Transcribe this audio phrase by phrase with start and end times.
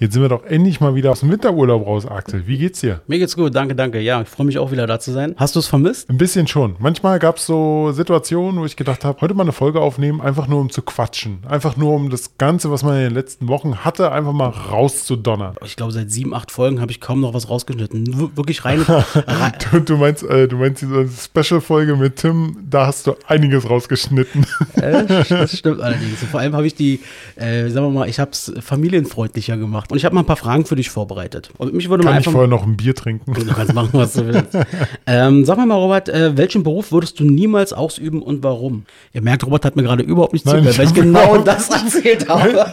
[0.00, 2.46] Jetzt sind wir doch endlich mal wieder aus dem Winterurlaub raus, Axel.
[2.46, 3.02] Wie geht's dir?
[3.06, 4.00] Mir geht's gut, danke, danke.
[4.00, 5.34] Ja, ich freue mich auch wieder da zu sein.
[5.36, 6.08] Hast du es vermisst?
[6.08, 6.76] Ein bisschen schon.
[6.78, 10.48] Manchmal gab es so Situationen, wo ich gedacht habe, heute mal eine Folge aufnehmen, einfach
[10.48, 11.40] nur um zu quatschen.
[11.46, 15.56] Einfach nur um das Ganze, was man in den letzten Wochen hatte, einfach mal rauszudonnern.
[15.66, 18.34] Ich glaube, seit sieben, acht Folgen habe ich kaum noch was rausgeschnitten.
[18.38, 18.80] Wirklich rein.
[18.80, 19.52] rein.
[19.70, 24.46] du, du, meinst, äh, du meinst diese Special-Folge mit Tim, da hast du einiges rausgeschnitten.
[24.76, 26.24] Äh, das stimmt allerdings.
[26.24, 27.00] Vor allem habe ich die,
[27.36, 29.89] äh, sagen wir mal, ich habe es familienfreundlicher gemacht.
[29.90, 31.50] Und ich habe mal ein paar Fragen für dich vorbereitet.
[31.58, 32.32] Und mich würde Kann mal ich einfach.
[32.32, 33.34] vorher noch ein Bier trinken?
[33.34, 34.56] Du kannst machen, was du willst.
[35.06, 38.84] ähm, sag mal, mal, Robert, äh, welchen Beruf würdest du niemals ausüben und warum?
[39.12, 42.28] Ihr merkt, Robert hat mir gerade überhaupt nicht Nein, zugehört, weil ich genau das erzählt
[42.28, 42.72] habe.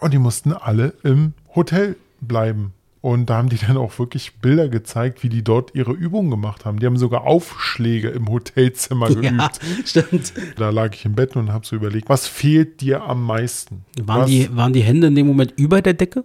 [0.00, 2.72] Und die mussten alle im Hotel bleiben.
[3.00, 6.64] Und da haben die dann auch wirklich Bilder gezeigt, wie die dort ihre Übungen gemacht
[6.64, 6.80] haben.
[6.80, 9.24] Die haben sogar Aufschläge im Hotelzimmer geübt.
[9.24, 9.50] ja,
[9.84, 10.32] stimmt.
[10.56, 13.84] Da lag ich im Bett und habe so überlegt, was fehlt dir am meisten?
[14.02, 16.24] Waren was, die, waren die Hände in dem Moment über der Decke?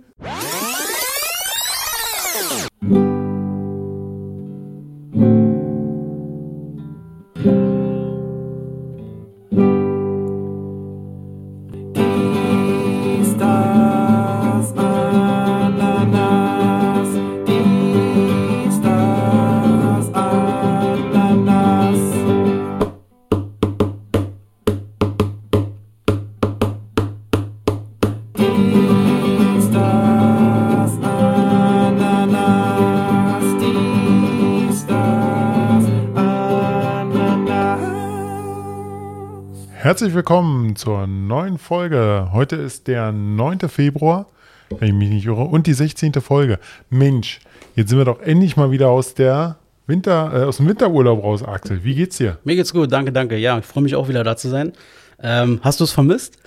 [40.24, 42.30] Willkommen zur neuen Folge.
[42.32, 43.60] Heute ist der 9.
[43.68, 44.28] Februar,
[44.70, 46.14] wenn ich mich nicht irre, und die 16.
[46.14, 46.60] Folge.
[46.90, 47.42] Mensch,
[47.76, 51.44] jetzt sind wir doch endlich mal wieder aus der Winter, äh, aus dem Winterurlaub raus,
[51.44, 51.84] Axel.
[51.84, 52.38] Wie geht's dir?
[52.46, 53.36] Mir geht's gut, danke, danke.
[53.36, 54.72] Ja, ich freue mich auch wieder da zu sein.
[55.22, 56.38] Ähm, hast du es vermisst?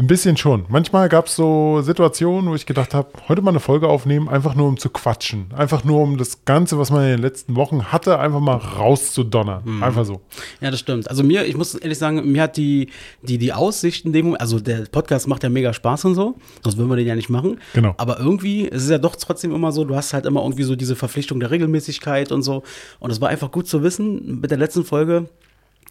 [0.00, 0.64] Ein bisschen schon.
[0.68, 4.54] Manchmal gab es so Situationen, wo ich gedacht habe, heute mal eine Folge aufnehmen, einfach
[4.54, 5.46] nur um zu quatschen.
[5.52, 9.62] Einfach nur um das Ganze, was man in den letzten Wochen hatte, einfach mal rauszudonnern.
[9.64, 9.82] Mhm.
[9.82, 10.20] Einfach so.
[10.60, 11.10] Ja, das stimmt.
[11.10, 12.90] Also mir, ich muss ehrlich sagen, mir hat die,
[13.22, 16.36] die, die Aussicht in dem Moment, also der Podcast macht ja mega Spaß und so,
[16.62, 17.58] sonst würden wir den ja nicht machen.
[17.74, 17.94] Genau.
[17.96, 20.76] Aber irgendwie, es ist ja doch trotzdem immer so, du hast halt immer irgendwie so
[20.76, 22.62] diese Verpflichtung der Regelmäßigkeit und so.
[23.00, 25.28] Und es war einfach gut zu wissen mit der letzten Folge,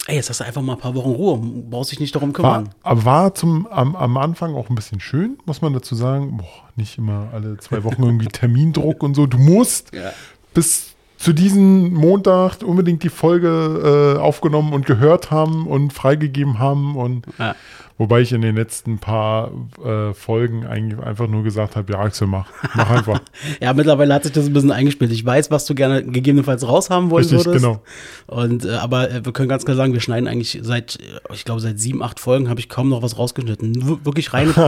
[0.08, 1.38] ey, jetzt hast du einfach mal ein paar Wochen Ruhe,
[1.70, 2.70] brauchst dich nicht darum War, kümmern.
[2.84, 6.38] aber war zum, am, am Anfang auch ein bisschen schön, muss man dazu sagen.
[6.38, 9.26] Boah, nicht immer alle zwei Wochen irgendwie Termindruck und so.
[9.28, 10.12] Du musst Ja.
[10.54, 16.96] bis zu diesem Montag unbedingt die Folge äh, aufgenommen und gehört haben und freigegeben haben.
[16.96, 17.56] Und Ja.
[17.98, 19.52] Wobei ich in den letzten paar
[19.84, 22.50] äh, Folgen eigentlich einfach nur gesagt habe, ja, Axel, mach.
[22.76, 23.22] Mach einfach.
[23.62, 25.12] Ja, mittlerweile hat sich das ein bisschen eingespielt.
[25.12, 27.64] Ich weiß, was du gerne gegebenenfalls raushaben wollen Richtig, würdest.
[27.64, 27.82] genau.
[28.28, 31.46] Und äh, aber äh, wir können ganz klar sagen, wir schneiden eigentlich seit, äh, ich
[31.46, 33.88] glaube, seit sieben, acht Folgen habe ich kaum noch was rausgeschnitten.
[33.88, 34.54] W wirklich rein.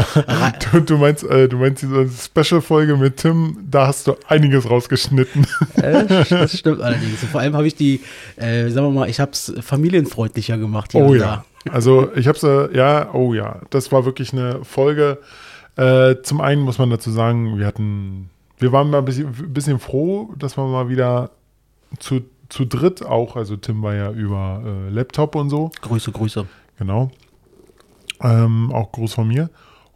[0.72, 5.46] Du, du meinst, äh, du meinst diese Special-Folge mit Tim, da hast du einiges rausgeschnitten.
[5.76, 7.24] äh, das stimmt allerdings.
[7.32, 8.02] Vor allem habe ich die,
[8.36, 10.92] äh, sagen wir mal, ich habe es familienfreundlicher gemacht.
[10.92, 11.46] hier Oh ja.
[11.70, 15.20] Also ich habe es, äh, ja, oh ja, das war wirklich eine Folge.
[15.76, 19.54] Äh, zum einen muss man dazu sagen, wir hatten, wir waren mal ein bisschen, ein
[19.54, 21.32] bisschen froh, dass wir mal wieder
[22.00, 25.72] zu, zu dritt auch, also Tim war ja über äh, Laptop und so.
[25.82, 26.46] Grüße, Grüße.
[26.78, 27.12] genau.
[28.22, 29.50] Ähm, auch Gruß von mir.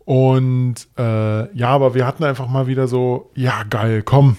[0.06, 4.38] Und äh, ja, aber wir hatten einfach mal wieder so, ja geil, komm.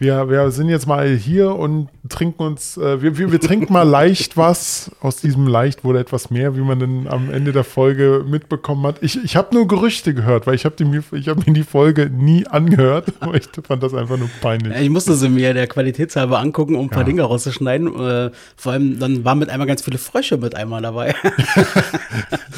[0.00, 3.82] Wir, wir sind jetzt mal hier und trinken uns, äh, wir, wir, wir trinken mal
[3.82, 4.90] leicht was.
[5.00, 8.96] Aus diesem leicht wurde etwas mehr, wie man dann am Ende der Folge mitbekommen hat.
[9.02, 12.46] Ich, ich habe nur Gerüchte gehört, weil ich habe mir, hab mir die Folge nie
[12.46, 13.12] angehört.
[13.34, 14.72] Ich fand das einfach nur peinlich.
[14.72, 17.04] Ja, Ich musste sie mir der Qualitätshalber angucken, um ein paar Ja.
[17.06, 17.88] Dinge rauszuschneiden.
[17.88, 21.14] Äh, vor allem, dann waren mit einmal ganz viele Frösche mit einmal dabei.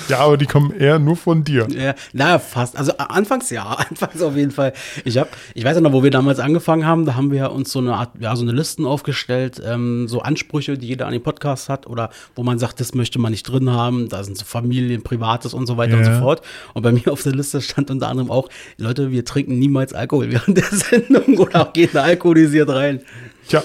[0.09, 1.67] Ja, aber die kommen eher nur von dir.
[1.71, 2.77] Ja, na, fast.
[2.77, 4.73] Also anfangs ja, anfangs auf jeden Fall.
[5.05, 7.79] Ich hab, ich weiß noch, wo wir damals angefangen haben, da haben wir uns so
[7.81, 11.69] eine Art, ja, so eine Listen aufgestellt, ähm, so Ansprüche, die jeder an den Podcast
[11.69, 15.03] hat oder wo man sagt, das möchte man nicht drin haben, da sind so Familien,
[15.03, 16.15] Privates und so weiter und Ja.
[16.15, 16.43] so fort.
[16.75, 20.31] Und bei mir auf der Liste stand unter anderem auch, Leute, wir trinken niemals Alkohol
[20.31, 23.01] während der Sendung oder auch gehen da alkoholisiert rein.
[23.49, 23.63] Tja,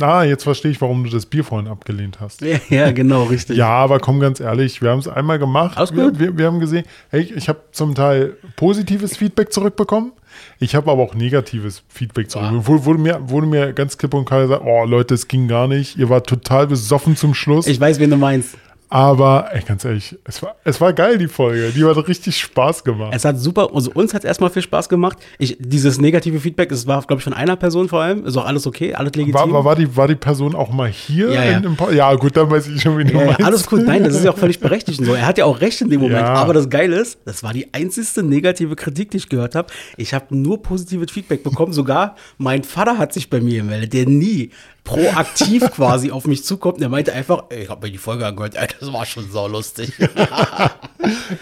[0.00, 2.40] ah, jetzt verstehe ich, warum du das Bier vorhin abgelehnt hast.
[2.42, 3.56] Ja, ja genau, richtig.
[3.56, 5.76] Ja, aber komm ganz ehrlich, wir haben es einmal gemacht.
[5.76, 6.18] Alles wir, gut.
[6.18, 10.12] wir, wir haben gesehen, hey, ich habe zum Teil positives Feedback zurückbekommen.
[10.60, 12.66] Ich habe aber auch negatives Feedback zurückbekommen.
[12.66, 15.66] Wurde, wurde, mir, wurde mir ganz klipp und klar gesagt, oh Leute, es ging gar
[15.66, 15.96] nicht.
[15.96, 17.66] Ihr wart total besoffen zum Schluss.
[17.66, 18.56] Ich weiß, wen du meinst.
[18.90, 21.72] Aber ey, ganz ehrlich, es war, es war geil, die Folge.
[21.74, 23.12] Die hat richtig Spaß gemacht.
[23.14, 25.18] Es hat super, also uns hat es erstmal viel Spaß gemacht.
[25.38, 28.24] Ich, dieses negative Feedback, es war, glaube ich, von einer Person vor allem.
[28.24, 29.34] Ist auch alles okay, alles legitim.
[29.34, 31.30] War, war, war, die, war die Person auch mal hier?
[31.32, 31.62] Ja, ja.
[31.92, 34.30] Ja gut, dann weiß ich schon, wie Ja, ja, alles gut, nein, das ist ja
[34.30, 35.14] auch völlig berechtigt so.
[35.14, 36.20] Er hat ja auch recht in dem Moment.
[36.20, 36.34] Ja.
[36.34, 39.68] Aber das Geile ist, das war die einzigste negative Kritik, die ich gehört habe.
[39.96, 41.72] Ich habe nur positives Feedback bekommen.
[41.72, 44.50] Sogar mein Vater hat sich bei mir gemeldet, der nie
[44.88, 46.80] proaktiv quasi auf mich zukommt.
[46.80, 49.46] Der meinte einfach, ey, ich habe mir die Folge angehört, ey, das war schon so
[49.46, 49.92] lustig.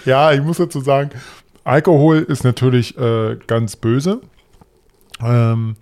[0.04, 1.10] Ja, ich muss dazu sagen,
[1.64, 4.20] Alkohol ist natürlich äh, ganz böse.
[5.20, 5.76] Ähm,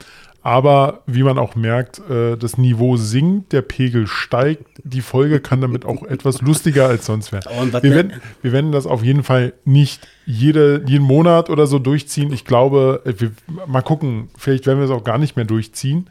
[0.44, 4.66] aber wie man auch merkt, äh, das Niveau sinkt, der Pegel steigt.
[4.84, 7.50] Die Folge kann damit auch etwas lustiger als sonst werden.
[7.58, 8.12] Und Wir werden,
[8.42, 12.32] wir werden das auf jeden Fall nicht jede, jeden Monat oder so durchziehen.
[12.32, 13.32] Ich glaube, äh, wir,
[13.66, 16.08] mal gucken, vielleicht werden wir es auch gar nicht mehr durchziehen.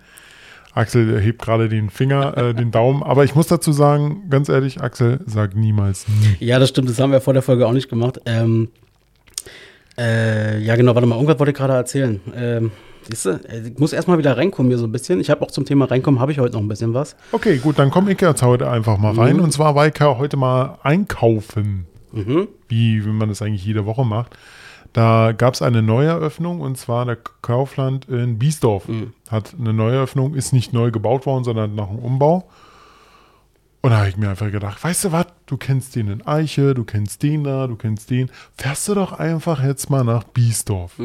[0.73, 3.03] Axel hebt gerade den Finger, äh, den Daumen.
[3.03, 6.45] Aber ich muss dazu sagen, ganz ehrlich, Axel, sag niemals nie.
[6.45, 8.19] ja, das stimmt, das haben wir vor der Folge auch nicht gemacht.
[8.25, 8.69] Ähm,
[9.97, 12.19] äh, ja, genau, warte mal, irgendwas wollte ich gerade erzählen.
[12.35, 12.71] Ähm,
[13.07, 15.19] siehst du, äh, ich muss erstmal wieder reinkommen hier so ein bisschen.
[15.19, 17.15] Ich habe auch zum Thema reinkommen, habe ich heute noch ein bisschen was.
[17.31, 19.39] Okay, gut, dann komm ich jetzt heute einfach mal rein.
[19.39, 21.85] Und zwar war ich ja heute mal einkaufen,
[22.67, 24.37] wie, wie man das eigentlich jede Woche macht.
[24.93, 28.87] Da gab es eine Neueröffnung und zwar der Kaufland in Biesdorf.
[29.29, 32.47] Hat eine Neueröffnung, ist nicht neu gebaut worden, sondern nach einem Umbau.
[33.81, 36.73] Und da habe ich mir einfach gedacht, weißt du was, du kennst den in Eiche,
[36.73, 38.31] du kennst den da, du kennst den.
[38.55, 40.97] Fährst du doch einfach jetzt mal nach Biesdorf.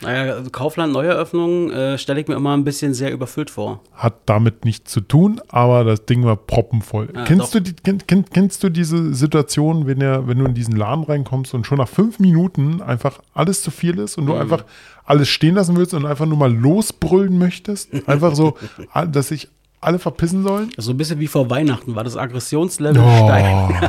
[0.00, 3.80] Naja, also Kaufland Neueröffnung äh, stelle ich mir immer ein bisschen sehr überfüllt vor.
[3.94, 7.08] hat damit nichts zu tun, aber das Ding war proppenvoll.
[7.14, 7.50] Ja, kennst, doch.
[7.52, 11.02] du die, kenn, kenn, kennst du diese Situation, wenn, der, wenn du in diesen Laden
[11.04, 14.28] reinkommst und schon nach fünf Minuten einfach alles zu viel ist und Mhm.
[14.28, 14.64] du einfach
[15.04, 17.88] alles stehen lassen willst und einfach nur mal losbrüllen möchtest?
[18.08, 18.56] Einfach so,
[18.92, 19.48] ah, dass sich
[19.80, 20.70] alle verpissen sollen?
[20.76, 23.24] So ein bisschen wie vor Weihnachten war das Aggressionslevel Oh.
[23.26, 23.82] steigt.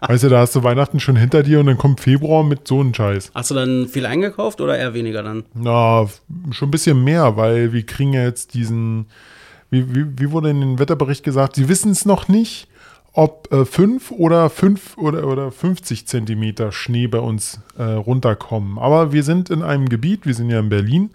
[0.08, 2.80] weißt du, da hast du Weihnachten schon hinter dir und dann kommt Februar mit so
[2.80, 3.30] einem Scheiß.
[3.34, 5.44] Hast du dann viel eingekauft oder eher weniger dann?
[5.54, 6.06] Na,
[6.50, 9.06] schon ein bisschen mehr, weil wir kriegen ja jetzt diesen,
[9.70, 12.68] wie, wie, wie wurde in dem Wetterbericht gesagt, sie wissen es noch nicht,
[13.12, 18.78] ob äh, 5 oder 5 oder, oder 50 Zentimeter Schnee bei uns äh, runterkommen.
[18.78, 21.10] Aber wir sind in einem Gebiet, wir sind ja in Berlin,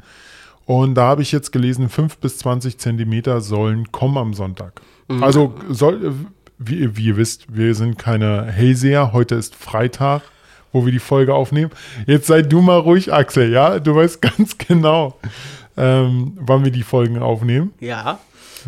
[0.79, 4.81] und da habe ich jetzt gelesen, 5 bis 20 Zentimeter sollen kommen am Sonntag.
[5.19, 6.13] Also soll,
[6.57, 10.21] wie, wie ihr wisst, wir sind keine Hellseher, heute ist Freitag
[10.71, 11.71] wo wir die Folge aufnehmen.
[12.07, 13.79] Jetzt sei du mal ruhig, Axel, ja?
[13.79, 15.19] Du weißt ganz genau,
[15.75, 17.73] ähm, wann wir die Folgen aufnehmen.
[17.81, 18.19] Ja.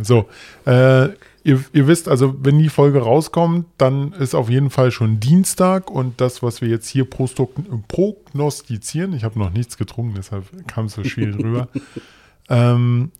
[0.02, 0.28] So,
[0.66, 1.10] äh,
[1.44, 5.92] ihr, ihr wisst also, wenn die Folge rauskommt, dann ist auf jeden Fall schon Dienstag
[5.92, 10.94] und das, was wir jetzt hier prognostizieren, ich habe noch nichts getrunken, deshalb kam es
[10.94, 11.68] so schwierig rüber,
[12.50, 13.12] ähm,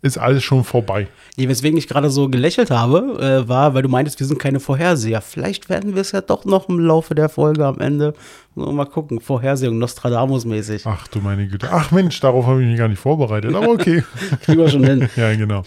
[0.00, 1.08] ist alles schon vorbei.
[1.36, 4.60] Nee, weswegen ich gerade so gelächelt habe, äh, war, weil du meintest, wir sind keine
[4.60, 5.20] Vorherseher.
[5.20, 8.14] Vielleicht werden wir es ja doch noch im Laufe der Folge am Ende.
[8.54, 10.82] So, mal gucken, Vorhersehung, Nostradamus-mäßig.
[10.84, 11.68] Ach du meine Güte.
[11.70, 14.04] Ach Mensch, darauf habe ich mich gar nicht vorbereitet, aber okay.
[14.44, 15.08] Kriegen wir schon hin.
[15.16, 15.62] ja, genau.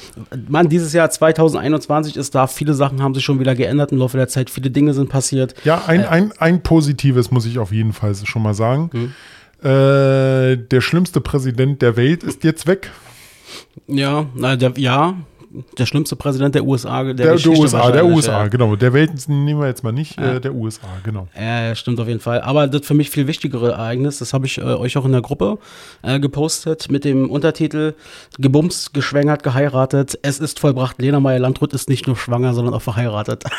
[0.47, 4.15] Mann, dieses Jahr 2021 ist da, viele Sachen haben sich schon wieder geändert im Laufe
[4.15, 5.55] der Zeit, viele Dinge sind passiert.
[5.65, 9.13] Ja, ein, ein, ein positives muss ich auf jeden Fall schon mal sagen.
[9.61, 12.91] Äh, der schlimmste Präsident der Welt ist jetzt weg.
[13.87, 15.15] Ja, na, der, ja,
[15.77, 17.03] der schlimmste Präsident der USA.
[17.03, 18.47] Der, Der, der USA, der USA, ja.
[18.47, 18.75] genau.
[18.77, 20.35] Der Welt nehmen wir jetzt mal nicht, Ja.
[20.35, 21.27] äh, der USA, genau.
[21.35, 22.39] Ja, ja, stimmt auf jeden Fall.
[22.41, 25.21] Aber das für mich viel wichtigere Ereignis, das habe ich äh, euch auch in der
[25.21, 25.57] Gruppe
[26.03, 27.95] äh, gepostet mit dem Untertitel
[28.39, 30.17] Gebumst, geschwängert, geheiratet.
[30.21, 31.01] Es ist vollbracht.
[31.01, 33.43] Lena Meyer-Landrut ist nicht nur schwanger, sondern auch verheiratet.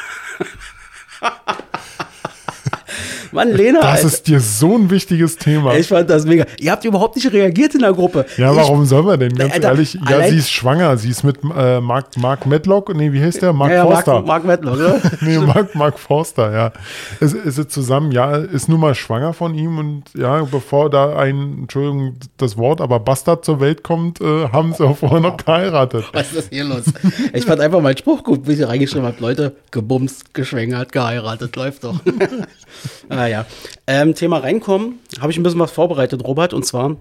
[3.33, 4.07] Mann, Lena, Das Alter.
[4.07, 5.75] ist dir so ein wichtiges Thema.
[5.75, 6.45] ich fand das mega.
[6.61, 8.27] Ihr habt überhaupt nicht reagiert in der Gruppe.
[8.37, 9.35] ja, warum soll man denn?
[9.35, 10.97] Ganz Alter, ehrlich, ja, sie ist schwanger.
[10.99, 13.51] Sie ist mit äh, Mark, Mark Medlock, nee, wie heißt der?
[13.51, 14.13] Ich, Mark ja, ja, Forster.
[14.23, 15.01] Mark, Mark Mettler, oder?
[15.21, 16.73] nee, Mark, Mark Forster, ja.
[17.21, 21.17] Ist, ist sie zusammen, ja, ist nun mal schwanger von ihm und ja, bevor da
[21.17, 25.37] ein, Entschuldigung, das Wort, aber Bastard zur Welt kommt, äh, haben sie auch vorher noch
[25.37, 26.05] geheiratet.
[26.13, 26.85] Was ist hier los?
[27.33, 29.17] Ich fand einfach meinen Spruch gut, wie ich reingeschrieben habe.
[29.21, 32.01] Leute, gebumst, geschwängert, geheiratet, läuft doch.
[33.23, 33.47] ah ja.
[33.87, 36.97] Ähm, Thema reinkommen, habe ich ein bisschen was vorbereitet, Robert, und zwar,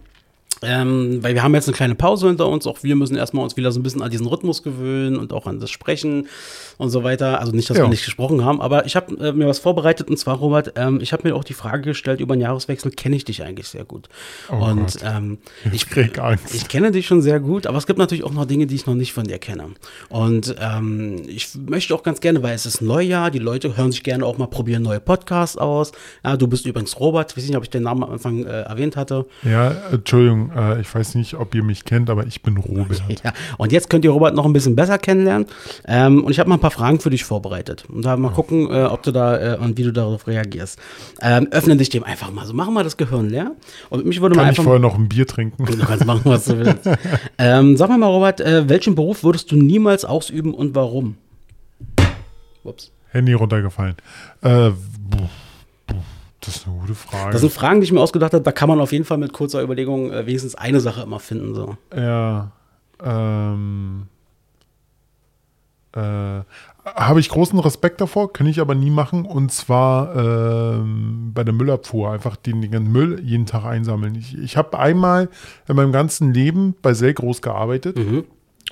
[0.62, 3.58] ähm, weil wir haben jetzt eine kleine Pause hinter uns, auch wir müssen erstmal uns
[3.58, 6.28] wieder so ein bisschen an diesen Rhythmus gewöhnen und auch an das Sprechen
[6.82, 7.40] und so weiter.
[7.40, 7.84] Also nicht, dass Ja.
[7.86, 11.00] wir nicht gesprochen haben, aber ich habe äh, mir was vorbereitet und zwar, Robert, ähm,
[11.02, 13.86] ich habe mir auch die Frage gestellt, über den Jahreswechsel kenne ich dich eigentlich sehr
[13.86, 14.10] gut.
[14.52, 15.38] Oh und ähm,
[15.72, 16.54] Ich krieg Angst.
[16.54, 18.86] ich kenne dich schon sehr gut, aber es gibt natürlich auch noch Dinge, die ich
[18.86, 19.66] noch nicht von dir kenne.
[20.10, 24.04] Und ähm, ich möchte auch ganz gerne, weil es ist Neujahr, die Leute hören sich
[24.04, 25.92] gerne auch mal probieren neue Podcasts aus.
[26.24, 28.62] Ja, du bist übrigens Robert, ich weiß nicht, ob ich den Namen am Anfang äh,
[28.64, 29.26] erwähnt hatte.
[29.44, 33.02] Ja, Entschuldigung, äh, ich weiß nicht, ob ihr mich kennt, aber ich bin Robert.
[33.24, 35.48] Ja, und jetzt könnt ihr Robert noch ein bisschen besser kennenlernen.
[35.86, 37.86] Ähm, und ich habe mal ein paar Fragen für dich vorbereitet.
[37.90, 40.80] Und da mal gucken, äh, ob du da äh, und wie du darauf reagierst.
[41.22, 42.54] Ähm, öffne dich dem einfach mal so.
[42.54, 43.52] Machen wir das Gehirn leer.
[43.90, 44.64] Und mich würde mal Kann ich einfach.
[44.64, 45.66] vorher noch ein Bier trinken?
[45.66, 46.90] Du kannst machen, was du willst.
[47.38, 51.18] ähm, sag mal, mal, Robert, äh, welchen Beruf würdest du niemals ausüben und warum?
[52.64, 52.92] Ups.
[53.10, 53.96] Handy runtergefallen.
[54.42, 54.72] Äh,
[56.42, 57.32] das ist eine gute Frage.
[57.32, 58.44] Das sind Fragen, die ich mir ausgedacht habe.
[58.44, 61.54] Da kann man auf jeden Fall mit kurzer Überlegung äh, wenigstens eine Sache immer finden.
[61.54, 61.78] So.
[61.96, 62.52] Ja,
[63.04, 64.08] ähm,
[65.94, 66.42] äh,
[66.84, 69.26] habe ich großen Respekt davor, kann ich aber nie machen.
[69.26, 74.16] Und zwar ähm, bei der Müllabfuhr einfach den, den Müll jeden Tag einsammeln.
[74.16, 75.30] Ich, ich habe einmal
[75.68, 78.24] in meinem ganzen Leben bei Selgros gearbeitet Mhm.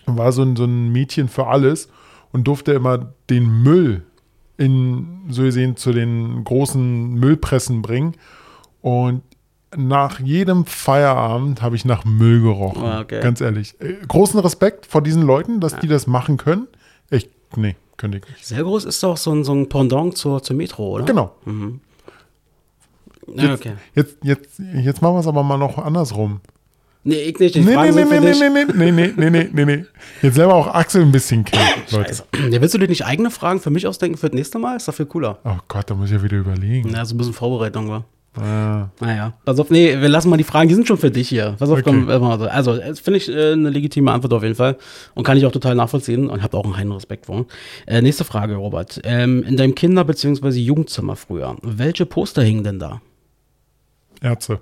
[0.06, 1.90] und war so ein, so ein Mädchen für alles
[2.32, 4.04] und durfte immer den Müll
[4.58, 8.16] in, so gesehen, zu den großen Müllpressen bringen.
[8.82, 9.22] Und
[9.76, 12.84] nach jedem Feierabend habe ich nach Müll gerochen.
[12.84, 13.22] Ah, okay.
[13.22, 13.80] Ganz ehrlich.
[13.80, 16.68] Äh, großen Respekt vor diesen Leuten, dass die das machen können.
[17.12, 18.46] Ich, nee, könnte ich nicht.
[18.46, 21.06] Selgros ist doch so ein, so ein Pendant zur, zur Metro, oder?
[21.06, 21.36] Genau.
[23.36, 23.74] Ja, Jetzt, okay.
[23.94, 26.42] jetzt, jetzt, jetzt machen wir es aber mal noch andersrum.
[27.04, 27.56] Nee, ich nicht.
[27.56, 29.86] Die Nee, nee, nee, nee, nee, nee, nee, nee, nee, nee, nee, nee.
[30.22, 32.24] Jetzt selber auch Axel ein bisschen kennen, Leute.
[32.50, 34.76] Ja, willst du dir nicht eigene Fragen für mich ausdenken für das nächste Mal?
[34.76, 35.40] Ist doch viel cooler.
[35.46, 36.90] Oh Gott, da muss ich ja wieder überlegen.
[36.92, 38.04] Na, so ein bisschen Vorbereitung war.
[38.36, 38.90] Ah.
[39.00, 39.34] Naja.
[39.44, 41.56] Pass auf, nee, wir lassen mal die Fragen, die sind schon für dich hier.
[41.58, 41.84] Pass auf, Okay.
[41.86, 42.46] komm, mal so.
[42.46, 44.78] Also, das finde ich äh, eine legitime Antwort auf jeden Fall.
[45.16, 47.48] Und kann ich auch total nachvollziehen und habe auch einen heiden Respekt vor.
[47.88, 49.02] Äh, nächste Frage, Robert.
[49.04, 50.50] Ähm, in deinem Kinder- bzw.
[50.60, 53.02] Jugendzimmer früher, welche Poster hingen denn da?
[54.22, 54.62] Ärzte.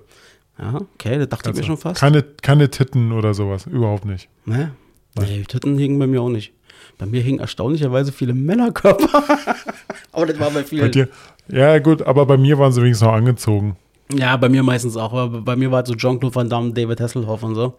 [0.58, 2.00] Ja, okay, das dachte ich mir schon fast.
[2.00, 3.66] Keine, keine Titten oder sowas.
[3.66, 4.28] Überhaupt nicht.
[4.44, 4.72] Ne?
[5.18, 6.52] Nee, Titten hingen bei mir auch nicht.
[6.96, 9.22] Bei mir hingen erstaunlicherweise viele Männerkörper.
[10.12, 10.90] Aber das war bei Bei vielen.
[10.90, 11.08] dir?
[11.50, 13.76] Ja, gut, aber bei mir waren sie wenigstens noch angezogen.
[14.12, 15.12] Ja, bei mir meistens auch.
[15.12, 17.74] Aber bei mir war es so Jean-Claude Van Damme, David Hasselhoff und so.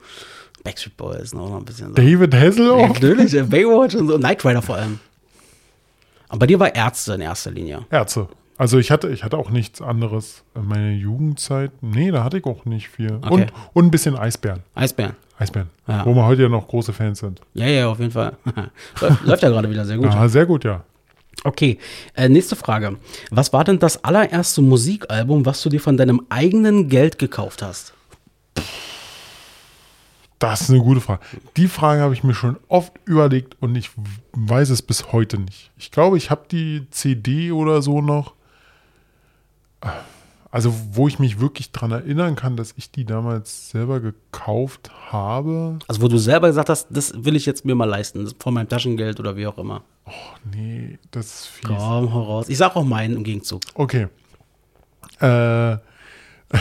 [0.63, 1.93] Backstreet Boys noch ein bisschen so.
[1.93, 2.89] David Ja, Hasselhoff?
[2.89, 4.17] natürlich, äh, Baywatch und so.
[4.17, 4.99] Knight Rider vor allem.
[6.27, 7.85] Aber bei dir war Ärzte in erster Linie.
[7.89, 8.27] Ärzte.
[8.57, 10.43] Also ich hatte, ich hatte auch nichts anderes.
[10.53, 13.13] in meiner Jugendzeit, nee, da hatte ich auch nicht viel.
[13.21, 13.29] Okay.
[13.33, 14.59] Und, und ein bisschen Eisbären.
[14.75, 15.15] Eisbären.
[15.39, 15.69] Eisbären.
[15.87, 16.05] Ja.
[16.05, 17.39] Wo wir heute ja noch große Fans sind.
[17.53, 18.33] Ja, ja, auf jeden Fall.
[18.99, 20.07] läuft, läuft ja gerade wieder sehr gut.
[20.13, 20.83] Ja, sehr gut, ja.
[21.43, 21.77] Okay,
[22.15, 22.97] äh, nächste Frage.
[23.31, 27.93] Was war denn das allererste Musikalbum, was du dir von deinem eigenen Geld gekauft hast?
[30.39, 31.21] Das ist eine gute Frage.
[31.57, 33.91] Die Frage habe ich mir schon oft überlegt und ich
[34.31, 35.71] weiß es bis heute nicht.
[35.77, 38.33] Ich glaube, ich habe die CD oder so noch.
[40.51, 45.77] Also, wo ich mich wirklich dran erinnern kann, dass ich die damals selber gekauft habe.
[45.87, 48.67] Also, wo du selber gesagt hast, das will ich jetzt mir mal leisten, von meinem
[48.67, 49.83] Taschengeld oder wie auch immer.
[50.05, 50.11] Oh,
[50.55, 51.67] nee, das ist fies.
[51.67, 52.49] Komm, hau raus.
[52.49, 53.61] Ich sag auch meinen im Gegenzug.
[53.75, 54.07] Okay.
[55.19, 55.77] Äh.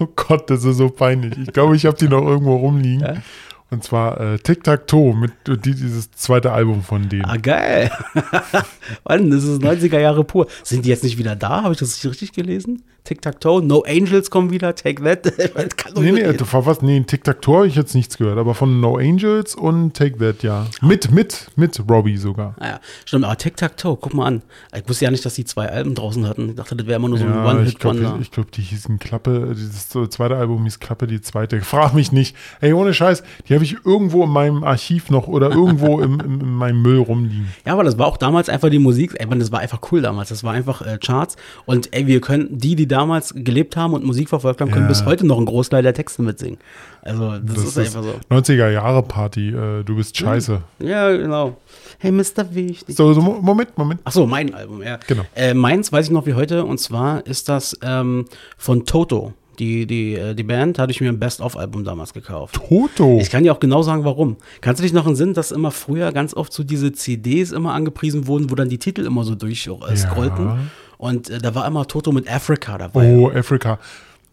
[0.00, 1.38] oh Gott, das ist so peinlich.
[1.38, 3.22] Ich glaube, ich habe die noch irgendwo rumliegen.
[3.70, 7.26] Und zwar äh, Tic Tac Toe mit die, dieses zweite Album von denen.
[7.26, 7.90] Ah, geil.
[9.04, 10.46] Mann, das ist 90er Jahre pur.
[10.62, 11.62] Sind die jetzt nicht wieder da?
[11.62, 12.82] Habe ich das richtig gelesen?
[13.08, 15.32] Tic-Tac-Toe, No Angels kommen wieder, Take That.
[15.54, 16.82] Das kann Nee, nee, du was?
[16.82, 20.18] Nee, Tic Tac Toe habe ich jetzt nichts gehört, aber von No Angels und Take
[20.18, 20.66] That, ja.
[20.82, 22.54] Mit, mit, mit Robbie sogar.
[22.58, 24.42] Ah ja, stimmt, aber Tic-Tac-Toe, guck mal an.
[24.76, 26.50] Ich wusste ja nicht, dass die zwei Alben draußen hatten.
[26.50, 28.00] Ich dachte, das wäre immer nur so ein Ja, ich One-Hit-Wonder.
[28.02, 31.60] glaube, ich glaub, die hießen Klappe, dieses zweite Album hieß Klappe, die zweite.
[31.62, 32.36] Frag mich nicht.
[32.60, 36.40] Ey, ohne Scheiß, die habe ich irgendwo in meinem Archiv noch oder irgendwo im, im,
[36.40, 37.48] in meinem Müll rumliegen.
[37.66, 40.00] Ja, aber das war auch damals einfach die Musik, ey, man, das war einfach cool
[40.00, 40.28] damals.
[40.28, 41.36] Das war einfach äh, Charts.
[41.66, 44.88] Und ey, wir können, die, die damals gelebt haben und Musik verfolgt haben, können Ja.
[44.88, 46.58] bis heute noch einen Großteil der Texte mitsingen.
[47.02, 48.14] Also, das, ist einfach so.
[48.30, 50.60] 90er Jahre Party, äh, du bist scheiße.
[50.80, 51.56] Ja, genau.
[51.98, 52.44] Hey, Mr.
[52.52, 52.96] Wichtig.
[52.96, 54.00] So, so, Mo- Moment, Moment.
[54.04, 54.98] Ach so, mein Album, ja.
[55.06, 55.22] Genau.
[55.34, 59.32] Äh, meins weiß ich noch wie heute und zwar ist das ähm, von Toto.
[59.58, 62.54] Die, die, äh, die Band hatte ich mir ein Best-of-Album damals gekauft.
[62.54, 63.18] Toto.
[63.20, 64.36] Ich kann dir auch genau sagen, warum.
[64.60, 68.26] Kannst du dich noch entsinnen, dass immer früher ganz oft so diese CDs immer angepriesen
[68.26, 70.46] wurden, wo dann die Titel immer so durchscrollten?
[70.46, 70.58] Ja.
[70.96, 73.16] Und äh, da war immer Toto mit Africa dabei.
[73.16, 73.78] Oh, Africa.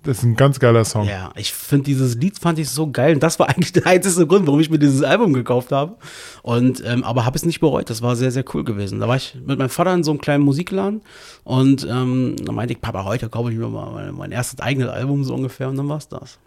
[0.06, 1.08] Das ist ein ganz geiler Song.
[1.08, 4.28] Ja, ich finde dieses Lied fand ich so geil und das war eigentlich der einzige
[4.28, 5.96] Grund, warum ich mir dieses Album gekauft habe.
[6.44, 7.90] Und ähm, aber habe es nicht bereut.
[7.90, 9.00] Das war sehr sehr cool gewesen.
[9.00, 11.02] Da war ich mit meinem Vater in so einem kleinen Musikladen
[11.44, 14.90] und ähm, da meinte ich, Papa, heute kaufe ich mir mal mein, mein erstes eigenes
[14.90, 16.40] Album so ungefähr und dann war's das.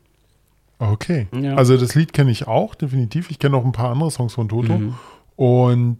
[0.79, 1.27] Okay.
[1.33, 1.57] Ja.
[1.57, 3.31] Also das Lied kenne ich auch, definitiv.
[3.31, 4.79] Ich kenne noch ein paar andere Songs von Toto.
[4.79, 4.95] Mhm.
[5.37, 5.99] Und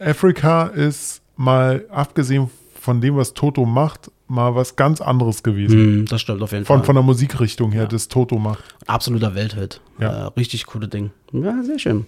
[0.00, 6.02] Africa ist mal, abgesehen von dem, was Toto macht, mal was ganz anderes gewesen.
[6.02, 6.86] Mm, das stimmt auf jeden von, Fall.
[6.86, 7.88] Von der Musikrichtung her, ja.
[7.88, 8.64] das Toto macht.
[8.86, 9.80] Absoluter Welthit.
[9.98, 10.26] Ja.
[10.26, 11.10] Äh, richtig coole Ding.
[11.32, 12.06] Ja, sehr schön.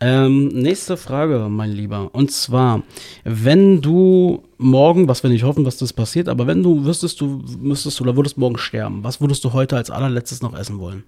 [0.00, 2.10] Ähm, nächste Frage, mein Lieber.
[2.12, 2.82] Und zwar,
[3.24, 7.42] wenn du morgen, was wir nicht hoffen, dass das passiert, aber wenn du wüsstest, du
[7.60, 11.04] müsstest du oder würdest morgen sterben, was würdest du heute als allerletztes noch essen wollen?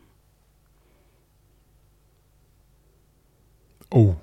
[3.90, 4.14] Oh.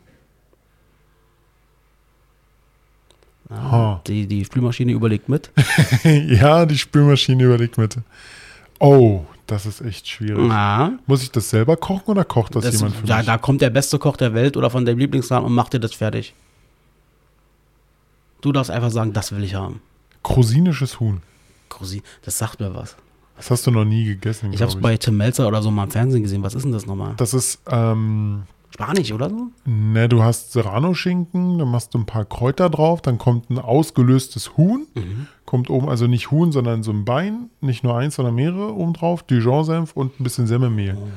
[3.49, 4.01] Ha.
[4.05, 5.51] Die, die Spülmaschine überlegt mit.
[6.03, 7.97] ja, die Spülmaschine überlegt mit.
[8.79, 10.45] Oh, das ist echt schwierig.
[10.47, 13.25] Na, Muss ich das selber kochen oder kocht das, das, jemand für da, mich?
[13.25, 15.93] da kommt der beste Koch der Welt oder von deinem Lieblingsladen und macht dir das
[15.93, 16.33] fertig.
[18.41, 19.81] Du darfst einfach sagen, das will ich haben.
[20.23, 21.21] Krosinisches Huhn.
[21.69, 22.95] Cosi, das sagt mir was.
[23.37, 25.85] Das hast du noch nie gegessen, Ich habe es bei Tim Melzer oder so mal
[25.85, 26.43] im Fernsehen gesehen.
[26.43, 27.13] Was ist denn das nochmal?
[27.17, 29.47] Das ist, ähm, Spanisch oder so?
[29.65, 34.57] ne, du hast Serrano-Schinken, dann machst du ein paar Kräuter drauf, dann kommt ein ausgelöstes
[34.57, 35.27] Huhn, Mhm.
[35.45, 38.93] kommt oben, also nicht Huhn, sondern so ein Bein, nicht nur eins, sondern mehrere oben
[38.93, 40.97] drauf, Dijon-Senf und ein bisschen Semmelmehl.
[40.99, 41.07] Oh.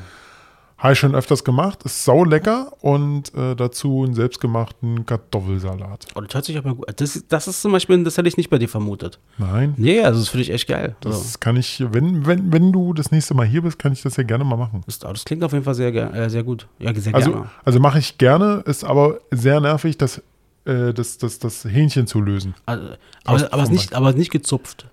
[0.83, 6.07] Habe ich schon öfters gemacht, ist sau lecker und äh, dazu einen selbstgemachten Kartoffelsalat.
[6.17, 6.87] Oh, das hört sich aber gut.
[6.97, 9.21] Das, das ist zum Beispiel, das hätte ich nicht bei dir vermutet.
[9.39, 10.97] Nein, Nee, also das finde ich echt geil.
[11.01, 11.39] das so.
[11.39, 14.25] kann ich, wenn, wenn, wenn du das nächste Mal hier bist, kann ich das ja
[14.25, 14.83] gerne mal machen.
[14.87, 16.67] das, das klingt auf jeden Fall sehr, äh, sehr gut.
[16.81, 17.47] Ja, sehr Also, gerne.
[17.65, 20.21] also mache ich gerne, ist aber sehr nervig, das,
[20.65, 22.55] äh, das, das, das Hähnchen zu lösen.
[22.67, 22.87] Also,
[23.25, 24.87] aber, aber, es nicht, aber nicht gezupft.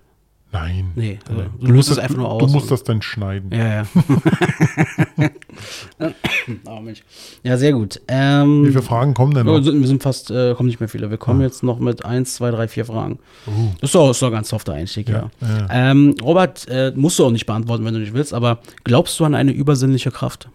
[0.52, 0.90] Nein.
[0.96, 2.52] Nee, also, du löst musst es einfach nur Du aus.
[2.52, 3.52] musst das dann schneiden.
[3.52, 3.86] Ja, ja.
[6.66, 7.04] oh, Mensch.
[7.44, 8.00] Ja, sehr gut.
[8.08, 9.62] Ähm, Wie viele Fragen kommen denn noch?
[9.64, 11.08] wir sind fast, äh, kommen nicht mehr viele.
[11.10, 13.18] Wir kommen jetzt noch mit 1, 2, 3, 4 Fragen.
[13.80, 15.30] Das ist doch, ist doch ein ganz softer Einstieg, ja.
[15.40, 15.66] Ja, ja.
[15.70, 19.24] Ähm, Robert, äh, musst du auch nicht beantworten, wenn du nicht willst, aber glaubst du
[19.24, 20.48] an eine übersinnliche Kraft?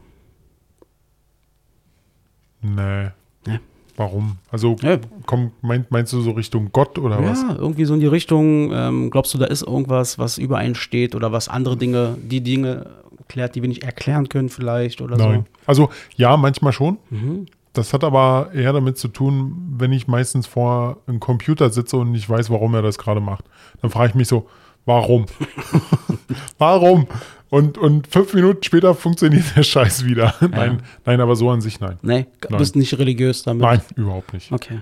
[2.61, 3.03] nee.
[3.47, 3.59] Ja.
[3.97, 4.37] Warum?
[4.51, 4.97] Also, Ja.
[5.25, 7.41] komm, mein, meinst du so Richtung Gott oder was?
[7.41, 10.75] Ja, irgendwie so in die Richtung, ähm, glaubst du, da ist irgendwas, was über einen
[10.75, 12.87] steht oder was andere Dinge, die Dinge
[13.27, 15.45] klärt, die wir nicht erklären können vielleicht oder Nein.
[15.65, 16.97] Also, ja, manchmal schon.
[17.09, 17.15] so?
[17.15, 17.45] Mhm.
[17.73, 22.11] Das hat aber eher damit zu tun, wenn ich meistens vor einem Computer sitze und
[22.11, 23.43] nicht weiß, warum er das gerade macht.
[23.81, 24.47] Dann frage ich mich so,
[24.85, 25.25] warum?
[26.57, 27.07] warum?
[27.49, 30.33] Und, und fünf Minuten später funktioniert der Scheiß wieder.
[30.41, 31.99] Nein, nein, aber so an sich nein.
[32.01, 32.57] Nee, Nein.
[32.57, 33.61] bist nicht religiös damit?
[33.61, 34.51] Nein, überhaupt nicht.
[34.51, 34.81] Okay.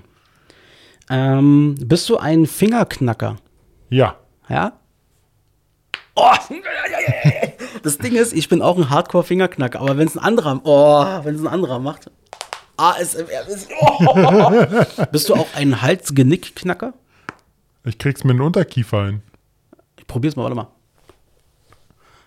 [1.10, 3.36] Ähm, bist du ein Fingerknacker?
[3.90, 4.16] Ja.
[4.48, 4.72] Ja?
[6.16, 6.30] Oh,
[7.82, 11.34] das Ding ist, ich bin auch ein Hardcore-Fingerknacker, aber wenn es ein anderer, oh, wenn
[11.34, 12.10] es ein anderer macht.
[12.76, 15.04] ASMR ist, oh.
[15.12, 16.94] Bist du auch ein Hals-Genick-Knacker?
[17.84, 19.22] Ich krieg's mit den Unterkiefer hin.
[19.98, 20.68] Ich probier's mal, warte mal.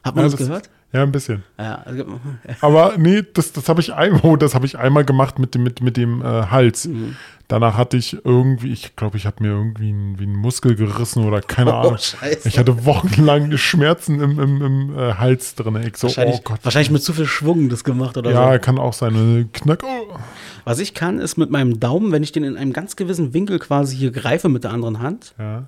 [0.08, 0.70] Hat man Ja, das, gehört?
[0.94, 1.44] Ja, ein bisschen.
[1.60, 2.06] Ja, also,
[2.62, 5.64] Aber nee, das, das habe ich einmal, oh, das habe ich einmal gemacht mit dem,
[5.64, 6.88] mit, mit dem äh, Hals.
[6.88, 7.18] Mhm.
[7.50, 11.24] Danach hatte ich irgendwie, ich glaube, ich habe mir irgendwie einen, wie einen Muskel gerissen
[11.26, 11.98] oder keine Oh, Ahnung.
[11.98, 12.48] Scheiße.
[12.48, 15.76] Ich hatte wochenlang Schmerzen im, im, im äh, Hals drin.
[15.86, 16.60] Ich so, wahrscheinlich, oh Gott.
[16.64, 18.60] wahrscheinlich mit zu viel Schwung das gemacht oder ja, so.
[18.60, 19.50] kann auch sein.
[19.54, 19.84] Knack.
[19.84, 20.18] Oh.
[20.66, 23.60] Was ich kann, ist mit meinem Daumen, wenn ich den in einem ganz gewissen Winkel
[23.60, 25.34] quasi hier greife mit der anderen Hand.
[25.38, 25.68] Ja.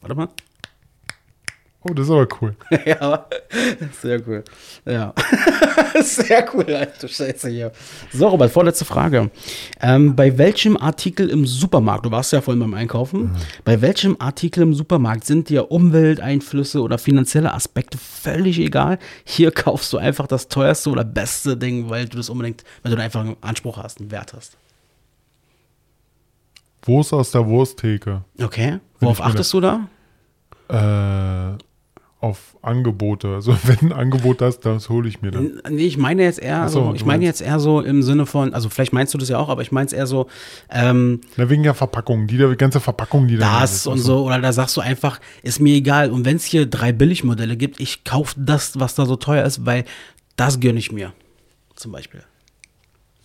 [0.00, 0.28] Warte mal.
[1.82, 2.54] Oh, das ist aber cool.
[2.84, 3.26] ja, aber
[4.02, 4.44] sehr cool.
[4.84, 5.14] Ja.
[6.02, 7.72] sehr cool, alter Scheiße hier.
[8.12, 9.30] So, Robert, vorletzte Frage.
[9.80, 14.62] Ähm, bei welchem Artikel im Supermarkt, du warst ja vorhin beim Einkaufen, bei welchem Artikel
[14.62, 18.98] im Supermarkt sind dir Umwelteinflüsse oder finanzielle Aspekte völlig egal?
[19.24, 22.96] Hier kaufst du einfach das teuerste oder beste Ding, weil du das unbedingt, weil du
[22.98, 24.58] da einfach einen Anspruch hast, einen Wert hast.
[26.82, 28.22] Wurst aus der Wursttheke.
[28.38, 28.80] Okay.
[29.00, 29.88] Worauf achtest du da?
[30.68, 31.58] Äh,
[32.20, 33.28] auf Angebote.
[33.34, 35.60] Also wenn ein Angebot hast, das hole ich mir dann.
[35.70, 38.26] Nee, ich meine jetzt eher, so, so, du ich meine jetzt eher so im Sinne
[38.26, 40.26] von, also vielleicht meinst du das ja auch, aber ich meine es eher so,
[40.70, 42.26] ähm, Na, wegen der Verpackung.
[42.26, 45.60] Die, die ganze Verpackung, die da das und so, oder da sagst du einfach, ist
[45.60, 46.10] mir egal.
[46.10, 49.64] Und wenn es hier drei Billigmodelle gibt, ich kaufe das, was da so teuer ist,
[49.64, 49.84] weil
[50.36, 51.12] das gönne ich mir.
[51.74, 52.22] Zum Beispiel.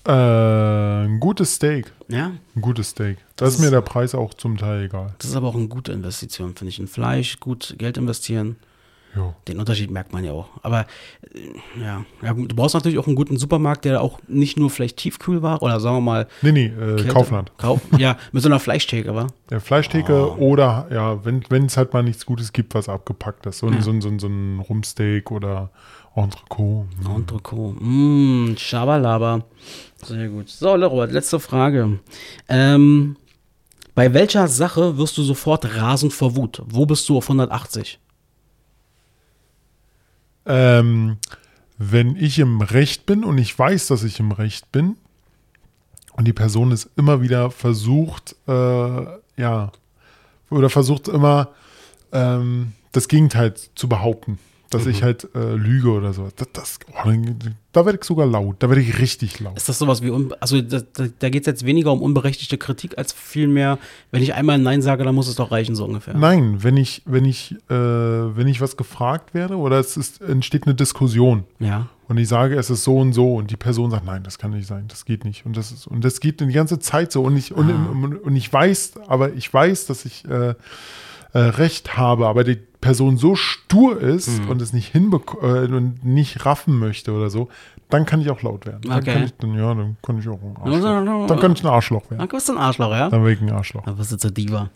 [0.07, 1.91] Äh, ein gutes Steak.
[2.07, 3.17] Ja, Ein gutes Steak.
[3.35, 5.15] Das Das ist mir ist- der Preis auch zum Teil egal.
[5.17, 6.79] das ist aber auch eine gute Investition, finde ich.
[6.79, 8.55] In Fleisch, gut Geld investieren.
[9.15, 9.33] Jo.
[9.47, 10.47] Den Unterschied merkt man ja auch.
[10.61, 10.81] Aber
[11.33, 14.97] äh, ja, ja du brauchst natürlich auch einen guten Supermarkt, der auch nicht nur vielleicht
[14.97, 17.51] tiefkühl war oder sagen wir mal Nee, nee, äh, Kälte- Kaufland.
[17.57, 19.27] Kauf, ja, mit so einer Fleischtheke, war.
[19.49, 20.35] Der Fleischtheke Oh.
[20.39, 23.59] oder, ja, wenn es halt mal nichts Gutes gibt, was abgepackt ist.
[23.59, 25.69] So, ein so, ein- so, ein- so ein Rumsteak oder
[26.15, 26.85] Entrecot.
[27.03, 27.15] Hm.
[27.15, 27.75] Entrecot.
[27.81, 29.41] Mmh, Schabalaba.
[30.03, 30.49] Sehr gut.
[30.49, 31.99] So, Robert, letzte Frage.
[32.47, 33.17] Ähm,
[33.95, 36.61] bei welcher Sache wirst du sofort rasend vor Wut?
[36.65, 37.99] Wo bist du auf 180?
[40.45, 41.17] Ähm,
[41.77, 44.95] wenn ich im Recht bin und ich weiß, dass ich im Recht bin
[46.13, 49.05] und die Person es immer wieder versucht, äh,
[49.37, 49.71] ja,
[50.49, 51.49] oder versucht immer
[52.11, 54.39] ähm, das Gegenteil zu behaupten.
[54.69, 56.29] Dass ich halt äh, lüge oder so.
[56.35, 57.11] Das, das, oh,
[57.71, 58.57] da werde ich sogar laut.
[58.59, 59.57] Da werde ich richtig laut.
[59.57, 60.81] Ist das sowas wie, also da,
[61.19, 63.77] da, geht es jetzt weniger um unberechtigte Kritik als vielmehr,
[64.11, 66.15] wenn ich einmal Nein sage, dann muss es doch reichen, so ungefähr.
[66.15, 70.65] Nein, wenn ich, wenn ich, äh, wenn ich was gefragt werde oder es ist, entsteht
[70.65, 71.87] eine Diskussion Ja.
[72.07, 74.51] und ich sage, es ist so und so und die Person sagt, nein, das kann
[74.51, 77.23] nicht sein, das geht nicht und das ist und das geht die ganze Zeit so
[77.23, 80.55] und ich und, und, und ich weiß, aber ich weiß, dass ich äh,
[81.33, 84.49] äh, Recht habe, aber die Person so stur ist Hm.
[84.49, 87.49] und es nicht hinbekommt äh, und nicht raffen möchte oder so,
[87.89, 88.81] dann kann ich auch laut werden.
[88.83, 89.13] Dann Okay.
[89.13, 91.27] kann ich, dann, ja, dann kann ich auch ein Arschloch.
[91.27, 92.19] Dann kann ich ein Arschloch werden.
[92.19, 93.09] Dann bist du ein Arschloch, ja?
[93.09, 93.83] Dann werde ich ein Arschloch.
[93.85, 94.69] Da bist du zur Diva.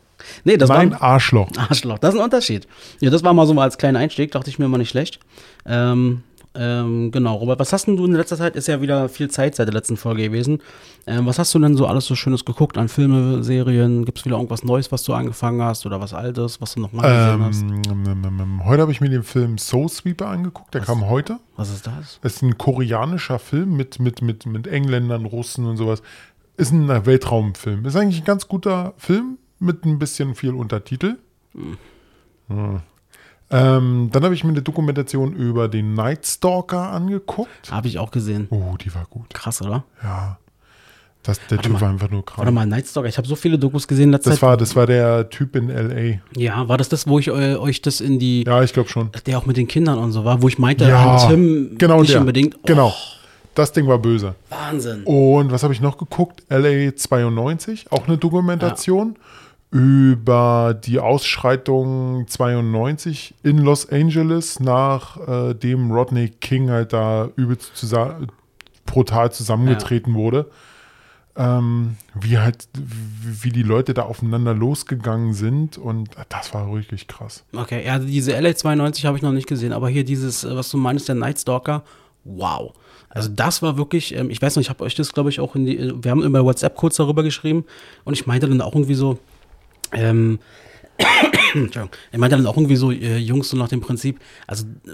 [0.43, 1.49] Nee, das Nein, war Arschloch.
[1.57, 1.97] Arschloch.
[1.99, 2.67] Das ist ein Unterschied.
[2.99, 5.19] Ja, das war mal so mal als kleiner Einstieg, dachte ich mir mal nicht schlecht.
[5.65, 6.23] Ähm,
[6.55, 8.55] ähm, genau, Robert, was hast denn du in letzter Zeit?
[8.55, 10.61] Ist ja wieder viel Zeit seit der letzten Folge gewesen.
[11.05, 14.03] Ähm, was hast du denn so alles so Schönes geguckt an Filme, Serien?
[14.03, 16.91] Gibt es wieder irgendwas Neues, was du angefangen hast oder was Altes, was du noch
[16.91, 17.61] mal gesehen hast?
[17.61, 20.73] Ähm, ähm, heute habe ich mir den Film Soul Sweeper angeguckt.
[20.73, 21.39] Der kam heute.
[21.55, 22.19] Was ist das?
[22.23, 26.01] Es ist ein koreanischer Film mit, mit, mit, mit Engländern, Russen und sowas.
[26.57, 27.85] Ist ein Weltraumfilm.
[27.85, 31.17] Ist eigentlich ein ganz guter Film mit ein bisschen viel Untertitel.
[31.53, 32.81] Hm.
[33.51, 37.71] Ähm, dann habe ich mir eine Dokumentation über den Night Stalker angeguckt.
[37.71, 38.47] Habe ich auch gesehen.
[38.51, 39.33] Oh, die war gut.
[39.33, 39.83] Krass, oder?
[40.03, 40.37] Ja.
[41.23, 41.81] Das, der Typ mal.
[41.81, 42.53] war einfach nur Warte krank.
[42.53, 43.09] mal, Nightstalker.
[43.09, 44.47] Ich habe so viele Dokus gesehen in letzter Das Zeit.
[44.49, 46.21] war, das war der Typ in L.A.
[46.39, 49.09] ja, war das das, wo ich äh, euch das in die, Ja, ich glaube schon.
[49.25, 52.13] der auch mit den Kindern und so war, wo ich meinte, Ja, Tim genau nicht
[52.13, 52.21] der.
[52.21, 52.55] unbedingt.
[52.55, 52.93] Oh, Genau.
[53.53, 54.35] Das Ding war böse.
[54.49, 55.03] Wahnsinn.
[55.03, 56.43] Und was habe ich noch geguckt?
[56.49, 59.17] LA 92, auch eine Dokumentation
[59.71, 68.19] über die Ausschreitung 92 in Los Angeles, nachdem Rodney King halt da übelst zusa
[68.85, 70.49] brutal zusammengetreten wurde.
[71.35, 77.45] Ähm, wie halt, wie die Leute da aufeinander losgegangen sind und das war wirklich krass.
[77.55, 80.77] Okay, ja, diese LA92 habe ich noch nicht gesehen, aber hier dieses, äh, was du
[80.77, 81.83] meinst, der Nightstalker,
[82.25, 82.73] wow.
[83.07, 85.55] Also das war wirklich, ähm, ich weiß noch, ich habe euch das, glaube ich, auch
[85.55, 87.63] in die, äh, wir haben über WhatsApp kurz darüber geschrieben
[88.03, 89.17] und ich meinte dann auch irgendwie so,
[89.93, 90.39] ähm,
[91.53, 94.91] Entschuldigung, ich meinte dann auch irgendwie so, äh, Jungs, so nach dem Prinzip, also äh,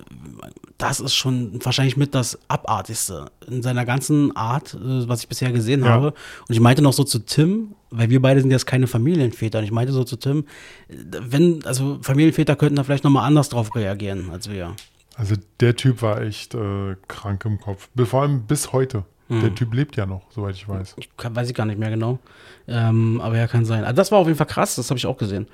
[0.78, 5.52] das ist schon wahrscheinlich mit das Abartigste in seiner ganzen Art, äh, was ich bisher
[5.52, 5.90] gesehen Ja.
[5.90, 6.08] habe.
[6.48, 9.60] Und ich meinte noch so zu Tim, weil wir beide sind jetzt keine Familienväter.
[9.60, 10.46] Und ich meinte so zu Tim,
[10.90, 14.76] äh, wenn, also Familienväter könnten da vielleicht nochmal anders drauf reagieren als wir.
[15.16, 17.90] Also der Typ war echt äh, krank im Kopf.
[18.06, 19.06] Vor allem bis heute.
[19.28, 20.96] Der Typ lebt ja noch, soweit ich weiß.
[20.98, 22.20] Ich kann, weiß ich gar nicht mehr genau.
[22.68, 23.84] Ähm, aber ja, kann sein.
[23.84, 25.48] Also das war auf jeden Fall krass, das habe ich auch gesehen.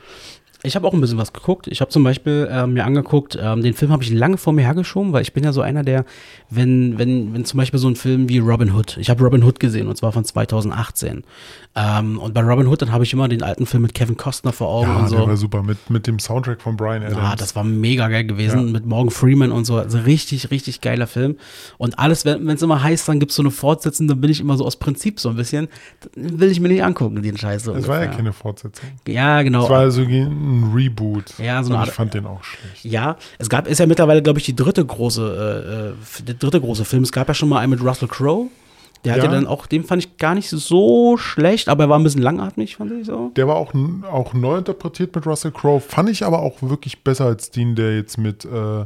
[0.63, 1.67] Ich habe auch ein bisschen was geguckt.
[1.67, 4.61] Ich habe zum Beispiel ähm, mir angeguckt, ähm, den Film habe ich lange vor mir
[4.61, 6.05] hergeschoben, weil ich bin ja so einer, der,
[6.51, 9.59] wenn, wenn, wenn zum Beispiel so ein Film wie Robin Hood, ich habe Robin Hood
[9.59, 11.23] gesehen und zwar von 2018.
[11.73, 14.51] Ähm, und bei Robin Hood, dann habe ich immer den alten Film mit Kevin Costner
[14.53, 15.27] vor Augen Ja, und der so.
[15.27, 17.17] war super mit, mit dem Soundtrack von Brian Adams.
[17.19, 18.71] Ah, das war mega geil gewesen Ja.
[18.71, 19.77] mit Morgan Freeman und so.
[19.77, 21.37] Also richtig, richtig geiler Film.
[21.79, 24.39] Und alles, wenn es immer heißt, dann gibt es so eine Fortsetzung, dann bin ich
[24.41, 25.69] immer so aus Prinzip so ein bisschen,
[26.15, 27.63] will ich mir nicht angucken, den Scheiß.
[27.63, 28.87] So es war ja keine Fortsetzung.
[29.07, 29.63] Ja, genau.
[29.63, 31.33] Es war so ein Reboot.
[31.37, 32.83] Ja, so eine Art- ich fand den auch schlecht.
[32.85, 36.59] ja, es gab, ist ja mittlerweile, glaube ich, die dritte große, äh, äh, der dritte
[36.61, 37.03] große Film.
[37.03, 38.47] Es gab ja schon mal einen mit Russell Crowe.
[39.03, 41.97] Der hat ja dann auch, den fand ich gar nicht so schlecht, aber er war
[41.97, 43.31] ein bisschen langatmig, fand ich so.
[43.35, 43.73] Der war auch,
[44.11, 45.79] auch neu interpretiert mit Russell Crowe.
[45.81, 48.85] Fand ich aber auch wirklich besser als den, der jetzt mit, äh, oh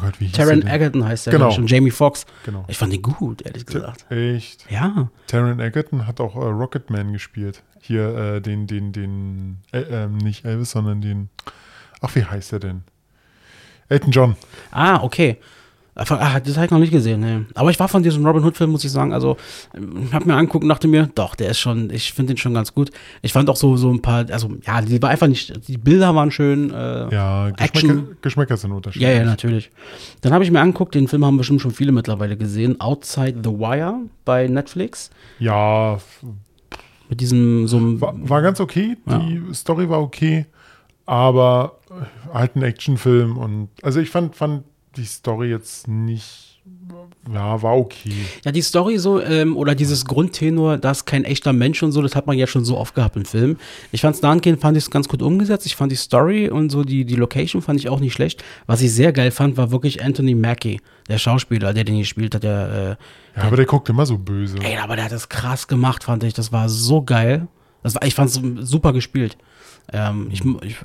[0.00, 0.64] Gott, wie hieß Taron?
[0.64, 1.52] Egerton heißt der, Genau.
[1.56, 2.24] und Jamie Foxx.
[2.46, 2.64] Genau.
[2.68, 4.06] Ich fand den gut, ehrlich gesagt.
[4.12, 4.64] Echt?
[4.70, 5.08] Ja.
[5.26, 7.64] Taron Egerton hat auch äh, Rocketman gespielt.
[7.80, 11.28] Hier äh, den, den, den, äh, ähm, nicht Elvis, sondern den,
[12.00, 12.82] ach, wie heißt der denn?
[13.88, 14.36] Elton John.
[14.70, 15.38] Ah, okay.
[15.96, 17.20] Einfach- Ah, das habe ich noch nicht gesehen.
[17.20, 17.44] Nee.
[17.54, 19.36] Aber ich war von diesem Robin Hood-Film, muss ich sagen, also
[19.74, 22.54] ich habe mir angeguckt und dachte mir, doch, der ist schon, ich finde den schon
[22.54, 22.90] ganz gut.
[23.22, 26.14] Ich fand auch so, so ein paar, also ja, die war einfach nicht, die Bilder
[26.14, 26.70] waren schön.
[26.72, 27.50] Äh, Ja.
[27.50, 29.08] Geschmäcker, Geschmäcker sind unterschiedlich.
[29.10, 29.70] Ja, ja, natürlich.
[30.20, 33.50] Dann habe ich mir angeguckt, den Film haben bestimmt schon viele mittlerweile gesehen, Outside the
[33.50, 35.10] Wire bei Netflix.
[35.40, 35.98] Ja,
[37.10, 38.96] Mit diesem, so einem, war, war ganz okay.
[39.06, 40.46] Die Story war okay,
[41.06, 44.64] aber äh, halt ein Actionfilm und also ich fand, fand
[44.96, 46.62] die Story jetzt nicht,
[47.32, 48.12] ja, war okay.
[48.44, 52.02] ja, die Story so, ähm, oder dieses Grundtenor, das ist kein echter Mensch und so,
[52.02, 53.56] das hat man ja schon so oft gehabt im Film.
[53.92, 55.66] Ich fand es dahingehend, fand ich es ganz gut umgesetzt.
[55.66, 58.42] Ich fand die Story und so, die, die Location fand ich auch nicht schlecht.
[58.66, 62.42] Was ich sehr geil fand, war wirklich Anthony Mackie, der Schauspieler, der den gespielt hat,
[62.42, 62.96] der,
[63.36, 64.58] äh, Ja, aber der guckt immer so böse.
[64.62, 66.34] Ey, aber der hat das krass gemacht, fand ich.
[66.34, 67.46] Das war so geil.
[67.82, 69.36] Das war, ich fand es super gespielt.
[69.92, 70.76] Ähm, ich, ich,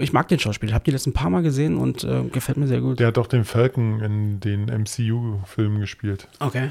[0.00, 0.70] ich mag den Schauspieler.
[0.70, 3.00] Ich habe die letzten paar Mal gesehen und äh, gefällt mir sehr gut.
[3.00, 6.28] Der hat doch den Falcon in den MCU-Filmen gespielt.
[6.38, 6.70] Okay.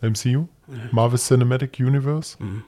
[0.00, 0.46] MCU?
[0.90, 2.36] Marvel Cinematic Universe?
[2.42, 2.64] Mhm.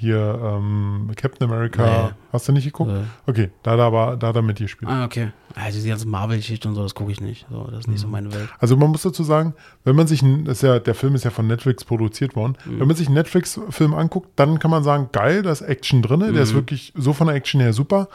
[0.00, 1.84] Hier ähm, Captain America.
[2.08, 2.14] Nee.
[2.32, 2.90] Hast du nicht geguckt?
[2.90, 3.02] Nee.
[3.26, 4.90] Okay, da er aber da er mitgespielt.
[4.90, 5.32] Ah, okay.
[5.54, 7.46] Also die ganze Marvel-Geschichte und so, das gucke ich nicht.
[7.50, 8.12] So, das ist nicht so Mhm.
[8.12, 8.48] meine Welt.
[8.58, 11.46] Also man muss dazu sagen, wenn man sich, ist ja, der Film ist ja von
[11.46, 12.80] Netflix produziert worden, Mhm.
[12.80, 16.20] wenn man sich einen Netflix-Film anguckt, dann kann man sagen, geil, da ist Action drin,
[16.20, 16.38] der Mhm.
[16.38, 18.08] ist wirklich so von der Action her super.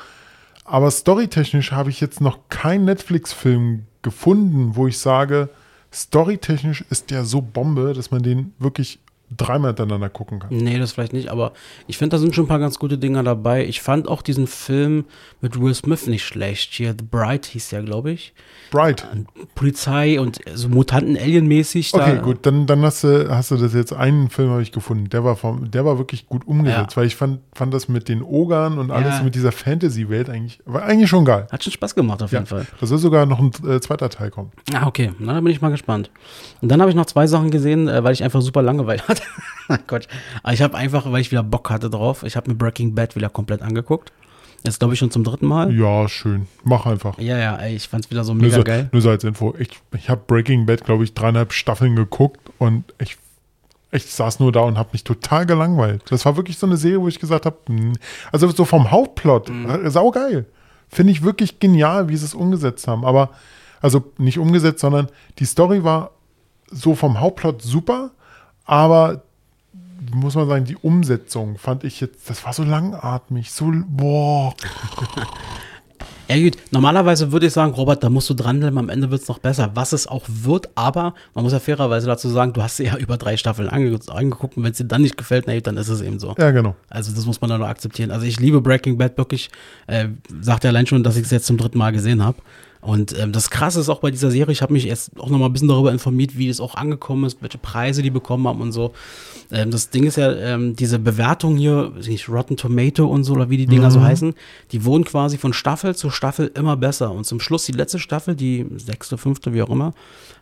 [0.63, 5.49] Aber storytechnisch habe ich jetzt noch keinen Netflix-Film gefunden, wo ich sage,
[5.93, 8.99] storytechnisch ist der so Bombe, dass man den wirklich
[9.37, 10.49] dreimal hintereinander gucken kann.
[10.55, 11.53] Nee, das vielleicht nicht, aber
[11.87, 13.65] ich finde, da sind schon ein paar ganz gute Dinger dabei.
[13.65, 15.05] Ich fand auch diesen Film
[15.41, 16.73] mit Will Smith nicht schlecht.
[16.73, 18.33] Hier, The Bride hieß der, glaube ich.
[18.71, 19.07] Bright.
[19.55, 21.91] Polizei und so Mutanten-Alien-mäßig.
[21.91, 24.71] da- Okay, gut, dann, dann hast, du, hast du das jetzt einen Film habe ich
[24.71, 25.09] gefunden.
[25.09, 26.97] Der war, vom, der war wirklich gut umgesetzt, Ja.
[26.97, 29.23] weil ich fand, fand das mit den Ogern und alles Ja.
[29.23, 31.47] mit dieser Fantasy-Welt eigentlich, war eigentlich schon geil.
[31.51, 32.65] Hat schon Spaß gemacht, auf Ja, jeden Fall.
[32.79, 34.51] da soll sogar noch ein äh, zweiter Teil kommen.
[34.73, 35.11] Ah, okay.
[35.19, 36.09] Na, da bin ich mal gespannt.
[36.61, 39.23] Und dann habe ich noch zwei Sachen gesehen, äh, weil ich einfach super Langeweile hatte.
[39.87, 40.07] Gott.
[40.43, 43.15] Aber ich habe einfach, weil ich wieder Bock hatte drauf, ich habe mir Breaking Bad
[43.15, 44.11] wieder komplett angeguckt.
[44.63, 45.71] Jetzt glaube ich schon zum dritten Mal.
[45.75, 46.47] Ja, schön.
[46.63, 47.19] Mach einfach.
[47.19, 48.89] Ja, ja, ey, ich fand's wieder so Nur mega so, geil.
[48.91, 49.53] nur so als Info.
[49.59, 53.17] Ich, ich habe Breaking Bad, glaube ich, dreieinhalb Staffeln geguckt und ich,
[53.91, 56.01] ich saß nur da und habe mich total gelangweilt.
[56.09, 57.57] Das war wirklich so eine Serie, wo ich gesagt habe,
[58.31, 59.69] also so vom Hauptplot, Mhm.
[59.69, 60.45] äh, saugeil.
[60.89, 63.05] Finde ich wirklich genial, wie sie es umgesetzt haben.
[63.05, 63.29] Aber,
[63.81, 66.11] also nicht umgesetzt, sondern die Story war
[66.71, 68.11] so vom Hauptplot super,
[68.65, 69.23] aber
[70.13, 74.53] muss man sagen, die Umsetzung fand ich jetzt, das war so langatmig, so, boah.
[76.27, 79.27] Ja gut, normalerweise würde ich sagen, Robert, da musst du dranbleiben, am Ende wird es
[79.27, 82.79] noch besser, was es auch wird, aber man muss ja fairerweise dazu sagen, du hast
[82.79, 85.53] dir ja über drei Staffeln ange angeguckt und wenn es dir dann nicht gefällt, na
[85.53, 86.33] gut, dann ist es eben so.
[86.39, 86.75] Ja, genau.
[86.89, 88.09] Also das muss man dann nur akzeptieren.
[88.09, 89.51] Also ich liebe Breaking Bad wirklich,
[89.85, 90.07] äh,
[90.41, 92.39] sagt er allein schon, dass ich es jetzt zum dritten Mal gesehen habe.
[92.85, 95.39] Und ähm, das Krasse ist auch bei dieser Serie, ich habe mich jetzt auch noch
[95.39, 98.61] mal ein bisschen darüber informiert, wie es auch angekommen ist, welche Preise die bekommen haben
[98.61, 98.93] und so.
[99.51, 103.49] Ähm, das Ding ist ja, ähm, diese Bewertung hier, nicht, Rotten Tomato und so, oder
[103.49, 104.35] wie die Dinger so heißen,
[104.71, 107.11] die wurden quasi von Staffel zu Staffel immer besser.
[107.11, 109.93] Und zum Schluss, die letzte Staffel, die sechste, fünfte, wie auch immer,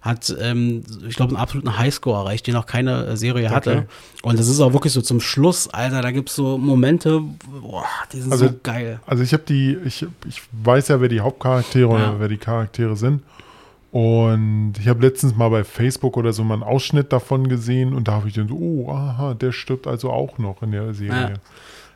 [0.02, 3.72] hat, ähm, ich glaube, einen absoluten Highscore erreicht, den noch keine äh, Serie hatte.
[3.72, 3.86] Okay.
[4.24, 7.22] Und das ist auch wirklich so zum Schluss, Alter, da gibt es so Momente,
[7.62, 9.00] boah, die sind Also- so geil.
[9.06, 11.96] Also ich habe die, ich, ich weiß ja, wer die Hauptcharaktere Ja.
[12.12, 13.24] oder wer die Charaktere sind.
[13.92, 18.08] Und ich habe letztens mal bei Facebook oder so mal einen Ausschnitt davon gesehen und
[18.08, 21.34] da habe ich dann so, oh, aha, der stirbt also auch noch in der Serie.
[21.34, 21.34] Ja.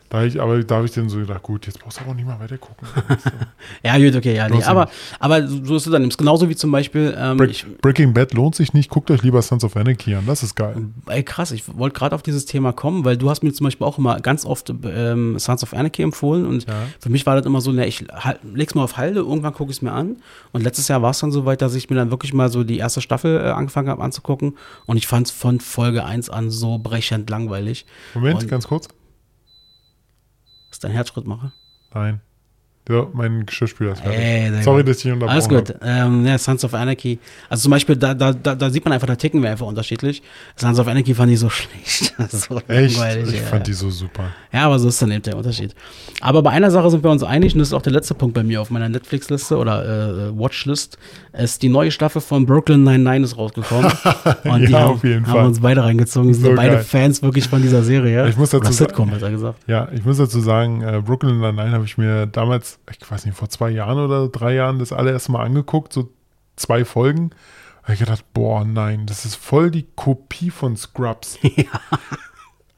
[0.09, 2.25] Da ich, aber da habe ich dann so gedacht, gut, jetzt brauchst du aber nicht
[2.25, 2.87] mal weiter gucken.
[3.83, 4.89] Ja, gut, okay, ja, nee, aber,
[5.19, 6.03] aber so ist es dann.
[6.07, 9.21] Ist genauso wie zum Beispiel, ähm, Break, ich, Breaking Bad lohnt sich nicht, guckt euch
[9.23, 10.85] lieber Sons of Anarchy an, das ist geil.
[11.07, 13.85] ey, krass, ich wollte gerade auf dieses Thema kommen, weil du hast mir zum Beispiel
[13.85, 16.73] auch immer ganz oft ähm, Sons of Anarchy empfohlen und Ja.
[16.99, 18.05] für mich war das immer so, ne, ich
[18.53, 20.17] leg's mal auf Halde, irgendwann gucke ich es mir an
[20.53, 22.63] und letztes Jahr war es dann so weit, dass ich mir dann wirklich mal so
[22.63, 26.49] die erste Staffel äh, angefangen habe anzugucken und ich fand es von Folge 1 an
[26.49, 27.85] so brechend langweilig.
[28.13, 28.87] Moment, Und- ganz kurz.
[30.77, 31.51] Ist dein Herzschritt mache?
[31.91, 32.21] Nein.
[32.89, 34.19] Ja, mein Geschirrspüler ist fertig.
[34.19, 35.75] Ey, Sorry, dass ich ihn unterbrochen Alles gut.
[35.83, 37.19] Ähm, ja, Sons of Anarchy.
[37.49, 40.21] Also zum Beispiel, da, da, da, sieht man einfach, da ticken wir einfach unterschiedlich.
[40.55, 42.13] Sons of Anarchy fand ich so schlecht.
[42.29, 42.97] so Echt?
[43.25, 43.41] Ich ja.
[43.43, 44.25] fand die so super.
[44.53, 45.75] Ja, aber so ist dann eben der Unterschied.
[46.21, 48.33] Aber bei einer Sache sind wir uns einig, und das ist auch der letzte Punkt
[48.33, 50.97] bei mir auf meiner Netflix-Liste oder äh, Watchlist,
[51.33, 53.91] ist die neue Staffel von Brooklyn 99 ist rausgekommen.
[54.45, 55.45] Und die Ja, haben, auf jeden haben Fall.
[55.45, 56.29] uns beide reingezogen.
[56.29, 56.83] Wir sind So beide geil.
[56.83, 58.27] Fans wirklich von dieser Serie.
[58.29, 59.59] Ich muss dazu oder sagen- Sitcom, besser gesagt.
[59.67, 63.35] Ja, ich muss dazu sagen, äh, Brooklyn Nine-Nine habe ich mir damals, ich weiß nicht,
[63.37, 66.09] vor zwei Jahren oder drei Jahren das allererste Mal angeguckt, so
[66.55, 67.29] zwei Folgen.
[67.81, 71.37] Da habe ich gedacht, boah, nein, das ist voll die Kopie von Scrubs.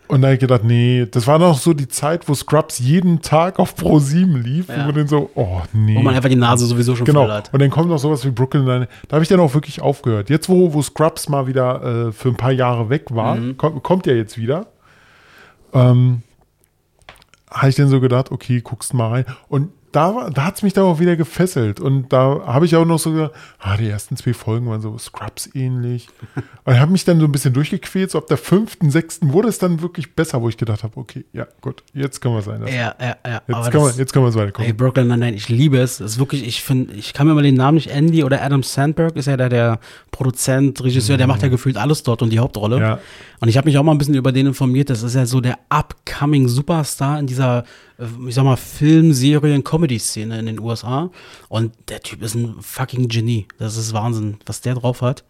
[0.07, 3.21] Und da habe ich gedacht, nee, das war noch so die Zeit, wo Scrubs jeden
[3.21, 4.67] Tag auf Pro 7 lief.
[4.67, 4.75] Ja.
[4.77, 5.95] Und man dann so, oh, nee.
[5.95, 7.25] Wo man einfach die Nase sowieso schon Genau.
[7.25, 7.53] voll hat.
[7.53, 8.87] Und dann kommt noch sowas wie Brooklyn Nine.
[9.07, 10.31] Da habe ich dann auch wirklich aufgehört.
[10.31, 13.57] Jetzt, wo, wo Scrubs mal wieder äh, für ein paar Jahre weg war, Mhm.
[13.57, 14.65] kommt, kommt ja jetzt wieder.
[15.73, 16.23] Ähm,
[17.51, 19.25] habe ich dann so gedacht, okay, guckst mal rein.
[19.47, 21.79] Und da, da hat es mich dann auch wieder gefesselt.
[21.79, 24.97] Und da habe ich auch noch so gedacht, ah, die ersten zwei Folgen waren so
[24.97, 26.07] Scrubs ähnlich.
[26.65, 28.11] Und ich habe mich dann so ein bisschen durchgequält.
[28.11, 31.25] So ab der fünften, sechsten wurde es dann wirklich besser, wo ich gedacht habe, okay,
[31.33, 32.61] ja, gut, jetzt können wir sein.
[32.67, 33.41] Ja, ja, ja.
[33.47, 34.67] Jetzt, wir, das- jetzt wir es weiterkommen.
[34.67, 35.97] Ey, Brooklyn Nine-Nine, ich liebe es.
[35.97, 38.63] Das ist wirklich, ich finde, ich kann mir mal den Namen nicht, Andy oder Adam
[38.63, 39.79] Sandberg ist ja der, der
[40.11, 42.77] Produzent, Regisseur, der macht ja gefühlt alles dort und die Hauptrolle.
[42.77, 42.81] Mhm.
[42.81, 42.99] Ja.
[43.41, 44.89] Und ich habe mich auch mal ein bisschen über den informiert.
[44.89, 47.63] Das ist ja so der upcoming Superstar in dieser,
[48.27, 51.11] ich sag mal, Film-Serien-Comedy-Szene in den USA.
[51.49, 53.47] Und der Typ ist ein fucking Genie.
[53.57, 55.25] Das ist Wahnsinn, was der drauf hat.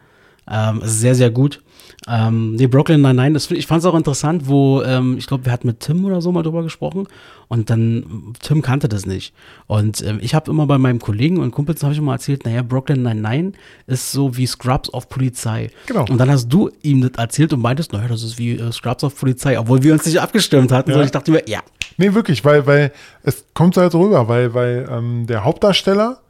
[0.49, 1.61] Ähm, ist sehr, sehr gut.
[2.07, 5.51] Ähm, nee, Brooklyn das find- ich fand es auch interessant, wo, ähm, ich glaube, wir
[5.51, 7.07] hatten mit Tim oder so mal drüber gesprochen
[7.49, 9.33] und dann, Tim kannte das nicht.
[9.67, 12.61] Und ähm, ich habe immer bei meinem Kollegen und Kumpels habe ich immer erzählt, naja,
[12.63, 13.51] Brooklyn Nine-Nine
[13.85, 15.71] ist so wie Scrubs auf Polizei.
[15.87, 16.05] Genau.
[16.09, 19.03] Und dann hast du ihm das erzählt und meintest, naja, das ist wie äh, Scrubs
[19.03, 20.91] auf Polizei, obwohl wir uns nicht abgestimmt hatten.
[20.91, 20.97] Ja.
[20.97, 21.59] So, ich dachte mir, ja,
[21.97, 26.21] Nee, wirklich, weil, weil es kommt so halt rüber, weil, weil ähm, der Hauptdarsteller,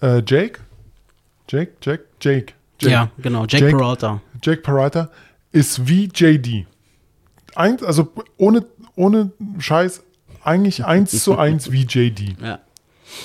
[0.00, 0.60] äh, Jake,
[1.48, 4.20] Jake, Jake, Jake, Jake, ja, genau, Jake, Jake- Peralta.
[4.42, 5.10] Jake Peralta
[5.52, 6.66] ist wie JD.
[7.54, 8.64] Eins, also ohne,
[8.96, 10.02] ohne Scheiß,
[10.44, 12.36] eigentlich eins zu eins wie JD.
[12.42, 12.58] Ja.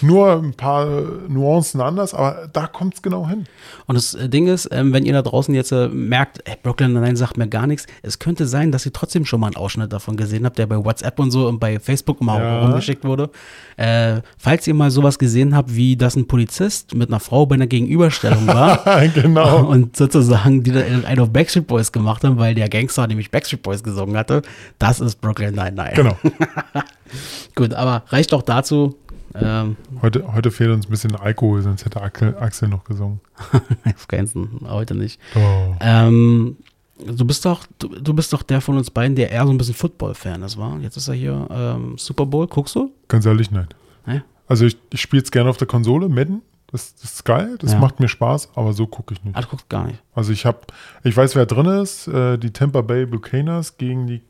[0.02, 0.86] Nur ein paar
[1.28, 3.46] Nuancen anders, aber da kommt es genau hin.
[3.88, 6.94] Und das äh, Ding ist, ähm, wenn ihr da draußen jetzt äh, merkt, ey, Brooklyn
[6.94, 9.92] Nine sagt mir gar nichts, es könnte sein, dass ihr trotzdem schon mal einen Ausschnitt
[9.92, 12.62] davon gesehen habt, der bei WhatsApp und so und bei Facebook immer Ja.
[12.62, 13.30] rumgeschickt wurde.
[13.78, 17.56] Äh, falls ihr mal sowas gesehen habt, wie dass ein Polizist mit einer Frau bei
[17.56, 18.84] einer Gegenüberstellung war
[19.16, 19.66] genau.
[19.66, 23.64] und sozusagen die da einen auf Backstreet Boys gemacht haben, weil der Gangster nämlich Backstreet
[23.64, 24.42] Boys gesungen hatte,
[24.80, 25.94] das ist Brooklyn Nine-Nine.
[25.96, 26.18] Genau.
[27.56, 28.96] Gut, aber reicht auch dazu.
[29.36, 33.22] Ähm, Heute, heute fehlt uns ein bisschen Alkohol, sonst hätte Axel, Axel noch gesungen.
[33.86, 35.20] auf keinen heute nicht.
[35.36, 35.76] Oh.
[35.80, 36.58] Ähm,
[37.06, 39.58] du bist doch, du, du bist doch der von uns beiden, der eher so ein
[39.58, 40.78] bisschen Football-Fan ist, war?
[40.80, 42.92] Jetzt ist er hier ähm, Super Bowl, guckst du?
[43.08, 43.68] Ganz ehrlich, nein.
[44.06, 44.24] Ne?
[44.48, 46.42] Also ich, ich spiele es gerne auf der Konsole, Madden.
[46.68, 47.80] Das, das ist geil, das Ja.
[47.80, 49.36] macht mir Spaß, aber so gucke ich nicht.
[49.36, 50.02] Ah, du guckst gar nicht.
[50.16, 50.60] Also ich habe,
[51.04, 54.22] ich weiß, wer drin ist, äh, die Tampa Bay Buccaneers gegen die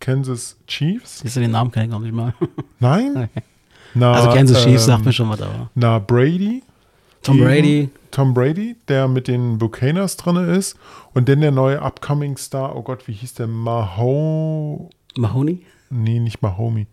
[0.00, 1.20] Kansas Chiefs.
[1.20, 2.34] Siehst du, den Namen kenne ich noch nicht mal.
[2.78, 3.30] Nein?
[3.94, 5.70] Na, Also Kansas Chiefs ähm, sagt mir schon was, aber.
[5.74, 6.62] Na, Brady.
[7.22, 7.88] Tom Brady.
[8.10, 10.76] Tom Brady, der mit den Buccaneers drin ist.
[11.14, 13.46] Und dann der neue Upcoming Star, oh Gott, wie hieß der?
[13.46, 14.90] Maho...
[15.16, 15.60] Mahoney?
[15.90, 16.86] Nee, nicht Mahomi.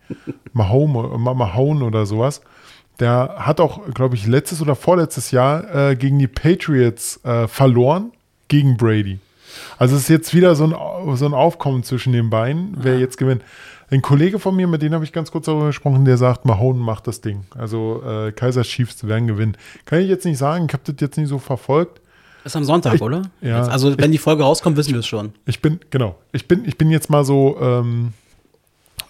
[0.54, 2.42] Mahome, Ma- Mahone oder sowas.
[3.00, 8.12] Der hat auch, glaube ich, letztes oder vorletztes Jahr äh, gegen die Patriots äh, verloren,
[8.50, 9.20] gegen Brady.
[9.78, 13.18] Also es ist jetzt wieder so ein, so ein Aufkommen zwischen den beiden, wer jetzt
[13.18, 13.42] gewinnt.
[13.92, 16.80] Ein Kollege von mir, mit dem habe ich ganz kurz darüber gesprochen, der sagt, Mahone
[16.80, 17.46] macht das Ding.
[17.58, 19.58] Also äh, Kaiser Chiefs werden gewinnen.
[19.86, 22.02] Kann ich jetzt nicht sagen, ich habe das jetzt nicht so verfolgt.
[22.46, 23.24] Ist am Sonntag, Ich- oder?
[23.42, 23.60] ja.
[23.60, 25.34] Jetzt, also, wenn die Folge rauskommt, wissen wir es schon.
[25.46, 28.14] Ich bin, genau, ich bin, ich bin jetzt mal so ähm,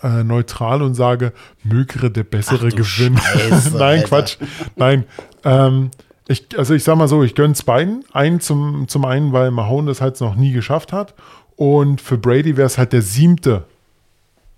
[0.01, 3.17] äh, neutral und sage, mögere der Bessere gewinnen.
[3.17, 4.03] Scheiße, Nein.
[4.03, 4.37] Quatsch.
[4.77, 5.03] Nein.
[5.43, 5.91] Ähm,
[6.27, 8.03] ich, also ich sag mal so, ich gönn's beiden.
[8.13, 11.13] Einen zum, zum einen, weil Mahone das halt noch nie geschafft hat.
[11.55, 13.65] Und für Brady wäre es halt der siebte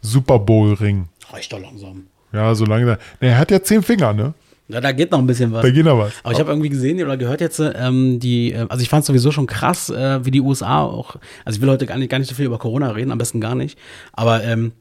[0.01, 1.07] Super Bowl-Ring.
[1.29, 2.07] Reicht doch langsam.
[2.33, 2.97] Ja, so lange.
[3.19, 4.33] Nee, er hat ja zehn Finger, ne?
[4.67, 5.63] Ja, da geht noch ein bisschen was.
[5.63, 6.13] Da geht noch was.
[6.23, 9.07] Aber ich habe irgendwie gesehen oder gehört jetzt, ähm, die, äh, also ich fand es
[9.07, 12.19] sowieso schon krass, äh, wie die USA auch, also ich will heute gar nicht, gar
[12.19, 13.77] nicht so viel über Corona reden, am besten gar nicht,
[14.13, 14.71] aber ähm,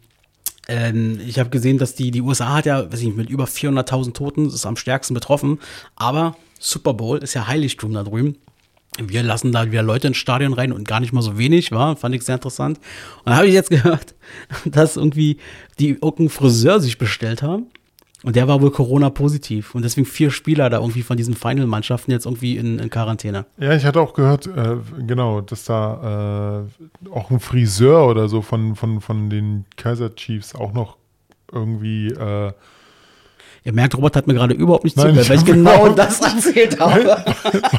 [0.68, 3.44] ähm, ich habe gesehen, dass die, die USA hat ja, weiß ich nicht, mit über
[3.44, 5.58] 400.000 Toten, ist am stärksten betroffen,
[5.96, 8.36] aber Super Bowl ist ja Heiligtum da drüben.
[8.98, 11.96] Wir lassen da wieder Leute ins Stadion rein und gar nicht mal so wenig, war,
[11.96, 12.78] fand ich sehr interessant.
[13.24, 14.14] Und da habe ich jetzt gehört,
[14.64, 15.38] dass irgendwie
[15.78, 17.66] die irgendeinen Friseur sich bestellt haben.
[18.22, 19.74] Und der war wohl Corona-positiv.
[19.74, 23.46] Und deswegen vier Spieler da irgendwie von diesen Final-Mannschaften jetzt irgendwie in, in Quarantäne.
[23.58, 24.76] Ja, ich hatte auch gehört, äh,
[25.06, 26.66] genau, dass da
[27.06, 30.98] äh, auch ein Friseur oder so von, von, von den Kaiser Chiefs auch noch
[31.50, 32.52] irgendwie äh,
[33.70, 36.80] Ihr merkt, Robert hat mir gerade überhaupt nicht zugehört, ich weil ich genau das erzählt
[36.80, 37.24] habe.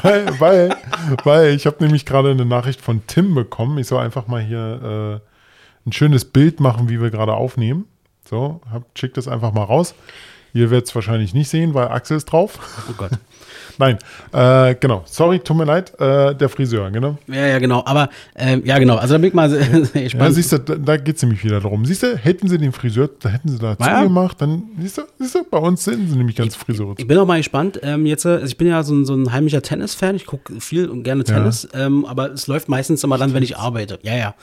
[0.03, 0.75] weil, weil,
[1.25, 3.77] weil ich habe nämlich gerade eine Nachricht von Tim bekommen.
[3.77, 7.87] Ich soll einfach mal hier äh, ein schönes Bild machen, wie wir gerade aufnehmen.
[8.23, 9.93] So, hab, schick das einfach mal raus.
[10.53, 12.57] Ihr werdet es wahrscheinlich nicht sehen, weil Axel ist drauf.
[12.89, 13.11] Oh Gott.
[13.81, 13.97] Nein,
[14.31, 15.01] äh, genau.
[15.05, 17.17] Sorry, tut mir leid, äh, der Friseur, genau.
[17.27, 17.83] Ja, ja, genau.
[17.83, 18.95] Aber, ähm, ja, genau.
[18.97, 21.83] Also da bin ich mal Ja, siehst du, da, da geht es nämlich wieder darum.
[21.85, 23.97] Siehst du, hätten sie den Friseur, da hätten sie da Ja.
[24.01, 26.93] zugemacht, dann, siehst du, siehst du, bei uns sind sie nämlich ganz Friseure.
[26.97, 27.79] Ich bin auch mal gespannt.
[27.81, 30.15] Ähm, jetzt, äh, also ich bin ja so ein, so ein heimlicher Tennis-Fan.
[30.15, 31.67] Ich gucke viel und gerne Tennis.
[31.73, 33.97] Ähm, aber es läuft meistens immer dann, wenn ich arbeite.
[34.03, 34.35] Ja, ja.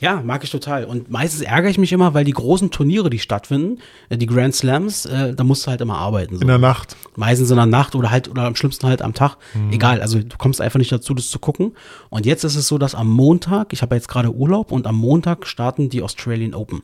[0.00, 0.84] Ja, mag ich total.
[0.84, 4.54] Und meistens ärgere ich mich immer, weil die großen Turniere, die stattfinden, äh, die Grand
[4.54, 6.36] Slams, äh, da musst du halt immer arbeiten.
[6.36, 6.42] So.
[6.42, 6.96] In der Nacht.
[7.16, 9.36] Meistens in der Nacht oder halt oder am schlimmsten halt am Tag.
[9.72, 11.72] Egal, also du kommst einfach nicht dazu, das zu gucken.
[12.10, 14.96] Und jetzt ist es so, dass am Montag, ich habe jetzt gerade Urlaub und am
[14.96, 16.82] Montag starten die Australian Open.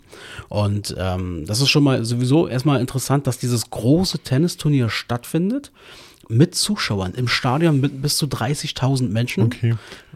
[0.48, 5.70] Und ähm, das ist schon mal sowieso erstmal interessant, dass dieses große Tennisturnier stattfindet
[6.28, 9.44] mit Zuschauern im Stadion mit bis zu 30.000 Menschen.
[9.44, 9.74] Okay.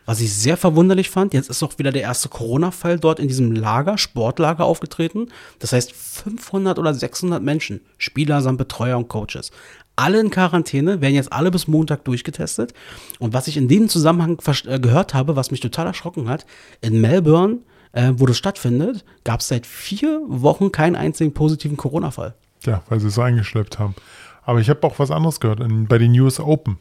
[0.09, 3.53] Was ich sehr verwunderlich fand, jetzt ist auch wieder der erste Corona-Fall dort in diesem
[3.53, 5.29] Lager, Sportlager aufgetreten.
[5.59, 9.51] Das heißt 500 oder 600 Menschen, Spieler samt Betreuer und Coaches.
[9.97, 12.73] Alle in Quarantäne, werden jetzt alle bis Montag durchgetestet.
[13.18, 16.47] Und was ich in dem Zusammenhang äh, gehört habe, was mich total erschrocken hat,
[16.81, 17.59] in Melbourne,
[17.92, 22.33] äh, wo das stattfindet, gab es seit vier Wochen keinen einzigen positiven Corona-Fall.
[22.64, 23.94] Ja, weil sie es so eingeschleppt haben.
[24.42, 26.79] Aber ich habe auch was anderes gehört in, bei den US Open.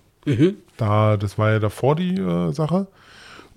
[0.77, 2.87] Da, das war ja davor die äh, Sache.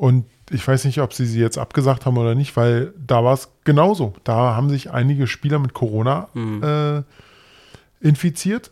[0.01, 3.35] Und ich weiß nicht, ob sie sie jetzt abgesagt haben oder nicht, weil da war
[3.35, 4.15] es genauso.
[4.25, 7.03] Da haben sich einige Spieler mit Corona äh,
[8.07, 8.71] infiziert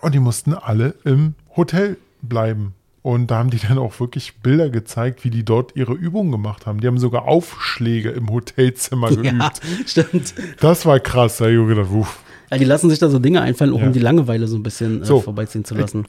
[0.00, 2.74] und die mussten alle im Hotel bleiben.
[3.02, 6.66] Und da haben die dann auch wirklich Bilder gezeigt, wie die dort ihre Übungen gemacht
[6.66, 6.80] haben.
[6.80, 9.24] Die haben sogar Aufschläge im Hotelzimmer geübt.
[9.32, 9.52] Ja,
[9.86, 10.34] stimmt.
[10.60, 11.36] Das war krass.
[11.36, 11.88] Da habe ich gedacht.
[12.50, 13.86] Ja, die lassen sich da so Dinge einfallen, auch Ja.
[13.86, 15.20] um die Langeweile so ein bisschen äh, So.
[15.20, 16.06] vorbeiziehen zu lassen.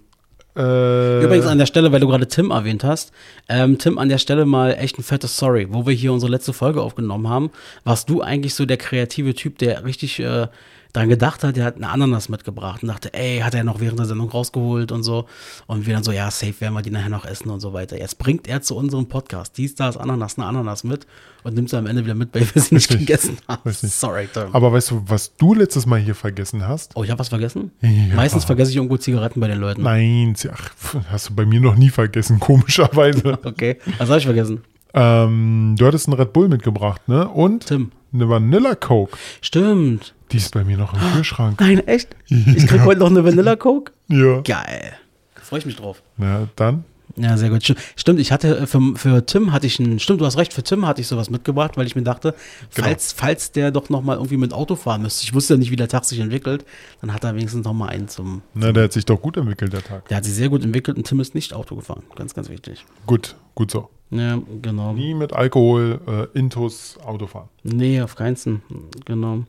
[0.56, 3.12] Äh, Übrigens an der Stelle, weil du gerade Tim erwähnt hast,
[3.50, 6.54] ähm, Tim, an der Stelle mal echt ein fettes Sorry, wo wir hier unsere letzte
[6.54, 7.52] Folge aufgenommen haben,
[7.84, 10.48] warst du eigentlich so der kreative Typ, der richtig äh,
[10.96, 14.00] dran gedacht hat, der hat eine Ananas mitgebracht und dachte, ey, hat er noch während
[14.00, 15.26] der Sendung rausgeholt und so.
[15.68, 17.98] Und wir dann so, ja, safe werden wir die nachher noch essen und so weiter.
[17.98, 21.06] Jetzt bringt er zu unserem Podcast, dies, das, Ananas, eine Ananas mit
[21.44, 23.00] und nimmt sie am Ende wieder mit, weil wir sie nicht Richtig.
[23.08, 23.62] gegessen haben.
[23.66, 23.92] Richtig.
[23.92, 24.48] Sorry, Tim.
[24.54, 26.96] aber weißt du, was du letztes Mal hier vergessen hast?
[26.96, 27.72] oh, ich habe was vergessen?
[27.82, 28.16] Ja.
[28.16, 29.84] Meistens vergesse ich irgendwo Zigaretten bei den Leuten.
[29.84, 30.72] Nein, ach,
[31.12, 33.38] hast du bei mir noch nie vergessen, komischerweise.
[33.46, 34.62] Okay, was habe ich vergessen?
[34.94, 37.28] ähm, du hattest einen Red Bull mitgebracht, ne?
[37.28, 37.92] Und Tim.
[38.14, 39.18] eine Vanilla Coke.
[39.42, 40.15] Stimmt.
[40.32, 41.60] Die ist bei mir noch im Kühlschrank.
[41.60, 42.16] Nein, echt?
[42.28, 43.92] Ich krieg heute noch eine Vanilla Coke?
[44.08, 44.42] Ja.
[44.42, 44.94] Geil.
[45.36, 46.02] Freue ich mich drauf.
[46.18, 46.84] Na, dann.
[47.18, 47.62] Ja, sehr gut.
[47.64, 50.52] Sti- Stimmt, ich hatte äh, für, für Tim hatte ich ein, stimmt, du hast recht,
[50.52, 52.34] für Tim hatte ich sowas mitgebracht, weil ich mir dachte,
[52.74, 52.88] Genau.
[52.88, 55.72] falls, falls der doch noch mal irgendwie mit Auto fahren müsste, ich wusste ja nicht,
[55.72, 56.66] wie der Tag sich entwickelt,
[57.00, 59.72] dann hat er wenigstens noch mal einen zum, Na, der hat sich doch gut entwickelt,
[59.72, 60.10] der Tag.
[60.10, 62.04] der hat sich sehr gut entwickelt und Tim ist nicht Auto gefahren.
[62.16, 62.84] Ganz, ganz wichtig.
[63.06, 63.90] Gut, gut so.
[64.12, 64.94] Ja, genau.
[64.94, 67.50] Nie mit Alkohol, äh, Intus, Autofahren.
[67.64, 68.60] Nee, auf keinen Fall.
[69.06, 69.44] Genau.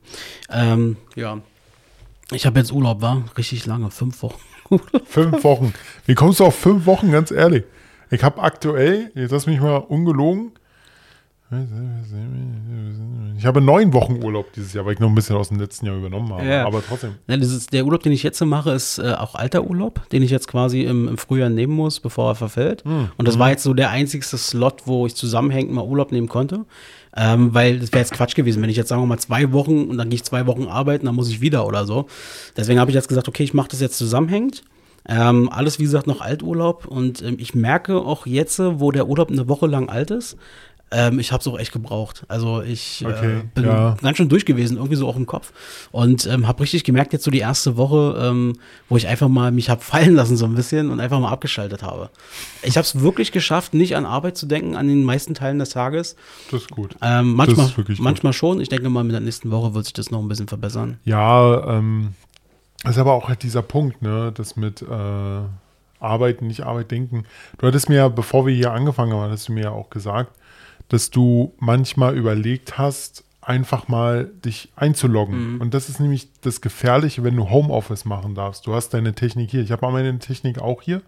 [0.50, 1.38] Ähm, ja.
[2.32, 4.40] Ich habe jetzt Urlaub, war richtig lange, fünf Wochen.
[5.04, 5.72] Fünf Wochen.
[6.06, 7.62] Wie kommst du auf fünf Wochen, ganz ehrlich?
[8.10, 10.50] Ich habe aktuell, jetzt lass mich mal ungelogen,
[13.36, 15.86] ich habe neun Wochen Urlaub dieses Jahr, weil ich noch ein bisschen aus dem letzten
[15.86, 16.44] Jahr übernommen habe.
[16.44, 16.66] Ja.
[16.66, 17.14] Aber trotzdem.
[17.28, 20.22] Ja, das ist, der Urlaub, den ich jetzt mache, ist äh, auch alter Urlaub, den
[20.22, 22.82] ich jetzt quasi im, im Frühjahr nehmen muss, bevor er verfällt.
[22.84, 26.64] Und das war jetzt so der einzigste Slot, wo ich zusammenhängend mal Urlaub nehmen konnte.
[27.16, 29.84] Ähm, weil das wäre jetzt Quatsch gewesen, wenn ich jetzt sagen wir mal zwei Wochen
[29.84, 32.06] und dann gehe ich zwei Wochen arbeiten, dann muss ich wieder oder so.
[32.56, 34.64] Deswegen habe ich jetzt gesagt, okay, ich mache das jetzt zusammenhängend.
[35.08, 36.86] Ähm, alles, wie gesagt, noch Alturlaub.
[36.86, 40.36] Und ähm, ich merke auch jetzt, wo der Urlaub eine Woche lang alt ist,
[40.92, 42.24] ähm, ich habe es auch echt gebraucht.
[42.28, 43.96] Also ich Okay, äh, bin ja.
[44.00, 45.52] ganz schön durch gewesen, irgendwie so auch im Kopf.
[45.90, 48.54] Und ähm, habe richtig gemerkt, jetzt so die erste Woche, ähm,
[48.88, 51.82] wo ich einfach mal mich habe fallen lassen so ein bisschen und einfach mal abgeschaltet
[51.82, 52.10] habe.
[52.62, 55.70] Ich habe es wirklich geschafft, nicht an Arbeit zu denken, an den meisten Teilen des
[55.70, 56.14] Tages.
[56.50, 56.94] Das ist gut.
[57.02, 57.98] Ähm, manchmal, ist gut.
[57.98, 58.60] manchmal schon.
[58.60, 60.98] Ich denke mal, mit der nächsten Woche wird sich das noch ein bisschen verbessern.
[61.04, 62.14] Ja, ähm,
[62.84, 65.40] das ist aber auch halt dieser Punkt, ne, das mit äh,
[65.98, 67.24] Arbeiten, nicht Arbeit denken.
[67.58, 70.30] Du hattest mir ja, bevor wir hier angefangen haben, hattest du mir ja auch gesagt,
[70.88, 75.60] dass du manchmal überlegt hast, einfach mal dich einzuloggen.
[75.60, 78.66] Und das ist nämlich das Gefährliche, wenn du Homeoffice machen darfst.
[78.66, 79.62] Du hast deine Technik hier.
[79.62, 81.02] Ich habe meine Technik auch hier.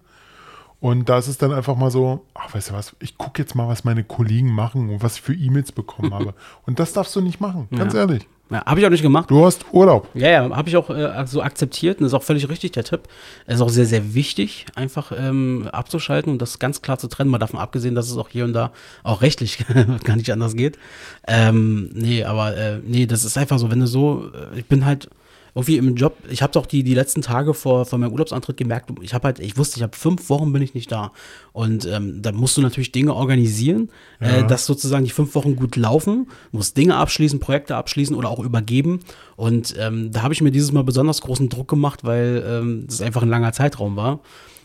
[0.80, 3.56] Und da ist es dann einfach mal so, ach, weißt du was, ich gucke jetzt
[3.56, 6.34] mal, was meine Kollegen machen und was ich für E-Mails bekommen habe.
[6.66, 8.00] Und das darfst du nicht machen, ganz Ja.
[8.00, 8.28] ehrlich.
[8.50, 9.30] Ja, habe ich auch nicht gemacht.
[9.30, 10.08] Du hast Urlaub.
[10.14, 12.84] Ja, ja, habe ich auch äh, so akzeptiert und das ist auch völlig richtig, der
[12.84, 13.02] Tipp.
[13.46, 17.30] Es ist auch sehr, sehr wichtig, einfach ähm, abzuschalten und das ganz klar zu trennen,
[17.30, 18.72] mal davon abgesehen, dass es auch hier und da
[19.02, 19.58] auch rechtlich
[20.04, 20.78] gar nicht anders geht.
[21.26, 24.86] Ähm, nee, aber äh, nee, das ist einfach so, wenn du so, äh, ich bin
[24.86, 25.10] halt
[25.54, 28.90] irgendwie im Job, ich habe doch die, die letzten Tage vor, vor meinem Urlaubsantritt gemerkt,
[29.00, 31.12] ich habe halt, ich wusste, ich habe fünf Wochen bin ich nicht da.
[31.52, 33.90] Und ähm, da musst du natürlich Dinge organisieren,
[34.20, 38.40] äh, dass sozusagen die fünf Wochen gut laufen, musst Dinge abschließen, Projekte abschließen oder auch
[38.40, 39.00] übergeben.
[39.36, 43.00] Und ähm, da habe ich mir dieses Mal besonders großen Druck gemacht, weil ähm, das
[43.00, 44.20] einfach ein langer Zeitraum war.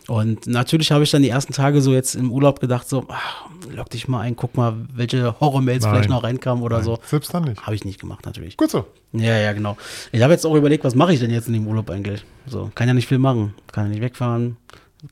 [0.06, 3.46] Und natürlich habe ich dann die ersten Tage so jetzt im Urlaub gedacht, so, ach,
[3.70, 6.98] log dich mal ein, guck mal, welche Horrormails vielleicht noch reinkamen oder Nein, so.
[7.06, 7.62] Selbst dann nicht.
[7.62, 8.56] Habe ich nicht gemacht, natürlich.
[8.56, 8.86] Gut so.
[9.12, 9.76] Ja, ja, genau.
[10.12, 12.24] Ich habe jetzt auch überlegt, was mache ich denn jetzt in dem Urlaub eigentlich?
[12.46, 13.54] So, kann ja nicht viel machen.
[13.72, 14.56] Kann ja nicht wegfahren.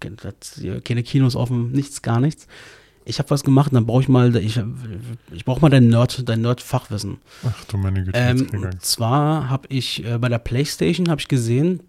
[0.01, 2.47] Keine Kinos offen, nichts, gar nichts.
[3.05, 4.61] Ich habe was gemacht, dann brauche ich mal, ich,
[5.33, 7.19] ich brauche mal dein Nerd, dein Nerd-Fachwissen.
[7.45, 11.27] Ach du meine Güte, Ähm, und zwar habe ich äh, bei der PlayStation habe ich
[11.29, 11.81] gesehen,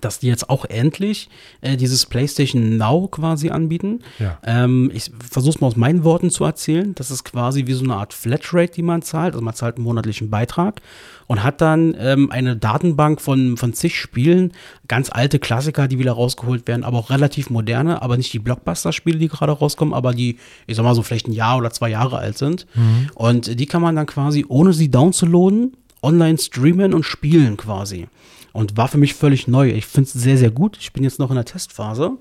[0.00, 1.28] dass die jetzt auch endlich
[1.60, 4.00] äh, dieses PlayStation Now quasi anbieten.
[4.18, 4.38] Ja.
[4.44, 6.94] Ähm, ich versuche es mal aus meinen Worten zu erzählen.
[6.94, 9.34] Das ist quasi wie so eine Art Flatrate, die man zahlt.
[9.34, 10.80] Also man zahlt einen monatlichen Beitrag
[11.26, 14.52] und hat dann ähm, eine Datenbank von, von zig Spielen,
[14.88, 19.18] ganz alte Klassiker, die wieder rausgeholt werden, aber auch relativ moderne, aber nicht die Blockbuster-Spiele,
[19.18, 22.18] die gerade rauskommen, aber die, ich sag mal so, vielleicht ein Jahr oder zwei Jahre
[22.18, 22.66] alt sind.
[23.14, 28.08] Und die kann man dann quasi, ohne sie downzuladen, online streamen und spielen quasi.
[28.52, 29.70] Und war für mich völlig neu.
[29.70, 30.76] Ich finde es sehr, sehr gut.
[30.80, 32.18] Ich bin jetzt noch in der Testphase.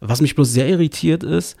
[0.00, 1.56] Was mich bloß sehr irritiert ist,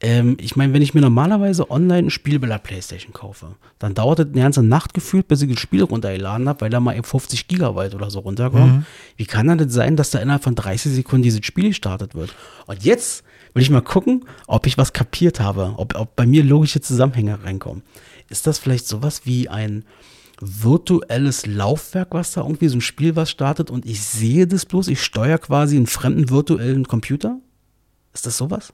[0.00, 3.94] ähm, ich meine, wenn ich mir normalerweise online ein Spiel bei der Playstation kaufe, dann
[3.94, 6.94] dauert es eine ganze Nacht gefühlt, bis ich das Spiel runtergeladen habe, weil da mal
[6.94, 8.84] eben 50 Gigabyte oder so runterkommt.
[9.16, 12.34] Wie kann das sein, dass da innerhalb von 30 Sekunden dieses Spiel gestartet wird?
[12.66, 16.42] Und jetzt will ich mal gucken, ob ich was kapiert habe, ob, ob bei mir
[16.44, 17.82] logische Zusammenhänge reinkommen.
[18.28, 19.84] Ist das vielleicht sowas wie ein
[20.40, 24.88] virtuelles Laufwerk, was da irgendwie so ein Spiel was startet und ich sehe das bloß,
[24.88, 27.38] ich steuere quasi einen fremden virtuellen Computer?
[28.12, 28.72] Ist das sowas?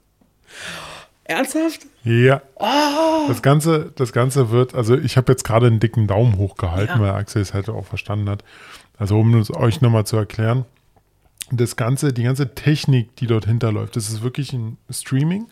[1.23, 1.81] Ernsthaft?
[2.03, 2.41] Ja.
[2.59, 3.27] Ah.
[3.27, 7.01] Das, Ganze, das Ganze wird, also ich habe jetzt gerade einen dicken Daumen hochgehalten, Ja.
[7.01, 8.43] weil Axel es halt auch verstanden hat.
[8.97, 10.65] Also um es euch nochmal zu erklären,
[11.51, 15.47] das Ganze, die ganze Technik, die dort hinterläuft, das ist wirklich ein Streaming.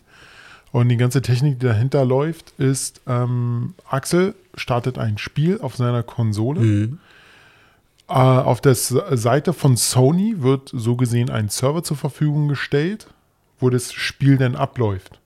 [0.72, 6.02] Und die ganze Technik, die dahinter läuft, ist, ähm, Axel startet ein Spiel auf seiner
[6.02, 6.60] Konsole.
[6.60, 6.98] Mhm.
[8.08, 13.06] Äh, auf der Seite von Sony wird so gesehen ein Server zur Verfügung gestellt,
[13.58, 15.20] wo das Spiel dann abläuft.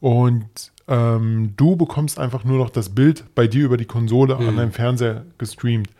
[0.00, 4.56] Und ähm, du bekommst einfach nur noch das Bild bei dir über die Konsole an
[4.56, 5.90] deinem Fernseher gestreamt.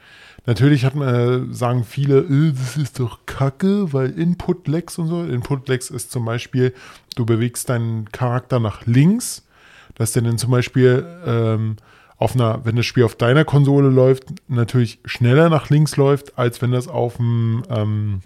[0.47, 5.25] Natürlich hat man, äh, sagen viele, äh, das ist doch Kacke, weil Input-Lags und so.
[5.25, 6.73] Input-Lags ist zum Beispiel,
[7.17, 9.45] du bewegst deinen Charakter nach links,
[9.97, 11.77] dass der dann zum Beispiel ähm,
[12.19, 16.63] auf einer, wenn das Spiel auf deiner Konsole läuft, natürlich schneller nach links läuft, als
[16.63, 18.21] wenn das auf dem ähm,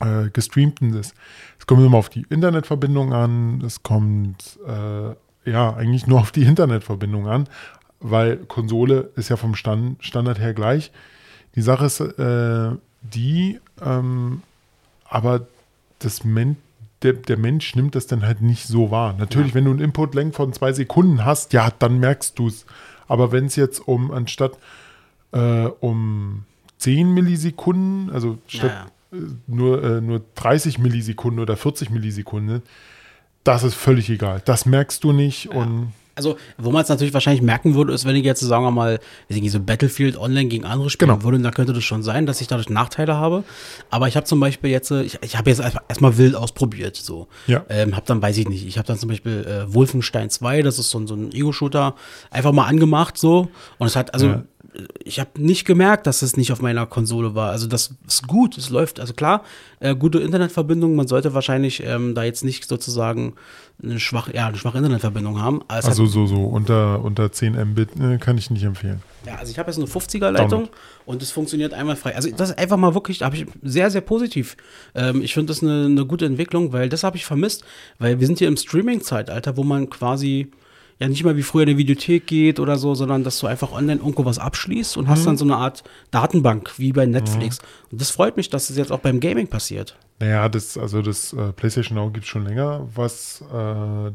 [0.00, 1.14] äh, gestreamten ist.
[1.58, 6.44] Es kommt immer auf die Internetverbindung an, es kommt äh, ja eigentlich nur auf die
[6.44, 7.48] Internetverbindung an,
[8.00, 10.92] weil Konsole ist ja vom Stand, Standard her gleich.
[11.56, 12.70] Die Sache ist äh,
[13.02, 14.42] die, ähm,
[15.08, 15.46] aber
[15.98, 16.56] das Men
[17.04, 19.14] der, der Mensch nimmt das dann halt nicht so wahr.
[19.18, 22.64] Natürlich, wenn du einen Input-Länge von zwei Sekunden hast, ja, dann merkst du es.
[23.14, 24.58] Aber wenn es jetzt um, anstatt
[25.30, 26.42] äh, um
[26.78, 28.72] 10 Millisekunden, also statt
[29.12, 32.62] Ja, äh, nur, äh, nur 30 Millisekunden oder 40 Millisekunden,
[33.44, 34.42] das ist völlig egal.
[34.44, 38.14] Das merkst du nicht und Also, wo man es natürlich wahrscheinlich merken würde, ist, wenn
[38.16, 41.24] ich jetzt, sagen wir mal, nicht, so Battlefield online gegen andere spielen Genau.
[41.24, 43.42] würde, dann könnte das schon sein, dass ich dadurch Nachteile habe.
[43.90, 47.26] Aber ich habe zum Beispiel jetzt, äh, ich, ich habe jetzt erstmal wild ausprobiert, so.
[47.46, 47.64] Ja.
[47.68, 50.78] Ähm, hab dann, weiß ich nicht, ich habe dann zum Beispiel äh, Wolfenstein 2, das
[50.78, 51.94] ist so, ein- so ein Ego-Shooter,
[52.30, 53.48] einfach mal angemacht, so.
[53.78, 54.42] Und es hat, also, Ja.
[55.04, 57.50] Ich habe nicht gemerkt, dass es nicht auf meiner Konsole war.
[57.50, 58.98] Also das ist gut, es läuft.
[58.98, 59.44] Also klar,
[59.80, 60.96] äh, gute Internetverbindung.
[60.96, 63.34] Man sollte wahrscheinlich ähm, da jetzt nicht sozusagen
[63.82, 65.62] eine schwache, ja, eine schwache Internetverbindung haben.
[65.68, 69.00] Also hat, so, so unter, unter 10 Mbit äh, kann ich nicht empfehlen.
[69.26, 70.70] ja, also ich habe jetzt eine 50er Leitung Download.
[71.06, 72.16] und es funktioniert einwandfrei.
[72.16, 74.56] Also das ist einfach mal wirklich, habe ich sehr, sehr positiv.
[74.94, 77.64] Ähm, ich finde das eine, eine gute Entwicklung, weil das habe ich vermisst,
[77.98, 80.50] weil wir sind hier im Streaming-Zeitalter, wo man quasi
[81.00, 83.72] ja nicht mehr wie früher in die Videothek geht oder so, sondern dass du einfach
[83.72, 87.58] online irgendwo was abschließt und hast dann so eine Art Datenbank wie bei Netflix.
[87.90, 89.96] Und das freut mich, dass das jetzt auch beim Gaming passiert.
[90.20, 92.86] Naja, das, also das äh, PlayStation Now gibt es schon länger.
[92.94, 94.12] Was, äh,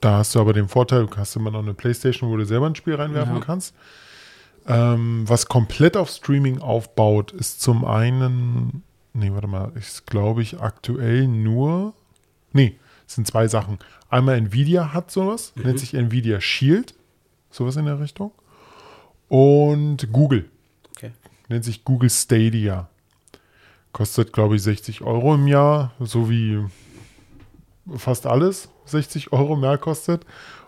[0.00, 2.66] da hast du aber den Vorteil, du hast immer noch eine PlayStation, wo du selber
[2.66, 3.40] ein Spiel reinwerfen Ja.
[3.40, 3.74] kannst.
[4.66, 10.60] Ähm, was komplett auf Streaming aufbaut, ist zum einen, nee, warte mal, ist glaube ich
[10.60, 11.92] aktuell nur,
[12.52, 13.78] nee, es sind zwei Sachen.
[14.08, 16.94] Einmal Nvidia hat sowas, nennt sich Nvidia Shield,
[17.50, 18.32] sowas in der Richtung.
[19.28, 20.48] Und Google
[20.96, 21.12] Okay.
[21.48, 22.88] nennt sich Google Stadia.
[23.92, 26.64] Kostet, glaube ich, 60 Euro im Jahr, so wie
[27.96, 30.24] fast alles 60 Euro mehr kostet.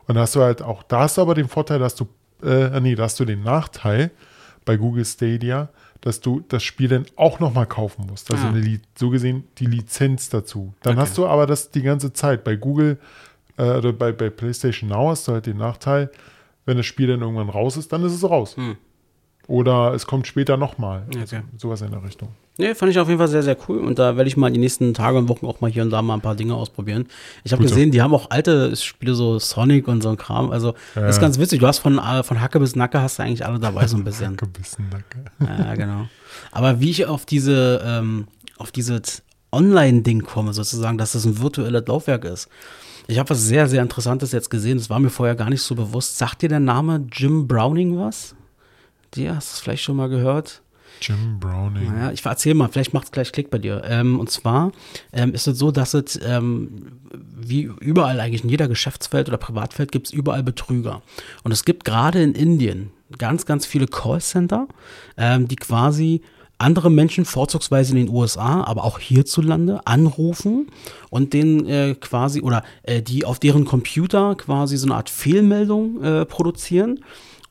[0.07, 2.07] Und da hast du halt auch, da hast du aber den Vorteil, dass du,
[2.43, 4.11] äh, nee, da hast du den Nachteil
[4.65, 5.69] bei Google Stadia,
[6.01, 8.31] dass du das Spiel dann auch nochmal kaufen musst.
[8.31, 8.51] Also Ah.
[8.51, 10.75] eine, so gesehen die Lizenz dazu.
[10.83, 11.03] Dann Okay.
[11.03, 12.45] hast du aber das die ganze Zeit.
[12.45, 12.99] Bei Google
[13.57, 16.11] äh, oder bei, bei PlayStation Now hast du halt den Nachteil,
[16.67, 18.57] wenn das Spiel dann irgendwann raus ist, dann ist es raus.
[18.57, 18.77] Hm.
[19.49, 21.05] Oder es kommt später nochmal.
[21.09, 21.21] Okay.
[21.21, 22.29] Also sowas in der Richtung.
[22.59, 23.79] Nee, fand ich auf jeden Fall sehr, sehr cool.
[23.79, 26.01] Und da werde ich mal die nächsten Tage und Wochen auch mal hier und da
[26.01, 27.07] mal ein paar Dinge ausprobieren.
[27.45, 30.51] Ich habe gesehen, die haben auch alte Spiele, so Sonic und so ein Kram.
[30.51, 31.07] Also Ja.
[31.07, 31.61] ist ganz witzig.
[31.61, 34.05] Du hast von, äh, von Hacke bis Nacke hast du eigentlich alle dabei so ein
[34.05, 34.37] bisschen.
[34.39, 35.25] Gebissen, danke.
[35.41, 36.09] ja, genau.
[36.51, 38.27] Aber wie ich auf diese, ähm,
[38.57, 42.49] auf dieses Online-Ding komme, sozusagen, dass das ein virtuelles Laufwerk ist.
[43.07, 44.79] Ich habe was sehr, sehr Interessantes jetzt gesehen.
[44.79, 46.19] Das war mir vorher gar nicht so bewusst.
[46.19, 48.35] Sagt dir der Name Jim Browning was?
[49.15, 50.63] Dir hast du es vielleicht schon mal gehört?
[51.01, 51.93] Jim Browning.
[51.93, 53.83] Naja, ich erzähl mal, vielleicht macht es gleich Klick bei dir.
[53.85, 54.73] Ähm, und zwar
[55.13, 59.93] ähm, ist es so, dass es ähm, wie überall eigentlich in jeder Geschäftsfeld oder Privatfeld
[59.93, 61.03] gibt es überall Betrüger.
[61.45, 64.69] Und es gibt gerade in Indien ganz, ganz viele Callcenter,
[65.17, 66.23] ähm, die quasi
[66.59, 70.69] andere Menschen, vorzugsweise in den USA, aber auch hierzulande, anrufen
[71.11, 76.03] und denen äh, quasi oder äh, die auf deren Computer quasi so eine Art Fehlmeldung
[76.03, 77.01] äh, produzieren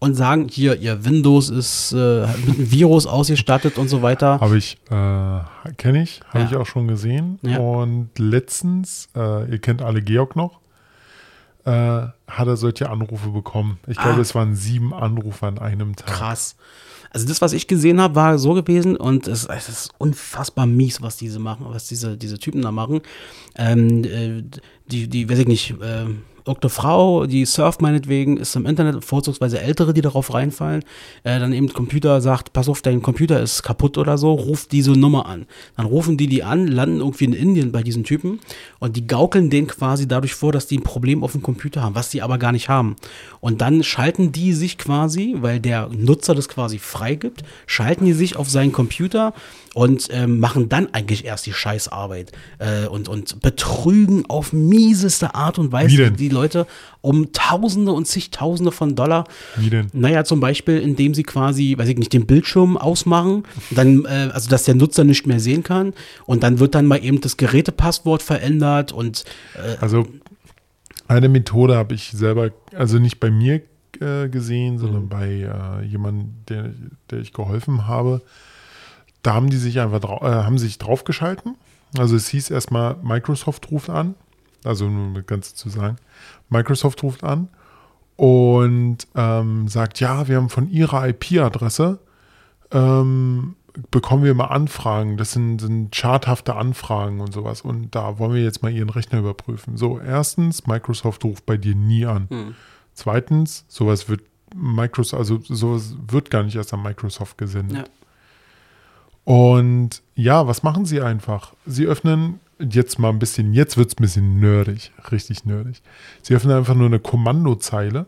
[0.05, 4.39] und sagen, hier, ihr Windows ist äh, mit einem Virus ausgestattet und so weiter.
[4.39, 5.39] Habe ich, äh,
[5.77, 6.45] kenne ich, habe Ja.
[6.49, 7.39] ich auch schon gesehen.
[7.41, 7.57] Ja.
[7.59, 10.59] Und letztens, äh, ihr kennt alle Georg noch,
[11.65, 13.79] äh, hat er solche Anrufe bekommen.
[13.87, 14.21] Ich glaube, Ah.
[14.21, 16.07] es waren sieben Anrufe an einem Tag.
[16.07, 16.55] Krass.
[17.11, 21.01] Also das, was ich gesehen habe, war so gewesen und es, es ist unfassbar mies,
[21.01, 23.01] was diese machen, was diese, diese Typen da machen.
[23.55, 24.43] Ähm, äh,
[24.91, 29.59] die, die, weiß ich nicht, ähm, irgendeine Frau, die surft meinetwegen, ist im Internet, vorzugsweise
[29.59, 30.83] Ältere, die darauf reinfallen,
[31.23, 34.91] äh, dann eben Computer sagt, pass auf, dein Computer ist kaputt oder so, ruft diese
[34.91, 35.47] Nummer an.
[35.75, 38.39] Dann rufen die die an, landen irgendwie in Indien bei diesen Typen
[38.79, 41.95] und die gaukeln denen quasi dadurch vor, dass die ein Problem auf dem Computer haben,
[41.95, 42.95] was die aber gar nicht haben.
[43.39, 48.35] Und dann schalten die sich quasi, weil der Nutzer das quasi freigibt, schalten die sich
[48.35, 49.33] auf seinen Computer
[49.75, 55.59] und ähm, machen dann eigentlich erst die Scheißarbeit äh, und, und betrügen auf mieseste Art
[55.59, 56.65] und Weise die Leute
[57.01, 59.25] um Tausende und zigtausende von Dollar.
[59.57, 59.87] Wie denn?
[59.91, 64.49] Naja, zum Beispiel, indem sie quasi, weiß ich nicht, den Bildschirm ausmachen, dann, äh, also
[64.49, 65.93] dass der Nutzer nicht mehr sehen kann
[66.25, 70.07] und dann wird dann mal eben das Gerätepasswort verändert und äh, Also
[71.09, 73.61] eine Methode habe ich selber, also nicht bei mir
[73.99, 75.09] äh, gesehen, sondern Mhm.
[75.09, 76.71] bei äh, jemandem, der,
[77.11, 78.21] der ich geholfen habe.
[79.25, 81.55] Da haben die sich einfach äh, haben sich draufgeschalten.
[81.97, 84.13] Also es hieß erstmal, Microsoft ruft an.
[84.63, 85.95] Also nur um das Ganze zu sagen.
[86.49, 87.47] Microsoft ruft an
[88.17, 91.99] und ähm, sagt, ja, wir haben von ihrer IP-Adresse
[92.71, 93.55] ähm,
[93.89, 95.17] bekommen wir mal Anfragen.
[95.17, 97.61] Das sind, sind charthafte Anfragen und sowas.
[97.61, 99.75] Und da wollen wir jetzt mal ihren Rechner überprüfen.
[99.75, 102.27] So, erstens, Microsoft ruft bei dir nie an.
[102.93, 104.21] Zweitens, sowas wird
[104.55, 107.77] Microsoft, also sowas wird gar nicht erst an Microsoft gesendet.
[107.77, 108.04] ja.
[109.25, 111.53] Und ja, was machen sie einfach?
[111.65, 115.81] Sie öffnen jetzt mal ein bisschen, jetzt wird es ein bisschen nerdig, richtig nerdig.
[116.21, 118.05] Sie öffnen einfach nur eine Kommandozeile,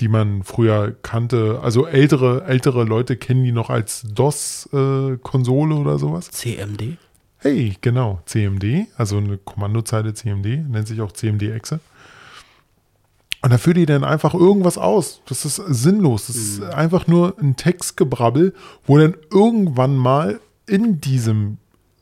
[0.00, 1.60] die man früher kannte.
[1.62, 6.30] Also ältere, ältere Leute kennen die noch als DOS-Konsole oder sowas.
[6.30, 6.96] CMD.
[7.38, 11.80] Hey, genau, CMD, also eine Kommandozeile CMD, nennt sich auch CMD-Exe.
[13.44, 15.20] Und da führt die dann einfach irgendwas aus.
[15.26, 16.28] Das ist sinnlos.
[16.28, 18.54] Das ist einfach nur ein Textgebrabbel,
[18.86, 21.58] wo dann irgendwann mal in diesem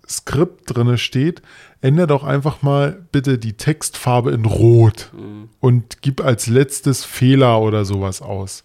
[0.09, 1.43] Skript drinne steht,
[1.80, 5.11] ändere doch einfach mal bitte die Textfarbe in Rot
[5.59, 8.62] und gib als letztes Fehler oder sowas aus.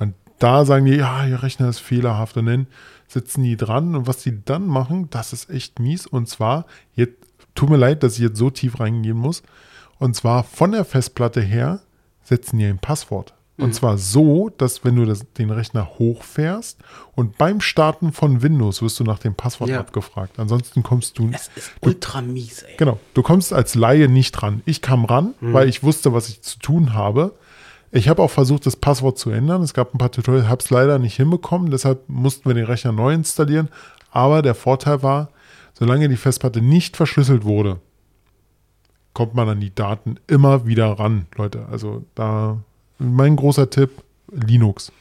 [0.00, 2.36] Und da sagen die, ja, Ihr Rechner ist fehlerhaft.
[2.36, 2.66] Und dann
[3.06, 6.08] sitzen die dran und was die dann machen, das ist echt mies.
[6.08, 7.18] Und zwar, jetzt,
[7.54, 9.44] tut mir leid, dass ich jetzt so tief reingehen muss.
[10.00, 11.80] Und zwar von der Festplatte her
[12.30, 13.34] setzen die ein Passwort.
[13.58, 16.78] Und zwar so, dass wenn du das, den Rechner hochfährst
[17.14, 19.80] und beim Starten von Windows wirst du nach dem Passwort Ja.
[19.80, 20.38] abgefragt.
[20.38, 22.76] Ansonsten kommst du Es ist ultra mies, ey.
[22.78, 24.62] Genau, du kommst als Laie nicht ran.
[24.64, 25.52] Ich kam ran, Mhm.
[25.52, 27.34] weil ich wusste, was ich zu tun habe.
[27.92, 29.60] Ich habe auch versucht, das Passwort zu ändern.
[29.62, 31.70] Es gab ein paar Tutorials, habe es leider nicht hinbekommen.
[31.70, 33.68] Deshalb mussten wir den Rechner neu installieren.
[34.10, 35.28] Aber der Vorteil war,
[35.74, 37.78] solange die Festplatte nicht verschlüsselt wurde,
[39.12, 41.66] kommt man an die Daten immer wieder ran, Leute.
[41.70, 42.58] Also da
[42.98, 43.90] mein großer Tipp,
[44.30, 44.92] Linux.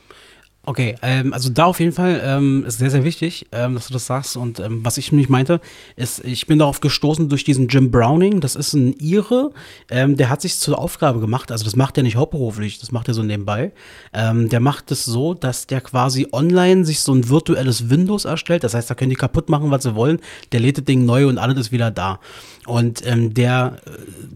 [0.69, 3.93] Okay, ähm, also da auf jeden Fall ähm, ist sehr, sehr wichtig, ähm, dass du
[3.93, 4.37] das sagst.
[4.37, 5.61] Und ähm, was ich nämlich meinte,
[5.95, 8.39] ist, ich bin darauf gestoßen durch diesen Jim Browning.
[8.39, 9.51] Das ist ein Ire,
[9.89, 11.51] ähm, der hat sich zur Aufgabe gemacht.
[11.51, 13.71] Also das macht er nicht hauptberuflich, das macht er so nebenbei.
[14.13, 18.63] Ähm, der macht es so, dass der quasi online sich so ein virtuelles Windows erstellt.
[18.63, 20.19] Das heißt, da können die kaputt machen, was sie wollen.
[20.51, 22.19] Der lädt das Ding neu und alles ist wieder da.
[22.67, 23.89] Und ähm, der, äh,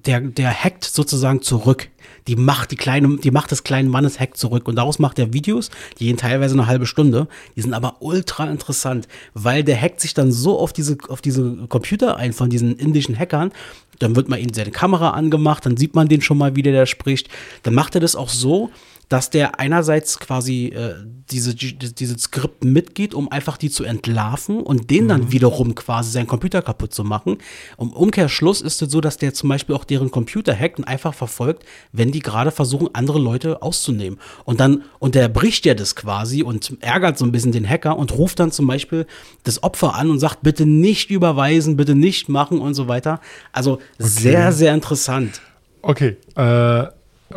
[0.04, 1.90] der, der hackt sozusagen zurück
[2.28, 4.68] die Macht, die kleine, die Macht des kleinen Mannes hackt zurück.
[4.68, 5.70] Und daraus macht er Videos,
[6.00, 7.28] die gehen teilweise eine halbe Stunde.
[7.56, 11.56] Die sind aber ultra interessant, weil der hackt sich dann so auf diese, auf diese
[11.68, 13.52] Computer ein von diesen indischen Hackern.
[14.00, 16.74] Dann wird mal ihm seine Kamera angemacht, dann sieht man den schon mal, wie der
[16.74, 17.30] da spricht.
[17.64, 18.72] Dann macht er das auch so,
[19.14, 20.96] dass der einerseits quasi äh,
[21.30, 26.10] diese, die- dieses Skript mitgeht, um einfach die zu entlarven und den dann wiederum quasi
[26.12, 27.38] seinen Computer kaputt zu machen.
[27.80, 31.14] Im Umkehrschluss ist es so, dass der zum Beispiel auch deren Computer hackt und einfach
[31.14, 34.20] verfolgt, wenn die gerade versuchen, andere Leute auszunehmen.
[34.46, 38.40] Und dann unterbricht er das quasi und ärgert so ein bisschen den Hacker und ruft
[38.40, 39.06] dann zum Beispiel
[39.44, 43.22] das Opfer an und sagt, bitte nicht überweisen, bitte nicht machen und so weiter.
[43.52, 45.40] Also sehr, sehr interessant.
[45.84, 46.86] Okay, äh,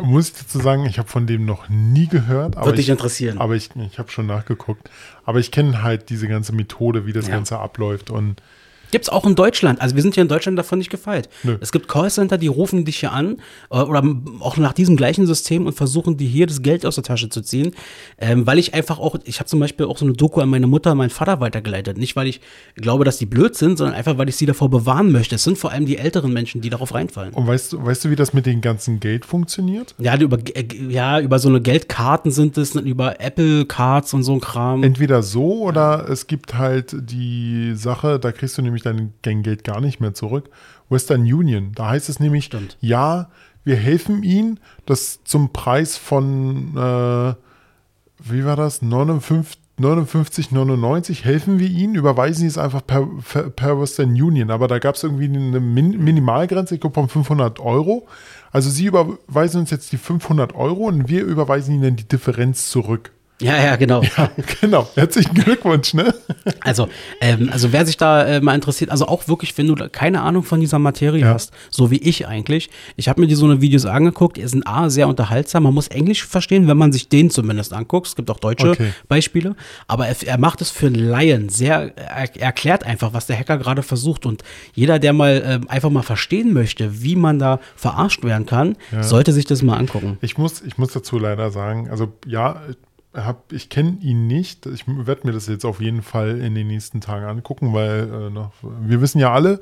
[0.01, 2.57] muss ich dazu sagen, ich habe von dem noch nie gehört.
[2.57, 3.37] Aber Würde dich ich, interessieren.
[3.39, 4.89] Aber ich, ich habe schon nachgeguckt.
[5.25, 7.33] Aber ich kenne halt diese ganze Methode, wie das Ja.
[7.35, 8.09] Ganze abläuft.
[8.09, 8.41] Und
[8.91, 9.81] Gibt's auch in Deutschland.
[9.81, 11.29] Also wir sind hier in Deutschland davon nicht gefeit.
[11.43, 11.57] Nö.
[11.59, 13.37] Es gibt Callcenter, die rufen dich hier an
[13.69, 14.03] äh, oder
[14.39, 17.41] auch nach diesem gleichen System und versuchen dir hier das Geld aus der Tasche zu
[17.41, 17.71] ziehen.
[18.17, 20.67] Ähm, weil ich einfach auch, ich habe zum Beispiel auch so eine Doku an meine
[20.67, 21.97] Mutter meinen Vater weitergeleitet.
[21.97, 22.41] Nicht, weil ich
[22.75, 25.35] glaube, dass die blöd sind, sondern einfach, weil ich sie davor bewahren möchte.
[25.35, 27.33] Es sind vor allem die älteren Menschen, die darauf reinfallen.
[27.33, 29.95] Und weißt du, weißt du, wie das mit dem ganzen Geld funktioniert?
[29.97, 34.33] Ja, über, äh, ja, über so eine Geldkarten sind es, über Apple Cards und so
[34.33, 34.83] ein Kram.
[34.83, 39.63] Entweder so oder es gibt halt die Sache, da kriegst du nämlich dein, dein Geld
[39.63, 40.49] gar nicht mehr zurück.
[40.89, 42.77] Western Union, da heißt es nämlich, Stimmt.
[42.81, 43.29] ja,
[43.63, 47.33] wir helfen ihnen, das zum Preis von, äh,
[48.23, 53.79] wie war das, 59 59,99 helfen wir ihnen, überweisen sie es einfach per, per, per
[53.79, 54.49] Western Union.
[54.49, 58.07] Aber da gab es irgendwie eine Min Minimalgrenze, ich glaube von 500 Euro.
[58.51, 63.11] Also sie überweisen uns jetzt die 500 Euro und wir überweisen ihnen die Differenz zurück.
[63.39, 64.01] Ja, ja, genau.
[64.17, 64.31] Ja,
[64.61, 64.89] genau.
[64.95, 66.13] Herzlichen Glückwunsch, ne?
[66.61, 66.89] Also,
[67.21, 70.21] ähm, also wer sich da äh, mal interessiert, also auch wirklich, wenn du da keine
[70.21, 71.33] Ahnung von dieser Materie Ja.
[71.35, 72.69] hast, so wie ich eigentlich.
[72.95, 75.63] Ich habe mir die so eine Videos angeguckt, die sind A, sehr unterhaltsam.
[75.63, 78.07] Man muss Englisch verstehen, wenn man sich den zumindest anguckt.
[78.07, 78.91] Es gibt auch deutsche Okay.
[79.07, 79.55] Beispiele.
[79.87, 83.57] Aber er, er macht es für einen Laien sehr, er erklärt einfach, was der Hacker
[83.59, 84.25] gerade versucht.
[84.25, 88.77] Und jeder, der mal ähm, einfach mal verstehen möchte, wie man da verarscht werden kann,
[89.01, 90.17] sollte sich das mal angucken.
[90.21, 92.61] Ich muss, ich muss dazu leider sagen, also ja,
[93.25, 94.65] hab, ich kenne ihn nicht.
[94.65, 98.29] Ich werde mir das jetzt auf jeden Fall in den nächsten Tagen angucken, weil äh,
[98.29, 99.61] noch, wir wissen ja alle,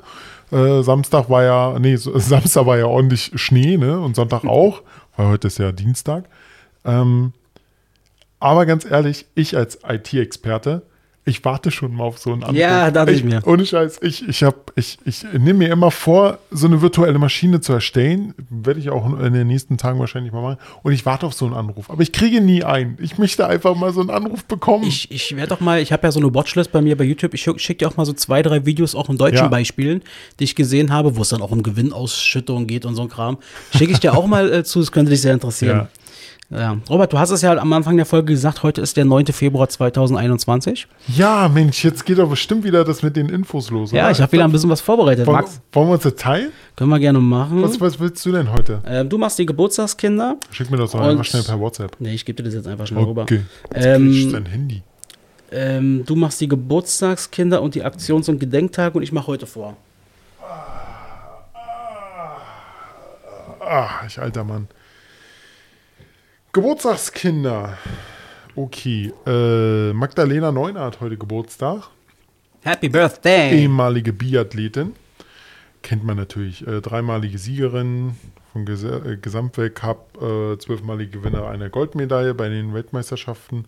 [0.52, 3.98] äh, Samstag war ja, nee, Samstag war ja ordentlich Schnee, ne?
[4.00, 4.82] Und Sonntag auch,
[5.16, 6.24] weil heute ist ja Dienstag.
[6.84, 7.32] Ähm,
[8.38, 10.82] aber ganz ehrlich, ich als IT-Experte,
[11.28, 12.56] ich warte schon mal auf so einen Anruf.
[12.56, 13.42] Ja, dachte ich mir.
[13.44, 17.60] Ohne Scheiß, ich, ich, hab, ich, ich nehme mir immer vor, so eine virtuelle Maschine
[17.60, 18.32] zu erstellen.
[18.48, 20.58] Werde ich auch in den nächsten Tagen wahrscheinlich mal machen.
[20.84, 21.90] Und ich warte auf so einen Anruf.
[21.90, 22.96] Aber ich kriege nie einen.
[23.00, 24.84] Ich möchte einfach mal so einen Anruf bekommen.
[24.84, 27.34] Ich, ich werde doch mal, ich habe ja so eine Watchlist bei mir bei YouTube.
[27.34, 29.48] Ich schicke schick dir auch mal so zwei, drei Videos auch in deutschen Ja.
[29.48, 30.02] Beispielen,
[30.38, 33.38] die ich gesehen habe, wo es dann auch um Gewinnausschüttung geht und so ein Kram.
[33.76, 35.76] Schicke ich dir auch mal äh, zu, das könnte dich sehr interessieren.
[35.76, 35.88] Ja.
[36.50, 39.26] Robert, du hast es ja am Anfang der Folge gesagt, heute ist der 9.
[39.26, 40.86] Februar 2021.
[41.08, 43.90] ja, Mensch, jetzt geht doch bestimmt wieder das mit den Infos los.
[43.90, 44.12] Ja, oder?
[44.12, 45.60] ich habe wieder ein bisschen was vorbereitet, wollen, Max.
[45.72, 46.52] wollen wir uns das teilen?
[46.76, 47.62] Können wir gerne machen.
[47.62, 48.80] Was, was willst du denn heute?
[48.86, 50.36] Ähm, du machst die Geburtstagskinder.
[50.52, 51.96] Schick mir das doch einfach schnell per WhatsApp.
[51.98, 53.22] Nee, ich gebe dir das jetzt einfach schnell rüber.
[53.22, 53.42] Okay.
[53.74, 54.82] Ähm, dein Handy.
[55.50, 59.76] Ähm, du machst die Geburtstagskinder und die Aktions- und Gedenktage und ich mache heute vor.
[63.60, 64.68] Ah, ich alter Mann.
[66.52, 67.76] Geburtstagskinder.
[68.54, 69.12] Okay.
[69.26, 71.90] Äh, Magdalena Neuner hat heute Geburtstag.
[72.62, 73.52] Happy Birthday!
[73.52, 74.94] Ehemalige Biathletin.
[75.82, 76.66] Kennt man natürlich.
[76.66, 78.16] Äh, dreimalige Siegerin
[78.52, 83.66] vom Ges äh, Gesamtweltcup, äh, zwölfmalige Gewinner einer Goldmedaille bei den Weltmeisterschaften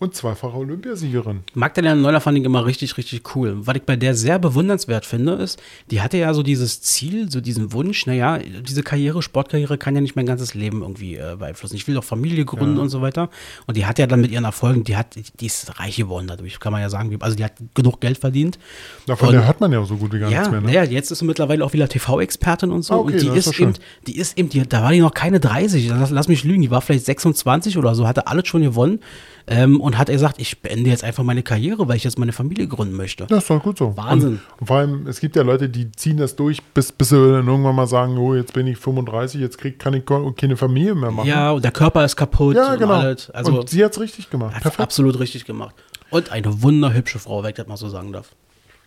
[0.00, 1.40] und zweifache Olympiasiegerin.
[1.54, 3.56] Magdalena Neuler fand ich immer richtig, richtig cool.
[3.66, 7.40] Was ich bei der sehr bewundernswert finde, ist, die hatte ja so dieses Ziel, so
[7.40, 11.74] diesen Wunsch, naja, diese Karriere, Sportkarriere kann ja nicht mein ganzes Leben irgendwie äh, beeinflussen.
[11.74, 13.28] Ich will doch Familie gründen und so weiter.
[13.66, 16.60] Und die hat ja dann mit ihren Erfolgen, die hat, die ist reich geworden dadurch,
[16.60, 17.16] kann man ja sagen.
[17.20, 18.58] Also die hat genug Geld verdient.
[19.06, 20.60] Davon der hört man ja so gut wie gar Ja, nichts mehr.
[20.60, 20.68] Ne?
[20.68, 22.94] naja, jetzt ist sie mittlerweile auch wieder TV-Expertin und so.
[22.94, 23.72] Ah, okay, und die ist ist, eben,
[24.06, 26.70] die ist eben, die, da war die noch keine 30, lass, lass mich lügen, die
[26.70, 29.00] war vielleicht 26 oder so, hatte alles schon gewonnen
[29.48, 32.68] ähm, und hat gesagt, ich beende jetzt einfach meine Karriere, weil ich jetzt meine Familie
[32.68, 33.26] gründen möchte.
[33.26, 33.96] Das ist doch gut so.
[33.96, 34.28] Wahnsinn.
[34.32, 37.16] Und, und vor allem, es gibt ja Leute, die ziehen das durch, bis, bis sie
[37.16, 40.02] dann irgendwann mal sagen, oh, jetzt bin ich 35, jetzt krieg, kann ich
[40.36, 41.26] keine Familie mehr machen.
[41.26, 42.92] Ja, und der Körper ist kaputt Ja, und genau.
[42.94, 43.30] alles.
[43.30, 44.62] Also und sie hat es richtig gemacht.
[44.64, 45.74] hat absolut richtig gemacht.
[46.10, 48.28] Und eine wunderhübsche Frau, wenn ich das mal so sagen darf.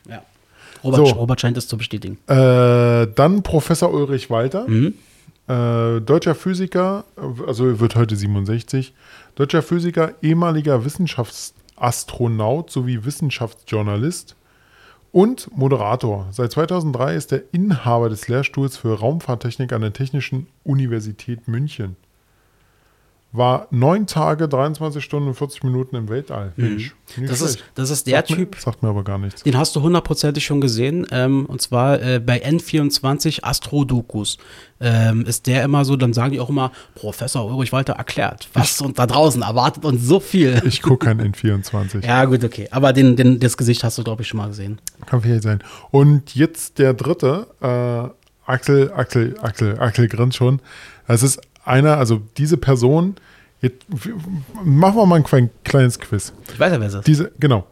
[0.08, 0.22] Ja.
[0.84, 1.14] Robert, So.
[1.16, 2.18] Robert scheint es zu bestätigen.
[2.28, 4.94] Äh, dann Professor Ulrich Walter, Mhm.
[5.48, 7.06] Äh, deutscher Physiker,
[7.46, 8.94] also wird heute 67,
[9.36, 14.36] deutscher Physiker, ehemaliger Wissenschaftsastronaut sowie Wissenschaftsjournalist
[15.12, 16.28] und Moderator.
[16.32, 21.96] Seit 2003 ist er Inhaber des Lehrstuhls für Raumfahrttechnik an der Technischen Universität München.
[23.34, 26.52] War neun Tage, 23 Stunden und 40 Minuten im Weltall.
[26.58, 26.92] Mhm.
[27.28, 29.44] Das ist, das ist der sagt Typ, Mir, sagt mir aber gar nichts.
[29.44, 31.08] Den hast du hundertprozentig schon gesehen.
[31.12, 34.38] Ähm, und zwar äh, bei N24 Astrodokus.
[34.82, 38.82] Ähm, ist der immer so, dann sagen die auch immer, Professor Ulrich Walter erklärt, was
[38.82, 40.62] und da draußen erwartet uns so viel.
[40.66, 42.06] Ich gucke kein N24.
[42.06, 42.68] ja, gut, okay.
[42.72, 44.80] Aber den, den, das Gesicht hast du, glaube ich, schon mal gesehen.
[45.06, 45.64] Kann vielleicht sein.
[45.92, 50.62] Und jetzt der dritte, äh, Axel, Axel, Axel, Axel grinst schon.
[51.08, 53.16] Das ist einer, also diese Person,
[53.62, 53.86] jetzt,
[54.64, 56.34] machen wir mal ein klein- kleines Quiz.
[56.54, 57.08] Ich weiß ja, wer es ist.
[57.08, 57.68] Diese, genau.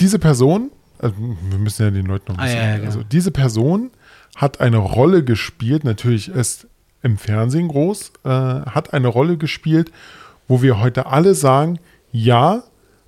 [0.00, 2.86] Diese Person, also wir müssen ja den Leuten noch ein Ah, bisschen, ja, ja, genau.
[2.86, 3.90] also diese Person
[4.36, 6.66] hat eine Rolle gespielt, natürlich ist
[7.02, 9.90] im Fernsehen groß, äh, hat eine Rolle gespielt,
[10.48, 11.78] wo wir heute alle sagen,
[12.12, 12.62] ja,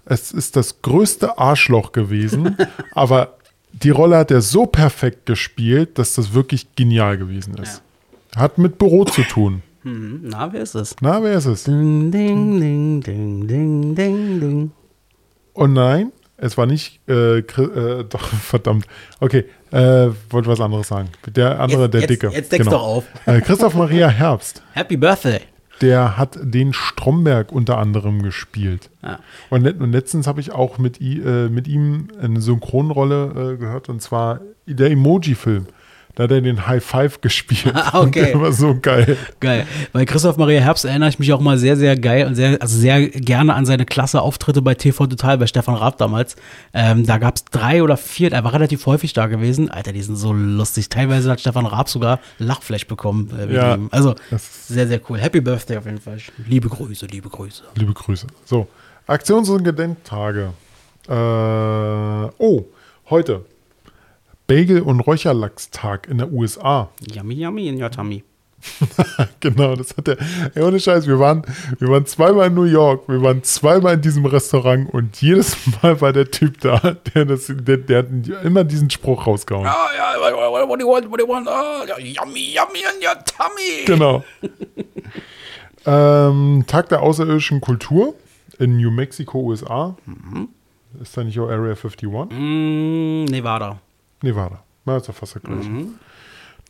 [0.04, 2.56] es ist das größte Arschloch gewesen,
[2.92, 3.36] aber
[3.72, 7.82] die Rolle hat er so perfekt gespielt, dass das wirklich genial gewesen ist.
[8.36, 9.62] Hat mit Büro zu tun.
[9.84, 10.20] Mhm.
[10.24, 10.96] Na, wer ist es?
[11.00, 11.64] Na, wer ist es?
[11.64, 14.70] Ding, ding, ding, ding, ding, ding, ding.
[15.52, 18.86] Und nein, es war nicht, äh, äh, doch, verdammt.
[19.20, 21.08] Okay, äh, wollte was anderes sagen.
[21.26, 22.26] Der andere, Jetzt- der jetzt- Dicke.
[22.28, 22.36] Genau.
[22.38, 23.04] jetzt deck's doch auf.
[23.26, 25.40] Äh, Christoph Maria Herbst, Happy Birthday.
[25.80, 28.90] der hat den Stromberg unter anderem gespielt.
[29.02, 29.18] Ja.
[29.50, 34.00] Und, und letztens habe ich auch mit, äh, mit ihm eine Synchronrolle äh, gehört, und
[34.02, 35.66] zwar der Emoji-Film.
[36.16, 37.64] Da hat er den High Five gespielt.
[37.74, 38.26] Ah, Und okay.
[38.32, 39.16] der war so geil.
[39.40, 39.66] Geil.
[39.92, 42.78] Bei Christoph Maria Herbst erinnere ich mich auch mal sehr, sehr geil und sehr, also
[42.78, 46.36] sehr gerne an seine klasse Auftritte bei TV Total, bei Stefan Raab damals.
[46.72, 49.70] Ähm, da gab es drei oder vier, er war relativ häufig da gewesen.
[49.70, 50.88] Alter, die sind so lustig.
[50.88, 53.30] Teilweise hat Stefan Raab sogar Lachfleisch bekommen.
[53.36, 53.76] Äh, Ja.
[53.90, 55.18] Also sehr, sehr cool.
[55.18, 56.18] Happy Birthday auf jeden Fall.
[56.46, 57.62] Liebe Grüße, liebe Grüße.
[57.74, 58.26] Liebe Grüße.
[58.44, 58.68] So,
[59.08, 60.52] Aktions- und Gedenktage.
[61.08, 61.12] Äh,
[62.38, 62.64] oh,
[63.10, 63.44] heute.
[64.46, 66.90] Bagel- und Räucherlachstag in der USA.
[67.12, 68.24] Yummy, yummy in your tummy.
[69.40, 70.16] genau, das hat der.
[70.54, 71.42] Ey, ohne Scheiß, wir waren,
[71.78, 76.00] wir waren zweimal in New York, wir waren zweimal in diesem Restaurant und jedes Mal
[76.00, 76.78] war der Typ da,
[77.14, 78.06] der, das, der, der hat
[78.44, 79.66] immer diesen Spruch rausgehauen.
[79.66, 81.48] Ah, ja, what, what do you want, what do you want?
[81.48, 83.84] Ah, yummy, yummy in your tummy.
[83.86, 84.24] Genau.
[85.86, 88.14] ähm, Tag der außerirdischen Kultur
[88.58, 89.96] in New Mexico, USA.
[91.00, 92.08] Ist da nicht auch Area 51?
[92.30, 93.80] Mm, Nevada.
[94.24, 94.62] Nevada.
[94.84, 95.70] Na, ist doch fast der gleiche.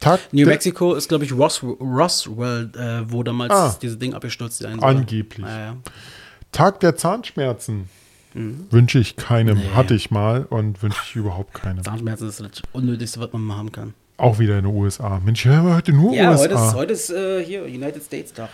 [0.00, 3.76] Tag New Mexico ist, glaube ich, Ross, Roswell, äh, wo damals Ah.
[3.80, 4.66] dieses Ding abgestürzt ist.
[4.82, 5.46] Angeblich.
[5.46, 5.76] Ja, ja.
[6.52, 7.88] Tag der Zahnschmerzen.
[8.34, 8.66] Mhm.
[8.70, 9.74] Wünsche ich keinem.
[9.76, 11.82] Hatte ich mal und wünsche ich überhaupt keinem.
[11.84, 13.94] Zahnschmerzen ist das Unnötigste, was man mal haben kann.
[14.16, 15.20] Auch wieder in den USA.
[15.24, 16.42] Mensch, hören wir heute nur Ja, USA.
[16.42, 18.48] heute ist, heute ist äh, hier United States Tag.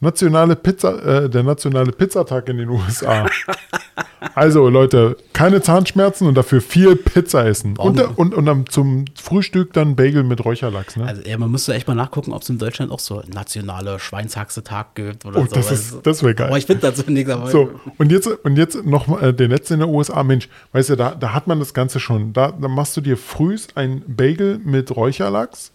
[0.00, 3.26] Nationale Pizza, äh, der nationale Pizzatag in den USA.
[4.34, 7.76] also Leute, keine Zahnschmerzen und dafür viel Pizza essen.
[7.76, 10.96] Und, und, und dann zum Frühstück dann Bagel mit Räucherlachs.
[10.96, 11.04] Ne?
[11.06, 14.94] Also ja, man müsste echt mal nachgucken, ob es in Deutschland auch so nationale Schweinshaxe-Tag
[14.94, 15.54] gibt oder Oh, so.
[15.54, 16.48] das ist- das wär geil.
[16.48, 17.30] Aber ich finde dazu nichts.
[17.30, 20.48] Aber So, und jetzt, und jetzt noch mal, äh, der letzte in der USA, Mensch,
[20.72, 22.32] weißt du, da, da hat man das Ganze schon.
[22.32, 25.72] Da, da machst du dir frühst ein Bagel mit Räucherlachs,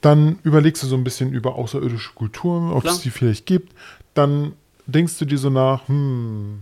[0.00, 3.72] dann überlegst du so ein bisschen über außerirdische Kulturen, ob es die vielleicht gibt.
[4.14, 4.52] Dann
[4.86, 6.58] denkst du dir so nach, hm,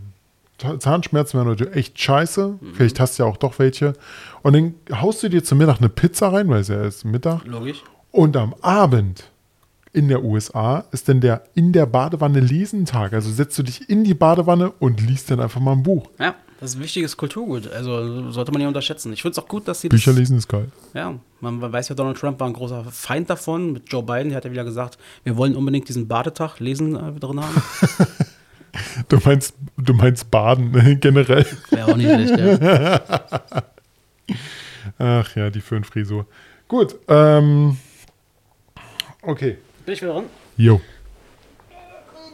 [0.58, 2.58] Zahnschmerzen wären heute echt scheiße.
[2.60, 2.74] Mhm.
[2.74, 3.94] Vielleicht hast du ja auch doch welche.
[4.42, 7.44] Und dann haust du dir zum Mittag eine Pizza rein, weil es ja ist Mittag.
[7.44, 7.82] Logisch.
[8.12, 9.30] Und am Abend
[9.92, 13.12] in der USA ist dann der in der Badewanne Lesentag.
[13.12, 16.10] Also setzt du dich in die Badewanne und liest dann einfach mal ein Buch.
[16.18, 17.70] Ja, das ist ein wichtiges Kulturgut.
[17.70, 19.12] Also sollte man nicht unterschätzen.
[19.12, 19.98] Ich finde es auch gut, dass sie das.
[19.98, 20.70] Bücher lesen ist geil.
[20.94, 23.72] Ja, man, man weiß ja, Donald Trump war ein großer Feind davon.
[23.72, 27.12] Mit Joe Biden, der hat ja wieder gesagt, wir wollen unbedingt diesen Badetag lesen äh,
[27.18, 27.62] drin haben.
[29.08, 31.46] Du meinst, du meinst Baden ne, generell.
[31.70, 33.00] Wäre auch nicht schlecht, ja.
[34.98, 36.26] Ach ja, die Föhnfrisur.
[36.68, 37.76] Gut, ähm,
[39.22, 39.58] okay.
[39.84, 40.24] Bin ich wieder dran?
[40.56, 40.80] Jo.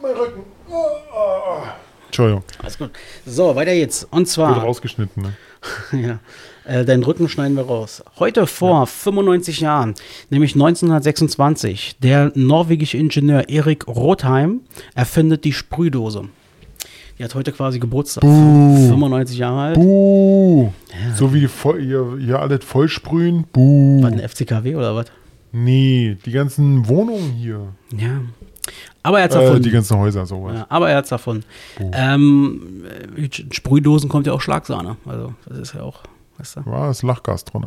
[0.01, 0.43] Mein Rücken.
[0.69, 1.63] Oh, oh, oh.
[2.07, 2.91] Entschuldigung, Alles gut.
[3.25, 4.03] So, weiter geht's.
[4.05, 5.23] Und wird zwar, rausgeschnitten.
[5.23, 5.33] Ne?
[6.01, 6.19] ja,
[6.65, 8.03] äh, deinen Rücken schneiden wir raus.
[8.19, 9.95] Heute vor 95 Jahren,
[10.29, 14.61] nämlich 1926, der norwegische Ingenieur Erik Rotheim
[14.95, 16.25] erfindet die Sprühdose.
[17.17, 18.23] Die hat heute quasi Geburtstag.
[18.23, 19.75] 95 Jahre alt.
[19.75, 20.71] Buh.
[21.15, 23.45] So wie voll, ihr, ihr alles vollsprühen.
[23.53, 24.01] Buh.
[24.01, 25.05] Was, eine FCKW oder was?
[25.51, 27.67] Nee, die ganzen Wohnungen hier.
[27.95, 28.21] Ja.
[29.03, 29.63] Aber er hat's Äh, erfunden.
[29.63, 30.53] die ganzen Häuser, sowas.
[30.55, 31.43] Ja, aber er hat's davon.
[31.93, 32.83] Ähm,
[33.17, 34.97] äh, Sprühdosen kommt ja auch Schlagsahne.
[35.05, 35.99] Also, das ist ja auch,
[36.41, 36.65] weißt du.
[36.65, 37.65] War das Lachgas drin.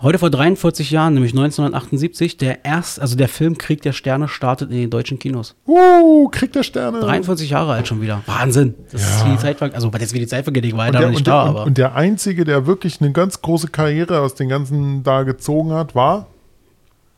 [0.00, 4.70] Heute vor 43 Jahren, nämlich 1978, der erst, also der Film Krieg der Sterne startet
[4.70, 5.56] in den deutschen Kinos.
[5.66, 7.00] Uh, kriegt der Sterne.
[7.00, 8.22] 43 Jahre alt schon wieder.
[8.26, 8.74] Wahnsinn.
[8.92, 9.26] Das ist Ja.
[9.26, 11.26] wie die Zeit Also, was jetzt wie die Zeit vergeht, ich war der, nicht und,
[11.26, 11.60] da, der, aber.
[11.62, 15.72] und, und der Einzige, der wirklich eine ganz große Karriere aus den ganzen da gezogen
[15.72, 16.26] hat, war?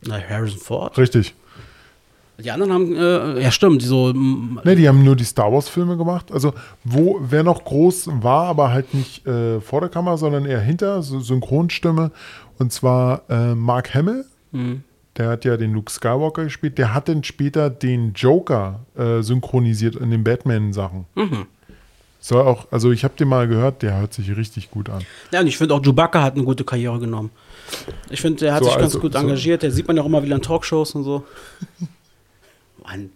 [0.03, 0.97] Na, Harrison Ford.
[0.97, 1.35] Richtig.
[2.41, 5.97] Die anderen haben, äh, ja stimmt, die so, Ne, die haben nur die Star Wars-Filme
[5.97, 6.31] gemacht.
[6.31, 10.61] Also, wo wer noch groß war, aber halt nicht äh, vor der Kamera, sondern eher
[10.61, 12.11] hinter, so Synchronstimme.
[12.59, 14.25] Und zwar äh, Mark Hamill.
[14.51, 14.83] hm.
[15.17, 16.77] Der hat ja den Luke Skywalker gespielt.
[16.77, 21.03] Der hat dann später den Joker äh, synchronisiert in den Batman-Sachen.
[21.15, 21.47] Mhm.
[22.21, 25.01] Soll auch, also ich habe den mal gehört, der hört sich richtig gut an.
[25.33, 27.29] Ja, und ich finde auch Chewbacca hat eine gute Karriere genommen.
[28.09, 29.63] Ich finde, der hat So, sich ganz also, gut so- engagiert.
[29.63, 31.25] Der sieht man ja auch immer wieder in Talkshows und so.
[32.91, 33.09] Mann,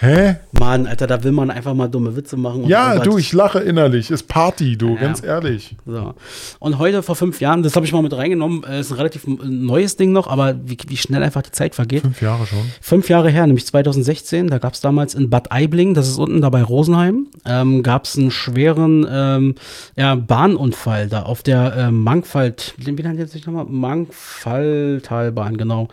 [0.00, 0.36] Hä?
[0.52, 2.62] Mann, Alter, da will man einfach mal dumme Witze machen.
[2.62, 4.12] und Ja, du, ich lache innerlich.
[4.12, 5.00] Ist Party, du, Ja.
[5.00, 5.74] ganz ehrlich.
[5.86, 6.14] So.
[6.60, 9.26] Und heute vor fünf Jahren, das habe ich mal mit reingenommen, äh, ist ein relativ
[9.26, 12.02] neues Ding noch, aber wie, wie schnell einfach die Zeit vergeht.
[12.02, 12.60] Fünf Jahre schon.
[12.80, 16.42] Fünf Jahre her, nämlich 2016, da gab es damals in Bad Aibling, das ist unten
[16.42, 19.54] da bei Rosenheim, ähm, gab es einen schweren ähm,
[19.96, 23.64] ja, Bahnunfall da auf der äh, Mangfalt, wie nennt sich nochmal?
[23.64, 25.88] Mangfalltalbahn, genau.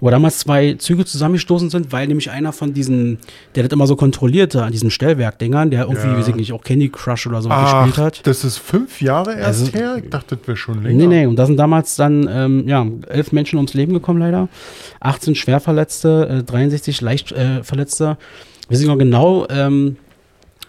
[0.00, 3.18] Wo damals zwei Züge zusammengestoßen sind, weil nämlich einer von diesen,
[3.56, 6.16] der das immer so kontrollierte an diesen Stellwerkdingern, der irgendwie, Ja.
[6.16, 8.26] weiß ich nicht, auch Candy Crush oder so Ach, gespielt hat.
[8.26, 9.96] das ist fünf Jahre erst Also- her?
[10.02, 10.96] Ich dachte, das wäre schon länger.
[10.96, 14.48] Nee, nee, und da sind damals dann ähm, ja, elf Menschen ums Leben gekommen, leider.
[15.00, 17.60] 18 Schwerverletzte, äh, 63 leicht äh.
[18.68, 19.96] Wir sind noch genau, ähm,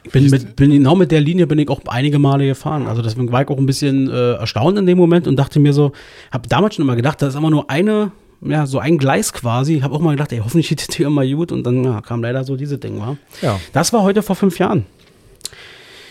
[0.03, 2.87] ich bin, mit, bin genau mit der Linie bin ich auch einige Male gefahren.
[2.87, 5.73] Also deswegen war ich auch ein bisschen äh, erstaunt in dem Moment und dachte mir
[5.73, 5.91] so,
[6.31, 8.11] habe damals schon immer gedacht, das ist immer nur eine
[8.41, 9.75] ja, so ein Gleis quasi.
[9.75, 11.51] Ich habe auch mal gedacht, ey, hoffentlich geht es dir immer gut.
[11.51, 13.17] Und dann ja, kam leider so diese Ding, war.
[13.41, 13.59] Ja.
[13.73, 14.85] Das war heute vor fünf Jahren.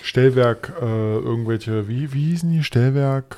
[0.02, 2.62] Stellwerk, äh, irgendwelche, wie, wie hießen die?
[2.62, 3.36] Stellwerk,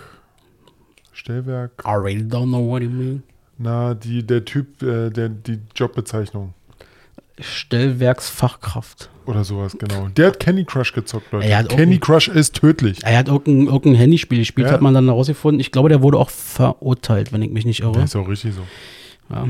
[1.13, 3.23] Stellwerk, I really don't know what you mean.
[3.59, 6.55] na, die, der Typ, äh, der, die Jobbezeichnung
[7.43, 9.11] Stellwerksfachkraft.
[9.27, 10.09] oder sowas, genau.
[10.09, 11.47] Der hat Candy Crush gezockt, Leute.
[11.69, 12.99] Candy Crush ist tödlich.
[13.05, 14.73] Er hat irgendein, irgendein Handyspiel gespielt, Ja.
[14.75, 15.61] hat man dann herausgefunden.
[15.61, 17.93] Ich glaube, der wurde auch verurteilt, wenn ich mich nicht irre.
[17.93, 18.63] Das ist auch richtig so.
[19.33, 19.47] Ja,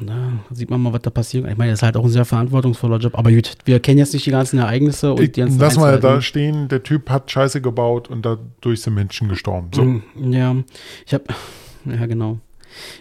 [0.00, 1.46] da sieht man mal, was da passiert.
[1.48, 3.16] Ich meine, das ist halt auch ein sehr verantwortungsvoller Job.
[3.16, 6.00] Aber gut, wir kennen jetzt nicht die ganzen Ereignisse und Ich, die ganzen lass mal
[6.00, 9.68] da stehen, der Typ hat Scheiße gebaut und dadurch sind Menschen gestorben.
[9.72, 9.84] So.
[9.84, 10.56] Mm, Ja,
[11.06, 11.24] ich habe,
[11.84, 12.38] ja genau.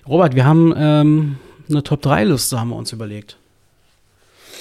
[0.07, 1.37] Robert, wir haben ähm,
[1.67, 3.37] eine Top-3-Liste, haben wir uns überlegt.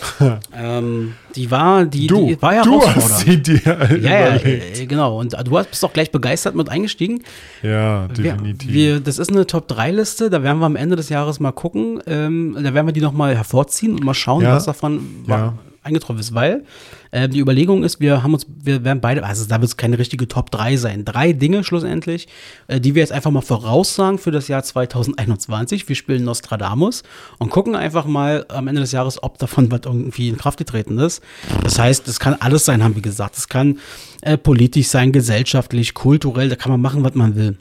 [0.56, 4.86] ähm, die war, die, Du, die war ja du hast sie dir ja, ja, äh,
[4.86, 5.18] genau.
[5.18, 7.22] Und du hast, bist auch gleich begeistert mit eingestiegen.
[7.62, 8.72] Ja, Wir, definitiv.
[8.72, 12.00] wir, das ist eine Top-3-Liste, da werden wir am Ende des Jahres mal gucken.
[12.06, 14.54] Ähm, da werden wir die nochmal hervorziehen und mal schauen, Ja.
[14.56, 15.30] was davon Ja.
[15.34, 15.54] war,
[15.88, 16.34] eingetroffen ist.
[16.34, 16.64] Weil
[17.10, 19.98] äh, die Überlegung ist, wir haben uns, wir werden beide, also da wird es keine
[19.98, 21.04] richtige Top 3 sein.
[21.04, 22.28] Drei Dinge schlussendlich,
[22.68, 25.88] äh, die wir jetzt einfach mal voraussagen für das Jahr 2021.
[25.88, 27.02] Wir spielen Nostradamus
[27.38, 30.98] und gucken einfach mal am Ende des Jahres, ob davon was irgendwie in Kraft getreten
[30.98, 31.22] ist.
[31.62, 33.36] Das heißt, es kann alles sein, haben wir gesagt.
[33.36, 33.78] Es kann
[34.22, 37.58] äh, politisch sein, gesellschaftlich, kulturell, da kann man machen, was man will.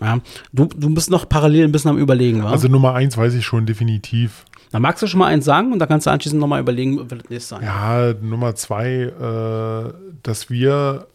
[0.00, 0.20] Ja,
[0.52, 2.50] du, du bist noch parallel ein bisschen am Überlegen, wa?
[2.50, 4.44] Also Nummer eins weiß ich schon definitiv.
[4.74, 7.06] Da magst du schon mal eins sagen und da kannst du anschließend nochmal überlegen, was
[7.06, 7.62] das nächste sein.
[7.62, 9.94] Ja, Nummer zwei, äh,
[10.24, 11.06] dass wir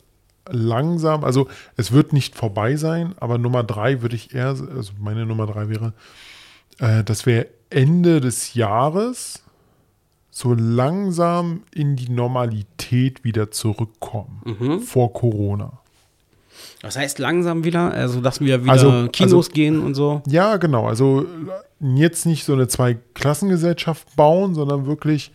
[0.49, 5.25] langsam, also es wird nicht vorbei sein, aber Nummer drei würde ich eher, also meine
[5.25, 5.91] Nummer drei wäre,
[6.79, 9.43] äh, dass wir Ende des Jahres
[10.31, 14.79] so langsam in die Normalität wieder zurückkommen Mhm.
[14.79, 15.78] vor Corona.
[16.81, 20.21] Das heißt langsam wieder, also dass wir wieder Also- Kinos also- gehen und so.
[20.27, 20.87] Ja, genau.
[20.87, 21.25] Also
[21.81, 25.31] jetzt nicht so eine Zweiklassengesellschaft bauen, sondern wirklich,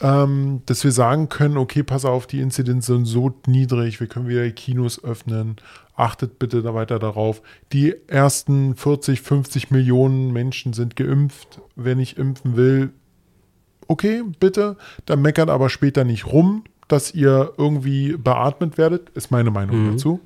[0.00, 4.28] ähm, dass wir sagen können, okay, pass auf, die Inzidenz sind so niedrig, wir können
[4.28, 5.56] wieder Kinos öffnen.
[5.96, 7.40] Achtet bitte da weiter darauf.
[7.72, 11.60] Die ersten 40, 50 Millionen Menschen sind geimpft.
[11.76, 12.90] Wer nicht impfen will,
[13.86, 14.76] okay, bitte.
[15.06, 20.20] Dann meckert aber später nicht rum, dass ihr irgendwie beatmet werdet, ist meine Meinung dazu.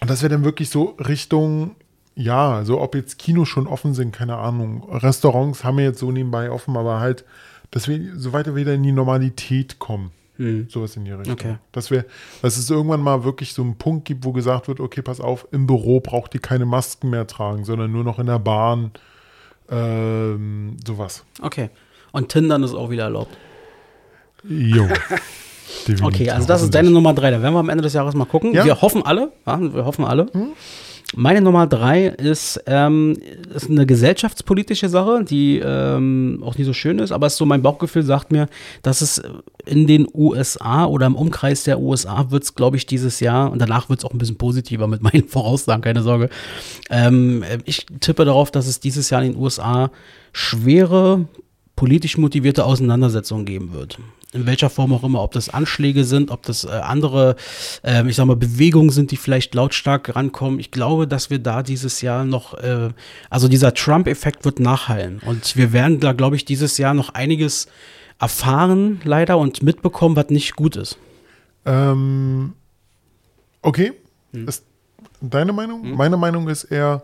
[0.00, 1.76] Und dass wir dann wirklich so Richtung,
[2.14, 4.88] ja, also ob jetzt Kinos schon offen sind, keine Ahnung.
[4.90, 7.24] Restaurants haben wir jetzt so nebenbei offen, aber halt,
[7.70, 10.10] dass wir so weiter wieder in die Normalität kommen.
[10.68, 11.34] Sowas in die Richtung.
[11.34, 11.56] Okay.
[11.70, 12.06] Dass wir,
[12.40, 15.46] dass es irgendwann mal wirklich so einen Punkt gibt, wo gesagt wird, okay, pass auf,
[15.52, 18.90] im Büro braucht ihr keine Masken mehr tragen, sondern nur noch in der Bahn.
[19.70, 21.24] Ähm, sowas.
[21.42, 21.68] Okay.
[22.12, 23.36] Und Tindern ist auch wieder erlaubt.
[24.48, 24.88] Jo.
[25.86, 27.30] Definitiv, Okay, also das ist deine Nummer drei.
[27.30, 28.52] Da werden wir am Ende des Jahres mal gucken.
[28.54, 28.64] Ja.
[28.64, 29.32] Wir hoffen alle.
[29.46, 30.26] Ja, wir hoffen alle.
[31.16, 33.16] Meine Nummer drei ist, ähm,
[33.52, 37.46] ist eine gesellschaftspolitische Sache, die ähm, auch nicht so schön ist, aber es ist so
[37.46, 38.48] mein Bauchgefühl sagt mir,
[38.82, 39.20] dass es
[39.66, 43.60] in den USA oder im Umkreis der USA wird es, glaube ich, dieses Jahr und
[43.60, 46.30] danach wird es auch ein bisschen positiver mit meinen Voraussagen, keine Sorge.
[46.90, 49.90] Ähm, ich tippe darauf, dass es dieses Jahr in den USA
[50.32, 51.26] schwere
[51.74, 53.98] politisch motivierte Auseinandersetzungen geben wird.
[54.32, 57.34] In welcher Form auch immer, ob das Anschläge sind, ob das äh, andere,
[57.82, 60.60] ähm, ich sag mal, Bewegungen sind, die vielleicht lautstark rankommen.
[60.60, 62.90] Ich glaube, dass wir da dieses Jahr noch, äh,
[63.28, 65.20] also dieser Trump-Effekt wird nachhallen.
[65.26, 67.66] Und wir werden da, glaube ich, dieses Jahr noch einiges
[68.20, 70.96] erfahren, leider, und mitbekommen, was nicht gut ist.
[71.64, 72.52] Ähm,
[73.62, 73.94] okay.
[74.32, 74.46] Hm.
[74.46, 74.64] Ist
[75.20, 75.96] deine Meinung?
[75.96, 77.02] Meine Meinung ist eher,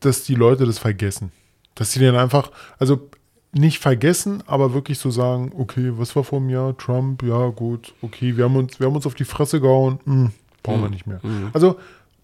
[0.00, 1.32] dass die Leute das vergessen.
[1.74, 3.08] Dass sie dann einfach, also
[3.52, 6.76] nicht vergessen, aber wirklich so sagen, okay, was war vor einem Jahr?
[6.76, 10.30] Trump, ja gut, okay, wir haben uns, wir haben uns auf die Fresse gehauen, hm,
[10.62, 11.20] brauchen wir nicht mehr.
[11.52, 11.76] Also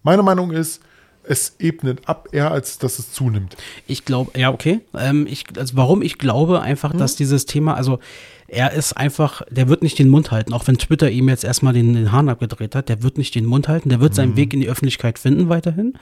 [0.03, 0.81] meine Meinung ist,
[1.27, 3.55] es ebnet ab, eher als dass es zunimmt.
[3.87, 4.81] Ich glaube, ja, okay.
[4.97, 7.99] Ähm, ich, also warum ich glaube einfach, dass dieses Thema, also
[8.47, 11.73] er ist einfach, der wird nicht den Mund halten, auch wenn Twitter ihm jetzt erstmal
[11.73, 14.53] den, den Hahn abgedreht hat, der wird nicht den Mund halten, der wird seinen Weg
[14.53, 15.93] in die Öffentlichkeit finden weiterhin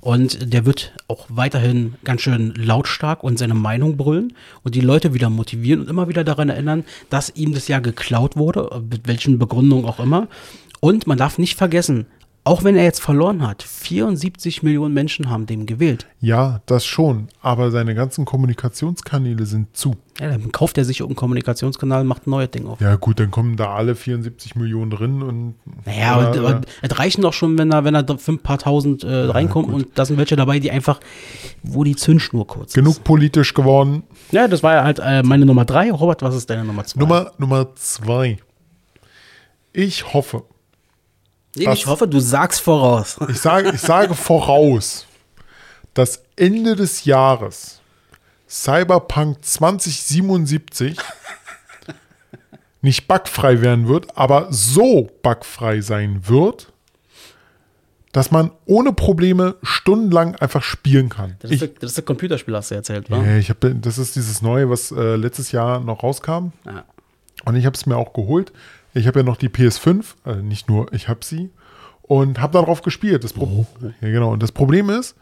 [0.00, 5.12] und der wird auch weiterhin ganz schön lautstark und seine Meinung brüllen und die Leute
[5.12, 9.38] wieder motivieren und immer wieder daran erinnern, dass ihm das ja geklaut wurde, mit welchen
[9.38, 10.28] Begründungen auch immer.
[10.80, 12.06] Und man darf nicht vergessen,
[12.48, 16.06] auch wenn er jetzt verloren hat, 74 Millionen Menschen haben dem gewählt.
[16.20, 19.96] Ja, das schon, aber seine ganzen Kommunikationskanäle sind zu.
[20.20, 22.80] Ja, dann kauft er sich irgendeinen Kommunikationskanal und macht ein neues Ding auf.
[22.80, 25.54] Ja gut, dann kommen da alle 74 Millionen drin und
[25.86, 29.04] Naja, oder- und, und es reichen doch schon, wenn da, wenn da fünf paar tausend
[29.04, 30.98] äh, reinkommen und da sind welche dabei, die einfach,
[31.62, 32.74] wo die Zündschnur kurz ist.
[32.74, 34.02] genug politisch geworden.
[34.32, 35.92] Ja, das war ja halt äh, meine Nummer drei.
[35.92, 37.00] Robert, was ist deine Nummer zwei?
[37.00, 38.38] Nummer, Nummer zwei.
[39.72, 40.42] Ich hoffe,
[41.58, 43.16] nee, ich hoffe, du sagst voraus.
[43.28, 45.06] ich sage, ich sage voraus,
[45.94, 47.80] dass Ende des Jahres
[48.48, 50.96] Cyberpunk 2077
[52.80, 56.72] nicht bugfrei werden wird, aber so bugfrei sein wird,
[58.12, 61.36] dass man ohne Probleme stundenlang einfach spielen kann.
[61.40, 63.22] Das ist, Ich, das ist der Computerspiel, hast du erzählt, wa?
[63.22, 66.52] ja, ich hab, das ist dieses neue, was äh, letztes Jahr noch rauskam.
[66.64, 66.84] Ja.
[67.44, 68.52] Und ich habe es mir auch geholt.
[68.94, 71.50] Ich habe ja noch die PS5, äh, nicht nur, ich habe sie.
[72.02, 73.22] Und habe darauf gespielt.
[73.22, 73.66] Das Pro
[74.00, 74.32] ja, genau.
[74.32, 75.14] Und das Problem ist,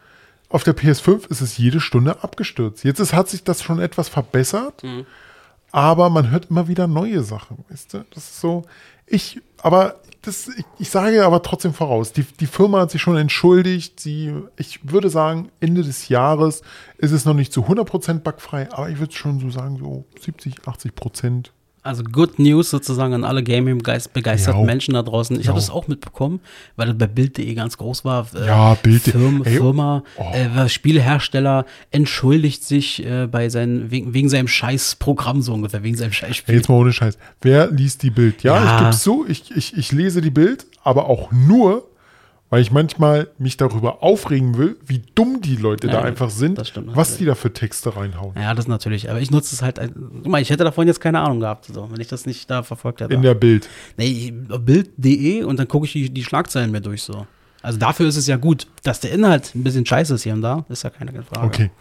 [0.49, 2.83] auf der PS5 ist es jede Stunde abgestürzt.
[2.83, 4.83] Jetzt ist, hat sich das schon etwas verbessert,
[5.71, 7.65] aber man hört immer wieder neue Sachen.
[7.69, 8.05] Weißt du?
[8.13, 8.63] Das ist so.
[9.05, 13.17] Ich, aber das, ich, ich sage aber trotzdem voraus, die, die Firma hat sich schon
[13.17, 13.99] entschuldigt.
[13.99, 16.61] Sie, ich würde sagen, Ende des Jahres
[16.97, 20.59] ist es noch nicht zu 100% bugfrei, aber ich würde schon so sagen, so 70,
[20.61, 21.47] 80%.
[21.87, 24.65] Also Good News sozusagen an alle Gaming-begeisterten.
[24.65, 25.39] Menschen da draußen.
[25.39, 25.49] Ich Ja.
[25.53, 26.39] habe das auch mitbekommen,
[26.75, 28.27] weil das bei Bild.de ganz groß war.
[28.35, 29.11] Äh, Ja, Bild.de.
[29.13, 30.23] Firma, Ey, Firma oh.
[30.33, 36.11] äh, Spielehersteller entschuldigt sich äh, bei seinen, wegen, wegen seinem Scheißprogramm so ungefähr, wegen seinem
[36.11, 36.55] Hey, Scheißspiel.
[36.55, 37.17] jetzt mal ohne Scheiß.
[37.41, 38.43] Wer liest die Bild?
[38.43, 38.75] Ja, Ja.
[38.77, 41.87] ich gebe zu, ich, ich, ich lese die Bild, aber auch nur,
[42.49, 46.57] weil ich manchmal mich darüber aufregen will, wie dumm die Leute Ja, da einfach sind,
[46.75, 48.33] was die da für Texte reinhauen.
[48.35, 49.09] Ja, das natürlich.
[49.09, 49.79] Aber ich nutze es halt.
[49.79, 52.63] Guck mal, ich hätte davon jetzt keine Ahnung gehabt, so, wenn ich das nicht da
[52.63, 53.13] verfolgt hätte.
[53.13, 53.67] In der Bild.
[53.97, 57.27] Nee, Bild.de und dann gucke ich die, die Schlagzeilen mir durch so.
[57.61, 60.41] Also dafür ist es ja gut, dass der Inhalt ein bisschen scheiße ist hier und
[60.41, 61.47] da, ist ja keine Frage.
[61.47, 61.71] Okay.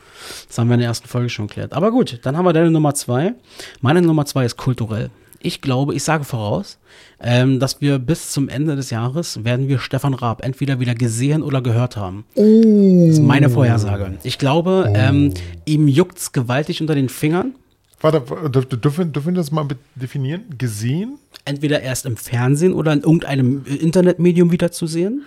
[0.48, 1.74] Das haben wir in der ersten Folge schon geklärt.
[1.74, 3.34] Aber gut, dann haben wir deine Nummer zwei.
[3.82, 5.10] Meine Nummer zwei ist kulturell.
[5.41, 6.78] Ich glaube, ich sage voraus,
[7.20, 11.43] ähm, dass wir bis zum Ende des Jahres werden wir Stefan Raab entweder wieder gesehen
[11.43, 12.24] oder gehört haben.
[12.34, 14.18] Das ist meine Vorhersage.
[14.22, 15.32] Ich glaube, ähm,
[15.64, 17.55] ihm juckt's gewaltig unter den Fingern.
[18.01, 18.20] Warte,
[18.51, 20.43] dürfen, dürfen wir das mal definieren?
[20.59, 25.24] Gesehen, Entweder erst im Fernsehen oder in irgendeinem äh, Internetmedium wieder zu sehen.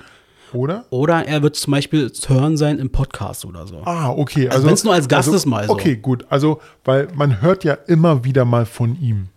[0.53, 0.85] oder?
[0.89, 3.81] Oder er wird zum Beispiel zu hören sein im Podcast oder so.
[3.85, 4.49] Ah, okay.
[4.49, 5.73] Also wenn's nur als Gast ist mal so.
[5.73, 6.25] Okay, gut.
[6.29, 9.29] Also, weil man hört ja immer wieder mal von ihm.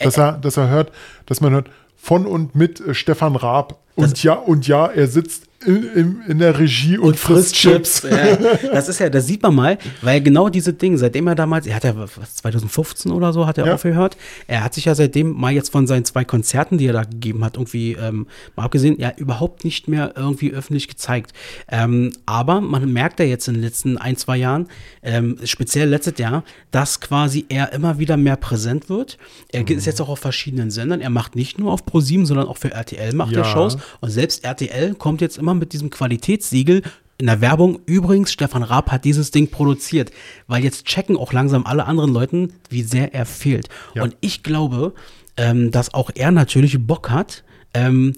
[0.00, 0.92] Dass er, dass er hört,
[1.26, 3.78] dass man hört von und mit äh, Stefan Raab.
[3.94, 8.02] Und ja, und ja, er sitzt in, in, der Regie und, frisst Chips.
[8.08, 8.36] Ja,
[8.72, 11.74] das ist ja, das sieht man mal, weil genau diese Dinge, seitdem er damals, er
[11.74, 13.74] hat ja was, 2015 oder so, hat er Ja.
[13.74, 14.16] aufgehört.
[14.46, 17.44] Er hat sich ja seitdem mal jetzt von seinen zwei Konzerten, die er da gegeben
[17.44, 21.32] hat, irgendwie, ähm, mal abgesehen, ja, überhaupt nicht mehr irgendwie öffentlich gezeigt.
[21.68, 24.68] Ähm, aber man merkt ja jetzt in den letzten ein, zwei Jahren,
[25.02, 29.18] ähm, speziell letztes Jahr, dass quasi er immer wieder mehr präsent wird.
[29.50, 31.00] Er ist jetzt auch auf verschiedenen Sendern.
[31.00, 33.44] Er macht nicht nur auf Pro7, sondern auch für RTL macht er Ja.
[33.44, 33.76] Shows.
[34.00, 36.82] Und selbst RTL kommt jetzt immer mit diesem Qualitätssiegel
[37.18, 37.80] in der Werbung.
[37.86, 40.10] Übrigens, Stefan Raab hat dieses Ding produziert,
[40.46, 43.68] weil jetzt checken auch langsam alle anderen Leuten, wie sehr er fehlt.
[43.94, 44.04] Ja.
[44.04, 44.94] Und ich glaube,
[45.36, 47.44] ähm, dass auch er natürlich Bock hat,
[47.74, 48.14] ähm,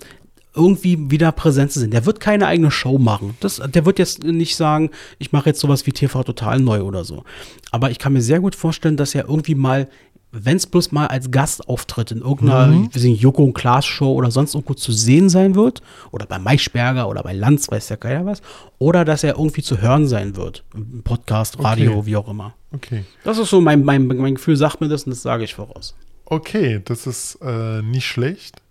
[0.55, 1.91] irgendwie wieder präsent zu sein.
[1.91, 3.37] Der wird keine eigene Show machen.
[3.41, 7.05] Das, der wird jetzt nicht sagen, ich mache jetzt sowas wie TV total neu oder
[7.05, 7.25] so.
[7.71, 9.89] Aber ich kann mir sehr gut vorstellen, dass er irgendwie mal,
[10.33, 12.91] wenn es bloß mal als Gastauftritt in irgendeiner Mhm.
[12.93, 17.09] sind Joko und Klaas Show oder sonst irgendwo zu sehen sein wird, oder bei Maischberger
[17.09, 18.41] oder bei Lanz, weiß ja keiner was,
[18.79, 20.63] oder dass er irgendwie zu hören sein wird.
[20.75, 22.07] Im Podcast, Radio, Okay.
[22.07, 22.55] wie auch immer.
[22.73, 23.05] Okay.
[23.25, 25.97] Das ist so mein, mein, mein Gefühl, sagt mir das und das sage ich voraus.
[26.27, 28.63] Okay, das ist äh, nicht schlecht.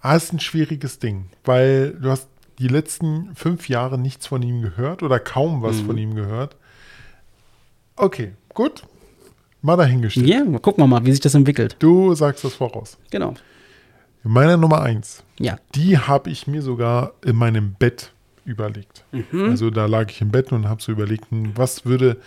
[0.00, 4.60] Ah, ist ein schwieriges Ding, weil du hast die letzten fünf Jahre nichts von ihm
[4.62, 5.86] gehört oder kaum was Mhm.
[5.86, 6.56] von ihm gehört.
[7.96, 8.82] Okay, gut.
[9.66, 10.28] Mal dahingestellt.
[10.28, 11.74] Ja, mal gucken wir mal, wie sich das entwickelt.
[11.80, 12.98] Du sagst das voraus.
[13.10, 13.34] Genau.
[14.22, 15.58] Meine Nummer eins, Ja.
[15.74, 18.12] die habe ich mir sogar in meinem Bett
[18.44, 19.04] überlegt.
[19.10, 19.50] Mhm.
[19.50, 22.18] Also da lag ich im Bett und habe so überlegt, hm, was würde,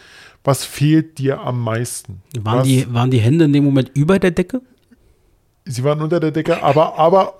[0.43, 2.21] was fehlt dir am meisten?
[2.41, 4.61] Waren was, die, waren die Hände in dem Moment über der Decke?
[5.63, 7.39] Sie waren unter der Decke, aber, aber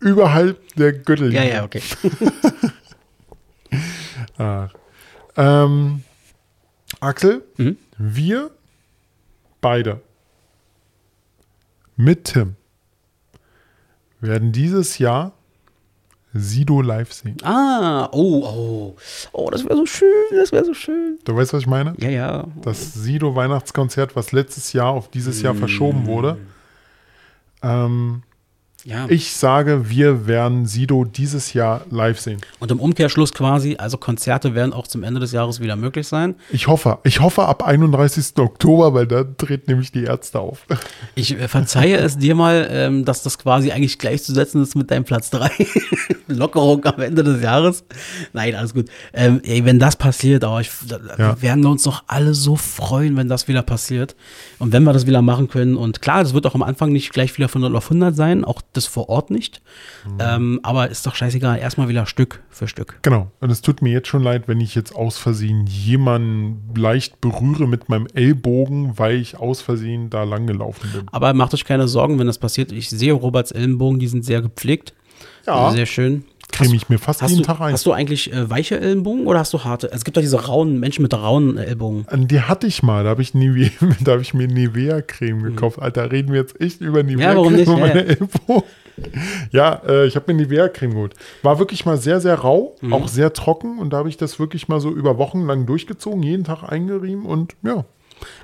[0.00, 1.62] überhalb der Gürtellinie.
[1.62, 1.82] okay.
[4.38, 4.68] Ah.
[5.36, 6.02] Ähm,
[7.00, 7.76] Axel, Mhm.
[7.98, 8.50] wir
[9.60, 10.00] beide
[11.96, 12.56] mit Tim
[14.20, 15.32] werden dieses Jahr
[16.38, 17.38] Sido live sehen.
[17.42, 18.96] Ah, oh, oh.
[19.32, 21.18] Oh, das wäre so schön, das wäre so schön.
[21.24, 21.94] Du weißt, was ich meine?
[21.98, 22.44] Ja, ja.
[22.60, 26.38] Das Sido Weihnachtskonzert, was letztes Jahr auf dieses Jahr verschoben wurde.
[27.62, 28.22] Ähm,
[28.86, 29.06] ja.
[29.08, 32.40] ich sage, wir werden Sido dieses Jahr live sehen.
[32.60, 36.36] Und im Umkehrschluss quasi, also Konzerte werden auch zum Ende des Jahres wieder möglich sein.
[36.50, 38.38] Ich hoffe, ich hoffe ab 31.
[38.38, 40.66] Oktober, weil da treten nämlich die Ärzte auf.
[41.14, 45.04] Ich äh, verzeihe es dir mal, ähm, dass das quasi eigentlich gleichzusetzen ist mit deinem
[45.04, 45.50] Platz 3.
[46.28, 47.84] Lockerung am Ende des Jahres.
[48.32, 48.88] Nein, alles gut.
[49.12, 51.18] Ähm, ey, wenn das passiert, oh, ich, Ja.
[51.18, 54.14] wir werden uns doch alle so freuen, wenn das wieder passiert.
[54.58, 55.76] Und wenn wir das wieder machen können.
[55.76, 58.44] Und klar, das wird auch am Anfang nicht gleich wieder von 0 auf 100 sein.
[58.44, 59.62] Auch das vor Ort nicht.
[60.18, 62.98] Ähm, aber ist doch scheißegal, erstmal wieder Stück für Stück.
[63.02, 63.30] Genau.
[63.40, 67.66] Und es tut mir jetzt schon leid, wenn ich jetzt aus Versehen jemanden leicht berühre
[67.66, 71.06] mit meinem Ellbogen, weil ich aus Versehen da lang gelaufen bin.
[71.12, 72.72] Aber macht euch keine Sorgen, wenn das passiert.
[72.72, 74.94] Ich sehe Roberts Ellenbogen, die sind sehr gepflegt.
[75.46, 75.70] Ja.
[75.70, 76.24] Sehr schön.
[76.58, 77.72] Creme ich mir fast jeden du, Tag ein.
[77.72, 79.90] hast du eigentlich äh, weiche Ellenbogen oder hast du harte?
[79.92, 82.06] Es gibt doch diese rauen Menschen mit rauen Ellbogen.
[82.28, 83.70] Die hatte ich mal, da habe ich, Nivea-
[84.04, 85.78] da hab ich mir Nivea-Creme gekauft.
[85.80, 88.10] Alter, reden wir jetzt echt über Nivea-Creme Ja, meine ja.
[88.14, 88.62] Ellbogen.
[89.52, 91.14] Ja, äh, ich habe mir Nivea-Creme geholt.
[91.42, 92.92] War wirklich mal sehr, sehr rau, Mhm.
[92.92, 96.22] auch sehr trocken und da habe ich das wirklich mal so über Wochen lang durchgezogen,
[96.22, 97.84] jeden Tag eingerieben und ja.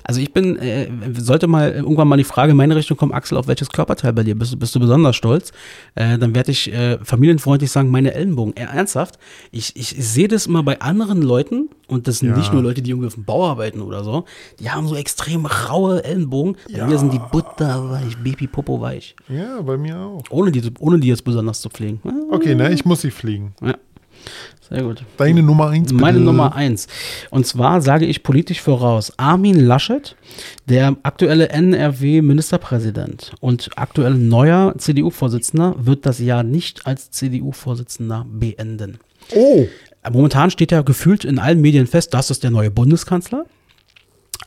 [0.03, 3.37] Also ich bin, äh, sollte mal irgendwann mal die Frage in meine Richtung kommen, Axel,
[3.37, 5.51] auf welches Körperteil bei dir bist, du- bist du besonders stolz?
[5.95, 8.55] Äh, dann werde ich äh, familienfreundlich sagen, meine Ellenbogen.
[8.55, 9.17] Äh, ernsthaft,
[9.51, 12.37] ich, ich sehe das immer bei anderen Leuten und das sind Ja.
[12.37, 14.25] nicht nur Leute, die irgendwie auf dem Bau arbeiten oder so,
[14.59, 16.57] die haben so extrem raue Ellenbogen.
[16.71, 16.87] Bei Ja.
[16.87, 19.15] mir sind die butterweich, Baby-Popo weich.
[19.29, 20.23] Ja, bei mir auch.
[20.29, 21.99] Ohne die, ohne die jetzt besonders zu pflegen.
[22.31, 23.53] Okay, ne, ich muss sie fliegen.
[23.61, 23.75] Ja.
[24.69, 25.03] Sehr gut.
[25.17, 26.01] Deine Nummer eins, bitte.
[26.01, 26.87] Meine Nummer eins.
[27.29, 30.15] Und zwar sage ich politisch voraus, Armin Laschet,
[30.69, 38.99] der aktuelle NRW-Ministerpräsident und aktuell neuer CDU-Vorsitzender, wird das Jahr nicht als CDU-Vorsitzender beenden.
[39.35, 39.67] Oh,
[40.11, 43.45] Momentan steht ja gefühlt in allen Medien fest, das ist der neue Bundeskanzler.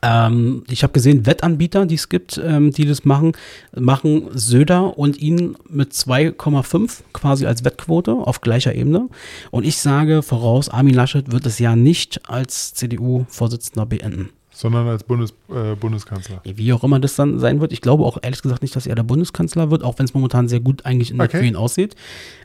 [0.06, 3.32] Ähm, ich habe gesehen, Wettanbieter, die es gibt, ähm, die das machen,
[3.74, 9.08] machen Söder und ihn mit 2,5 quasi als Wettquote auf gleicher Ebene.
[9.50, 14.30] Und ich sage voraus, Armin Laschet wird das Jahr nicht als CDU-Vorsitzender beenden.
[14.52, 16.40] sondern als Bundes, äh, Bundeskanzler.
[16.44, 17.72] Wie auch immer das dann sein wird.
[17.72, 20.48] Ich glaube auch ehrlich gesagt nicht, dass er der Bundeskanzler wird, auch wenn es momentan
[20.48, 21.40] sehr gut eigentlich in der Okay.
[21.40, 21.94] für ihn aussieht.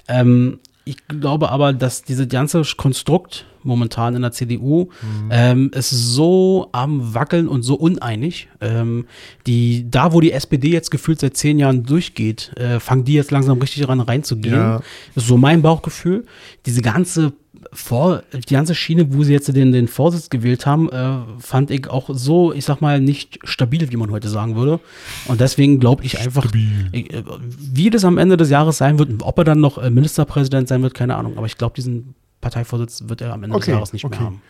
[0.10, 0.60] Ähm,
[0.92, 4.90] ich glaube aber, dass dieses ganze Konstrukt momentan in der CDU
[5.30, 8.50] ähm, ist so am Wackeln und so uneinig.
[8.60, 9.06] Ähm,
[9.48, 13.32] die, da, wo die SPD jetzt gefühlt seit zehn Jahren durchgeht, äh, fangen die jetzt
[13.32, 14.56] langsam richtig ran reinzugehen.
[14.56, 14.82] Ja.
[15.16, 16.26] Das ist so mein Bauchgefühl.
[16.66, 17.32] Diese ganze
[17.74, 21.90] vor, die ganze Schiene, wo sie jetzt den, den Vorsitz gewählt haben, äh, fand ich
[21.90, 24.80] auch so, ich sag mal, nicht stabil, wie man heute sagen würde.
[25.28, 27.24] Und deswegen glaube ich einfach, äh,
[27.58, 30.84] wie das am Ende des Jahres sein wird, ob er dann noch äh, Ministerpräsident sein
[30.84, 31.38] wird, keine Ahnung.
[31.38, 34.18] Aber ich glaube, diesen Parteivorsitz wird er am Ende Okay, des Jahres nicht okay.
[34.18, 34.42] mehr haben.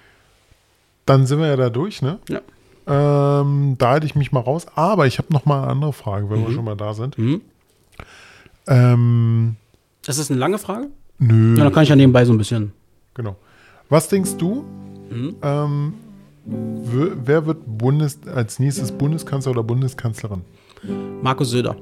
[1.05, 2.19] Dann sind wir ja da durch, ne?
[2.29, 2.41] Ja.
[2.87, 4.65] Ähm, da halte ich mich mal raus.
[4.75, 7.17] Aber ich habe noch mal eine andere Frage, wenn wir schon mal da sind.
[7.17, 7.41] Mhm.
[8.67, 9.55] Ähm,
[10.05, 10.87] Das ist eine lange Frage?
[11.19, 11.55] nö.
[11.57, 12.71] Ja, dann kann ich ja nebenbei so ein bisschen.
[13.13, 13.35] Genau.
[13.89, 14.63] Was denkst du?
[15.09, 15.35] Mhm.
[15.41, 15.93] Ähm,
[16.45, 20.41] wer- wird Bundes als nächstes Bundeskanzler oder Bundeskanzlerin?
[21.21, 21.75] Markus Söder.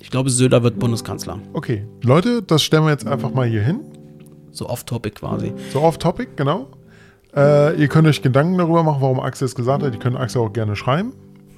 [0.00, 1.38] Ich glaube, Söder wird Bundeskanzler.
[1.52, 3.80] Okay, Leute, das stellen wir jetzt einfach mal hier hin.
[4.52, 5.52] So off-topic quasi.
[5.72, 6.66] So off-topic, genau.
[7.34, 9.92] Äh, ihr könnt euch Gedanken darüber machen, warum Axel es gesagt hat.
[9.92, 11.12] Ihr könnt Axel auch gerne schreiben.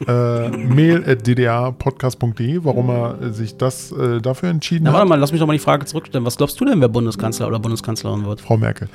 [0.07, 5.09] Äh, mail at ddrpodcast.de, warum er äh, sich das äh, dafür entschieden Na, warte hat.
[5.09, 6.25] mal, lass mich doch mal die Frage zurückstellen.
[6.25, 8.41] Was glaubst du denn, wer Bundeskanzler oder Bundeskanzlerin wird?
[8.41, 8.89] Frau Merkel.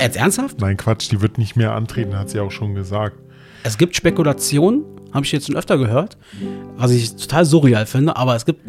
[0.00, 0.60] Jetzt ernsthaft?
[0.60, 3.16] Nein, Quatsch, die wird nicht mehr antreten, hat sie auch schon gesagt.
[3.64, 6.16] Es gibt Spekulationen, habe ich jetzt schon öfter gehört,
[6.76, 8.60] was ich total surreal finde, aber es gibt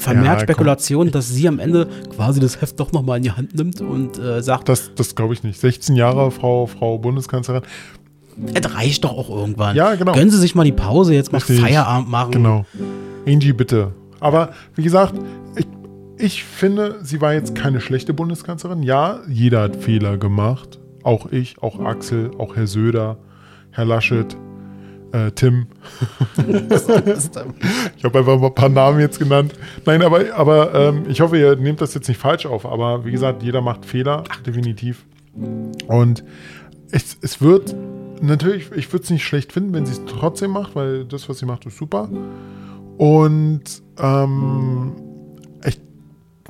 [0.00, 0.40] vermehrt Ja.
[0.40, 4.18] Spekulationen, dass sie am Ende quasi das Heft doch nochmal in die Hand nimmt und
[4.18, 5.60] äh, sagt, Das, das glaube ich nicht.
[5.60, 7.62] 16 Jahre Frau, Frau Bundeskanzlerin.
[8.52, 9.76] Es reicht doch auch irgendwann.
[9.76, 10.12] Ja, genau.
[10.12, 11.60] Gönnen Sie sich mal die Pause, jetzt mal Richtig.
[11.60, 12.32] Feierabend machen.
[12.32, 12.66] Genau.
[13.26, 13.92] Angie, bitte.
[14.20, 15.14] Aber wie gesagt,
[15.56, 15.66] ich,
[16.18, 18.82] ich finde, sie war jetzt keine schlechte Bundeskanzlerin.
[18.82, 20.78] Ja, jeder hat Fehler gemacht.
[21.02, 23.18] Auch ich, auch Axel, auch Herr Söder,
[23.70, 24.36] Herr Laschet,
[25.12, 25.66] äh, Tim.
[26.38, 29.52] ich habe einfach mal ein paar Namen jetzt genannt.
[29.84, 32.66] Nein, aber, aber ähm, ich hoffe, ihr nehmt das jetzt nicht falsch auf.
[32.66, 35.04] Aber wie gesagt, jeder macht Fehler, definitiv.
[35.86, 36.24] Und
[36.90, 37.74] es, es wird
[38.20, 41.38] natürlich, ich würde es nicht schlecht finden, wenn sie es trotzdem macht, weil das, was
[41.38, 42.08] sie macht, ist super.
[42.96, 43.62] Und
[43.98, 44.92] ähm,
[45.66, 45.80] ich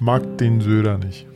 [0.01, 1.27] mag den Söder nicht.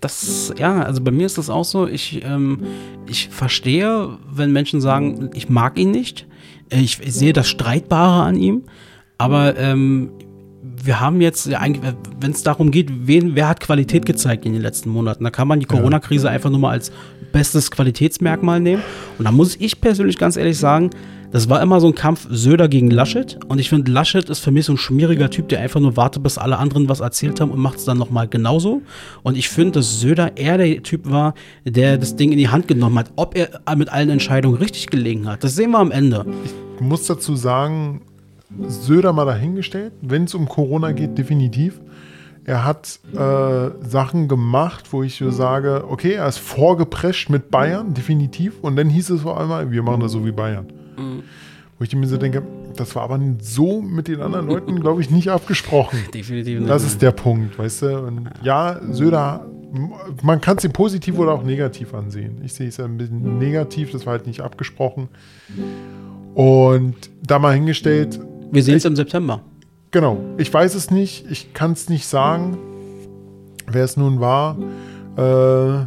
[0.00, 1.86] Das, ja, also bei mir ist das auch so.
[1.86, 2.58] Ich, ähm,
[3.06, 6.26] ich verstehe, wenn Menschen sagen, ich mag ihn nicht.
[6.68, 8.64] Ich, ich sehe das Streitbare an ihm.
[9.16, 10.10] Aber ähm,
[10.62, 14.52] wir haben jetzt, ja, eigentlich, wenn es darum geht, wen, wer hat Qualität gezeigt in
[14.52, 16.92] den letzten Monaten, da kann man die Corona-Krise einfach nur mal als
[17.34, 18.82] bestes Qualitätsmerkmal nehmen.
[19.18, 20.90] Und da muss ich persönlich ganz ehrlich sagen,
[21.32, 23.40] das war immer so ein Kampf Söder gegen Laschet.
[23.48, 26.22] Und ich finde, Laschet ist für mich so ein schmieriger Typ, der einfach nur wartet,
[26.22, 28.82] bis alle anderen was erzählt haben und macht es dann nochmal genauso.
[29.24, 31.34] Und ich finde, dass Söder eher der Typ war,
[31.64, 33.10] der das Ding in die Hand genommen hat.
[33.16, 36.24] Ob er mit allen Entscheidungen richtig gelegen hat, das sehen wir am Ende.
[36.76, 38.02] Ich muss dazu sagen,
[38.68, 41.80] Söder mal dahingestellt, wenn es um Corona geht, definitiv.
[42.46, 47.94] Er hat äh, Sachen gemacht, wo ich so sage, okay, er ist vorgeprescht mit Bayern,
[47.94, 48.60] definitiv.
[48.60, 50.66] Und dann hieß es vor allem, wir machen das so wie Bayern.
[51.78, 52.42] Wo ich mir so denke,
[52.76, 55.98] das war aber so mit den anderen Leuten, glaube ich, nicht abgesprochen.
[56.14, 56.70] Definitiv nicht.
[56.70, 57.98] Das ist der Punkt, weißt du?
[58.00, 59.46] Und ja, Söder,
[60.22, 62.42] man kann es ihm positiv oder auch negativ ansehen.
[62.44, 65.08] Ich sehe es ein bisschen negativ, das war halt nicht abgesprochen.
[66.34, 69.40] Und da mal hingestellt, Wir sehen es im September.
[69.94, 72.58] Genau, ich weiß es nicht, ich kann es nicht sagen,
[73.66, 74.58] wer es nun war.
[75.16, 75.86] Äh,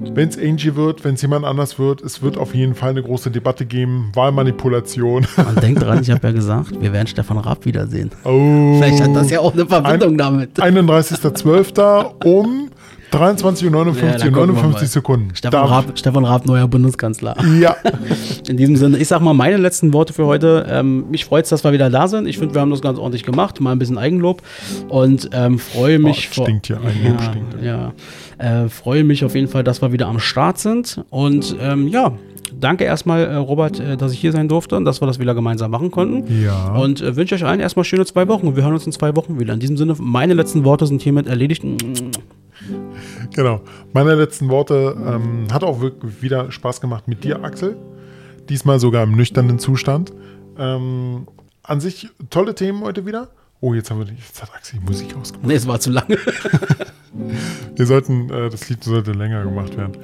[0.00, 3.02] wenn es Angie wird, wenn es jemand anders wird, es wird auf jeden Fall eine
[3.02, 4.12] große Debatte geben.
[4.14, 5.26] Wahlmanipulation.
[5.36, 8.10] Und denkt dran, ich habe ja gesagt, wir werden Stefan Raab wiedersehen.
[8.24, 8.76] Oh.
[8.78, 10.60] Vielleicht hat das ja auch eine Verbindung Ein- damit.
[10.60, 12.24] 31.12.
[12.24, 12.68] um
[13.12, 14.86] 23.59 Uhr Ja, da und gucken wir 59 mal.
[14.86, 15.30] Sekunden.
[15.34, 17.36] Stefan Raab, Stefan Raab, neuer Bundeskanzler.
[17.58, 17.76] Ja,
[18.48, 20.66] In diesem Sinne, ich sag mal meine letzten Worte für heute.
[20.70, 22.26] Ähm, mich freut es, dass wir wieder da sind.
[22.26, 23.60] Ich finde, wir haben das ganz ordentlich gemacht.
[23.60, 24.42] Mal ein bisschen Eigenlob.
[24.88, 26.28] Und ähm, freue mich.
[26.36, 26.78] Oh, stinkt hier.
[26.78, 27.62] Eigenlob ja, stinkt.
[27.62, 28.64] Ja.
[28.64, 31.04] Äh, freue mich auf jeden Fall, dass wir wieder am Start sind.
[31.10, 32.12] Und ähm, ja,
[32.58, 35.34] danke erstmal, äh, Robert, äh, dass ich hier sein durfte und dass wir das wieder
[35.34, 36.42] gemeinsam machen konnten.
[36.42, 36.74] Ja.
[36.74, 38.46] Und äh, wünsche euch allen erstmal schöne zwei Wochen.
[38.46, 39.54] Und wir hören uns in zwei Wochen wieder.
[39.54, 41.62] In diesem Sinne, meine letzten Worte sind hiermit erledigt.
[43.34, 43.60] genau.
[43.92, 47.76] Meine letzten Worte ähm, hat auch wirklich wieder Spaß gemacht mit dir, Axel.
[48.48, 50.12] Diesmal sogar im nüchternen Zustand.
[50.58, 51.28] Ähm,
[51.62, 53.28] an sich tolle Themen heute wieder.
[53.60, 55.46] Oh, jetzt haben wir jetzt hat Axel die Musik ausgemacht.
[55.46, 56.16] Nee, es war zu lange.
[57.74, 59.96] Wir sollten, äh, das Lied sollte länger gemacht werden.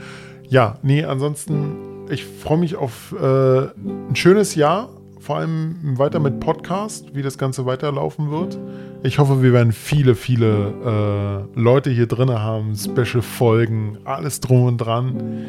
[0.49, 4.89] Ja, nee, ansonsten, ich freue mich auf äh, ein schönes Jahr,
[5.25, 8.59] vor allem weiter mit Podcast, wie das Ganze weiterlaufen wird.
[9.03, 14.77] Ich hoffe, wir werden viele, viele äh, Leute hier drin haben, Special-Folgen, alles drum und
[14.77, 15.47] dran.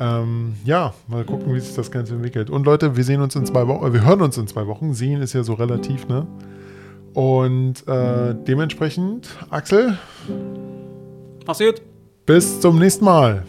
[0.00, 2.50] Ähm, ja, mal gucken, wie sich das Ganze entwickelt.
[2.50, 4.94] Und Leute, wir sehen uns in zwei Wochen, äh, wir hören uns in zwei Wochen.
[4.94, 6.26] Sehen ist ja so relativ, ne?
[7.12, 9.96] Und äh, dementsprechend, Axel,
[11.46, 11.82] Passiert.
[12.26, 13.44] bis zum nächsten Mal.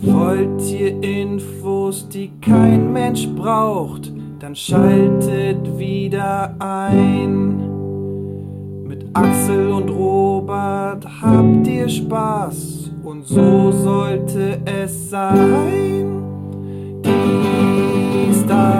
[0.00, 4.12] Wollt ihr Infos, die kein Mensch braucht,
[4.48, 7.58] dann schaltet wieder ein.
[8.86, 16.22] Mit Axel und Robert habt ihr Spaß und so sollte es sein.
[17.04, 18.77] Die Stars.